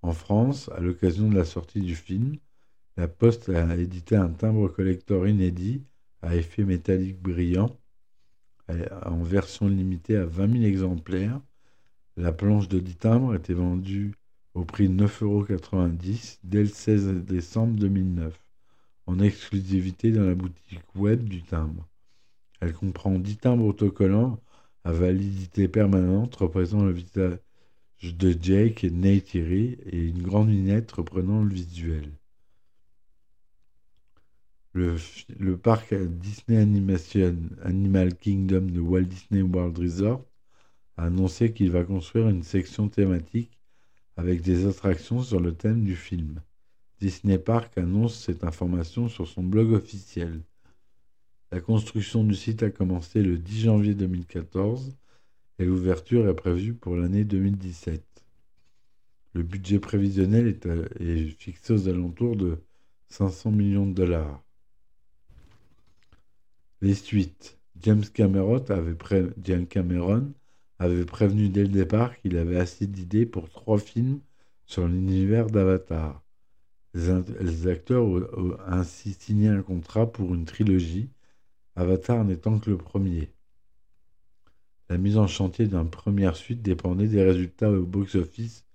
En 0.02 0.14
France, 0.14 0.70
à 0.76 0.80
l'occasion 0.80 1.30
de 1.30 1.36
la 1.36 1.46
sortie 1.46 1.82
du 1.82 1.96
film, 1.96 2.38
la 2.98 3.08
Poste 3.08 3.50
a 3.50 3.76
édité 3.78 4.16
un 4.16 4.30
timbre 4.30 4.68
collector 4.68 5.28
inédit 5.28 5.84
à 6.22 6.36
effet 6.36 6.64
métallique 6.64 7.22
brillant 7.22 7.76
en 9.06 9.24
version 9.24 9.68
limitée 9.68 10.18
à 10.18 10.26
20 10.26 10.52
000 10.54 10.64
exemplaires. 10.64 11.42
La 12.18 12.32
planche 12.32 12.68
de 12.68 12.80
10 12.80 12.96
timbres 12.96 13.36
était 13.36 13.54
vendue 13.54 14.14
au 14.54 14.66
prix 14.66 14.90
de 14.90 15.04
9,90 15.04 15.24
euros 15.24 15.46
dès 16.44 16.62
le 16.64 16.70
16 16.70 17.08
décembre 17.24 17.80
2009, 17.80 18.38
en 19.08 19.20
exclusivité 19.20 20.12
dans 20.12 20.26
la 20.26 20.36
boutique 20.36 20.96
web 20.96 21.24
du 21.24 21.42
timbre. 21.44 21.88
Elle 22.60 22.74
comprend 22.74 23.18
10 23.18 23.38
timbres 23.38 23.66
autocollants 23.66 24.40
à 24.84 24.92
validité 24.92 25.68
permanente 25.68 26.36
représentant 26.36 26.86
le 26.86 26.94
visage 26.94 27.40
de 28.04 28.36
Jake 28.42 28.84
et 28.84 28.90
Neytiri 28.90 29.78
et 29.86 30.00
une 30.00 30.24
grande 30.24 30.50
lunette 30.50 30.92
reprenant 30.92 31.44
le 31.44 31.54
visuel. 31.54 32.12
Le, 34.74 34.96
le, 35.38 35.58
parc 35.58 35.94
Disney 35.94 36.58
Animation 36.58 37.36
Animal 37.64 38.16
Kingdom 38.16 38.68
de 38.68 38.80
Walt 38.80 39.04
Disney 39.04 39.42
World 39.42 39.78
Resort 39.78 40.26
a 40.98 41.06
annoncé 41.06 41.54
qu'il 41.54 41.72
va 41.72 41.84
construire 41.84 42.30
une 42.30 42.44
section 42.44 42.88
thématique 42.88 43.60
avec 44.16 44.42
des 44.42 44.66
attractions 44.66 45.22
sur 45.22 45.40
le 45.40 45.54
thème 45.54 45.84
du 45.84 45.96
film. 45.96 46.42
Disney 47.00 47.38
Park 47.38 47.78
annonce 47.78 48.16
cette 48.16 48.44
information 48.44 49.10
sur 49.10 49.28
son 49.28 49.44
blog 49.44 49.74
officiel. 49.74 50.42
La 51.54 51.60
construction 51.60 52.24
du 52.24 52.34
site 52.34 52.64
a 52.64 52.70
commencé 52.70 53.22
le 53.22 53.38
10 53.38 53.62
janvier 53.64 53.94
2014 53.94 54.96
et 55.60 55.66
l'ouverture 55.66 56.30
est 56.30 56.34
prévue 56.34 56.74
pour 56.74 56.96
l'année 56.96 57.26
2017. 57.26 58.02
Le 59.34 59.44
budget 59.44 59.80
prévisionnel 59.80 60.48
est, 60.48 61.28
fixé 61.38 61.74
aux 61.74 61.90
alentours 61.90 62.38
de 62.38 62.58
500 63.10 63.52
millions 63.52 63.86
de 63.86 63.94
dollars. 63.94 64.42
Les 66.82 66.96
suites. 66.96 67.60
James 67.82 68.06
Cameron 68.14 68.64
avait, 68.70 68.96
James 69.44 69.68
Cameron 69.68 70.32
avait 70.80 71.06
prévenu 71.06 71.50
dès 71.50 71.64
le 71.64 71.70
départ 71.70 72.18
qu'il 72.18 72.38
avait 72.38 72.60
assez 72.60 72.88
d'idées 72.88 73.26
pour 73.26 73.50
trois 73.50 73.78
films 73.78 74.22
sur 74.66 74.88
l'univers 74.88 75.48
d'Avatar. 75.48 76.24
Les, 76.94 77.68
acteurs 77.68 78.06
ont 78.06 78.58
ainsi 78.68 79.14
signé 79.14 79.50
un 79.50 79.62
contrat 79.62 80.10
pour 80.10 80.34
une 80.34 80.46
trilogie, 80.46 81.10
Avatar 81.82 82.24
n'étant 82.24 82.60
que 82.60 82.70
le 82.70 82.78
premier. 82.78 83.34
La 84.90 84.98
mise 84.98 85.18
en 85.18 85.26
chantier 85.26 85.66
d'une 85.66 85.90
première 85.90 86.36
suite 86.36 86.62
dépendait 86.62 87.08
des 87.08 87.24
résultats 87.24 87.72
au 87.72 87.86
box-office 87.86 88.66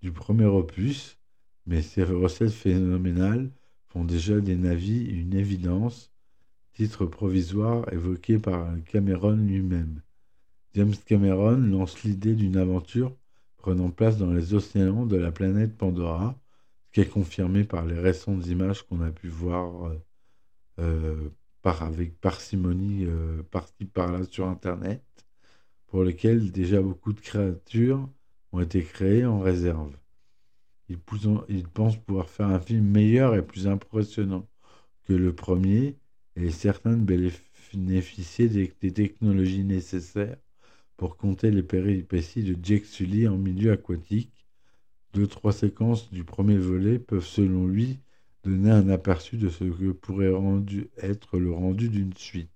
du 0.00 0.12
premier 0.12 0.46
opus, 0.46 1.18
mais 1.66 1.82
ces 1.82 2.04
recettes 2.04 2.52
phénoménales 2.52 3.50
font 3.88 4.04
déjà 4.04 4.40
des 4.40 4.56
navis 4.56 5.04
une 5.04 5.34
évidence, 5.34 6.10
titre 6.72 7.04
provisoire 7.04 7.92
évoqué 7.92 8.38
par 8.38 8.66
Cameron 8.86 9.36
lui-même. 9.36 10.00
James 10.74 10.94
Cameron 11.06 11.58
lance 11.58 12.02
l'idée 12.02 12.34
d'une 12.34 12.56
aventure 12.56 13.14
prenant 13.58 13.90
place 13.90 14.16
dans 14.16 14.32
les 14.32 14.54
océans 14.54 15.04
de 15.04 15.16
la 15.16 15.32
planète 15.32 15.76
Pandora, 15.76 16.38
ce 16.86 16.92
qui 16.92 17.00
est 17.00 17.10
confirmé 17.10 17.64
par 17.64 17.84
les 17.84 17.98
récentes 17.98 18.46
images 18.46 18.82
qu'on 18.82 19.02
a 19.02 19.10
pu 19.10 19.28
voir 19.28 19.86
euh, 19.86 19.98
euh, 20.78 21.28
avec 21.64 22.20
parcimonie 22.20 23.06
euh, 23.06 23.42
par-ci 23.50 23.86
par-là 23.86 24.24
sur 24.24 24.46
Internet, 24.46 25.02
pour 25.86 26.04
lesquelles 26.04 26.52
déjà 26.52 26.80
beaucoup 26.82 27.12
de 27.12 27.20
créatures 27.20 28.08
ont 28.52 28.60
été 28.60 28.82
créées 28.82 29.24
en 29.24 29.40
réserve. 29.40 29.96
Il, 30.88 30.98
il 31.48 31.68
pense 31.68 31.96
pouvoir 31.96 32.28
faire 32.28 32.48
un 32.48 32.60
film 32.60 32.86
meilleur 32.86 33.34
et 33.34 33.44
plus 33.44 33.66
impressionnant 33.66 34.46
que 35.04 35.14
le 35.14 35.34
premier, 35.34 35.96
et 36.36 36.46
est 36.46 36.50
certain 36.50 36.96
de 36.96 37.04
bénéficier 37.72 38.48
des 38.48 38.92
technologies 38.92 39.64
nécessaires 39.64 40.36
pour 40.96 41.16
compter 41.16 41.50
les 41.50 41.62
péripéties 41.62 42.42
de 42.42 42.56
Jake 42.62 42.84
Sully 42.84 43.26
en 43.28 43.38
milieu 43.38 43.72
aquatique. 43.72 44.46
Deux, 45.14 45.26
trois 45.26 45.52
séquences 45.52 46.10
du 46.10 46.24
premier 46.24 46.58
volet 46.58 46.98
peuvent, 46.98 47.24
selon 47.24 47.66
lui, 47.66 48.00
donner 48.44 48.70
un 48.70 48.88
aperçu 48.88 49.36
de 49.36 49.48
ce 49.48 49.64
que 49.64 49.92
pourrait 49.92 50.32
être 50.98 51.38
le 51.38 51.52
rendu 51.52 51.88
d'une 51.88 52.14
suite. 52.14 52.50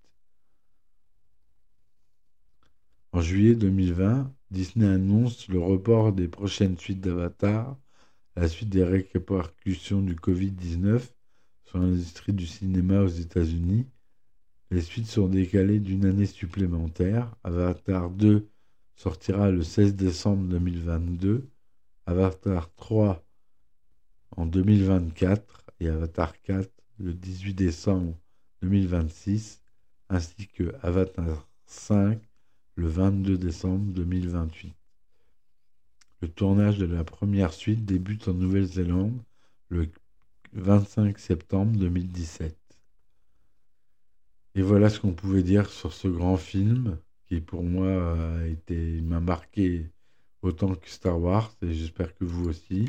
En 3.12 3.20
juillet 3.20 3.54
2020, 3.54 4.32
Disney 4.50 4.86
annonce 4.86 5.48
le 5.48 5.58
report 5.58 6.12
des 6.12 6.28
prochaines 6.28 6.78
suites 6.78 7.00
d'Avatar, 7.00 7.76
la 8.36 8.48
suite 8.48 8.68
des 8.68 8.84
répercussions 8.84 10.00
du 10.00 10.14
Covid-19 10.14 11.02
sur 11.64 11.78
l'industrie 11.78 12.32
du 12.32 12.46
cinéma 12.46 13.00
aux 13.02 13.08
États-Unis 13.08 13.86
les 14.70 14.82
suites 14.82 15.06
sont 15.06 15.28
décalées 15.28 15.80
d'une 15.80 16.04
année 16.04 16.26
supplémentaire. 16.26 17.34
Avatar 17.42 18.10
2 18.10 18.48
sortira 18.96 19.50
le 19.50 19.62
16 19.62 19.94
décembre 19.94 20.46
2022, 20.48 21.48
Avatar 22.06 22.70
3 22.74 23.24
en 24.36 24.44
2024 24.44 25.67
et 25.80 25.88
Avatar 25.88 26.40
4 26.42 26.70
le 26.98 27.12
18 27.12 27.54
décembre 27.54 28.16
2026, 28.62 29.62
ainsi 30.08 30.48
que 30.48 30.74
Avatar 30.82 31.48
5 31.66 32.20
le 32.76 32.88
22 32.88 33.38
décembre 33.38 33.92
2028. 33.92 34.74
Le 36.20 36.28
tournage 36.28 36.78
de 36.78 36.86
la 36.86 37.04
première 37.04 37.52
suite 37.52 37.84
débute 37.84 38.26
en 38.28 38.34
Nouvelle-Zélande 38.34 39.22
le 39.68 39.88
25 40.52 41.18
septembre 41.18 41.78
2017. 41.78 42.56
Et 44.54 44.62
voilà 44.62 44.90
ce 44.90 44.98
qu'on 44.98 45.12
pouvait 45.12 45.42
dire 45.44 45.70
sur 45.70 45.92
ce 45.92 46.08
grand 46.08 46.36
film 46.36 46.98
qui 47.26 47.40
pour 47.40 47.62
moi 47.62 48.24
m'a 49.02 49.20
marqué 49.20 49.90
autant 50.42 50.74
que 50.74 50.88
Star 50.88 51.20
Wars 51.20 51.54
et 51.62 51.72
j'espère 51.72 52.14
que 52.14 52.24
vous 52.24 52.48
aussi. 52.48 52.86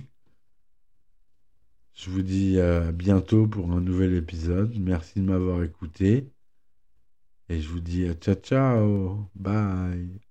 Je 1.99 2.09
vous 2.09 2.23
dis 2.23 2.59
à 2.59 2.91
bientôt 2.91 3.45
pour 3.47 3.71
un 3.71 3.79
nouvel 3.79 4.15
épisode. 4.15 4.75
Merci 4.79 5.19
de 5.19 5.25
m'avoir 5.25 5.61
écouté. 5.63 6.31
Et 7.49 7.59
je 7.59 7.67
vous 7.69 7.81
dis 7.81 8.07
à 8.07 8.13
ciao 8.13 8.35
ciao. 8.35 9.29
Bye. 9.35 10.21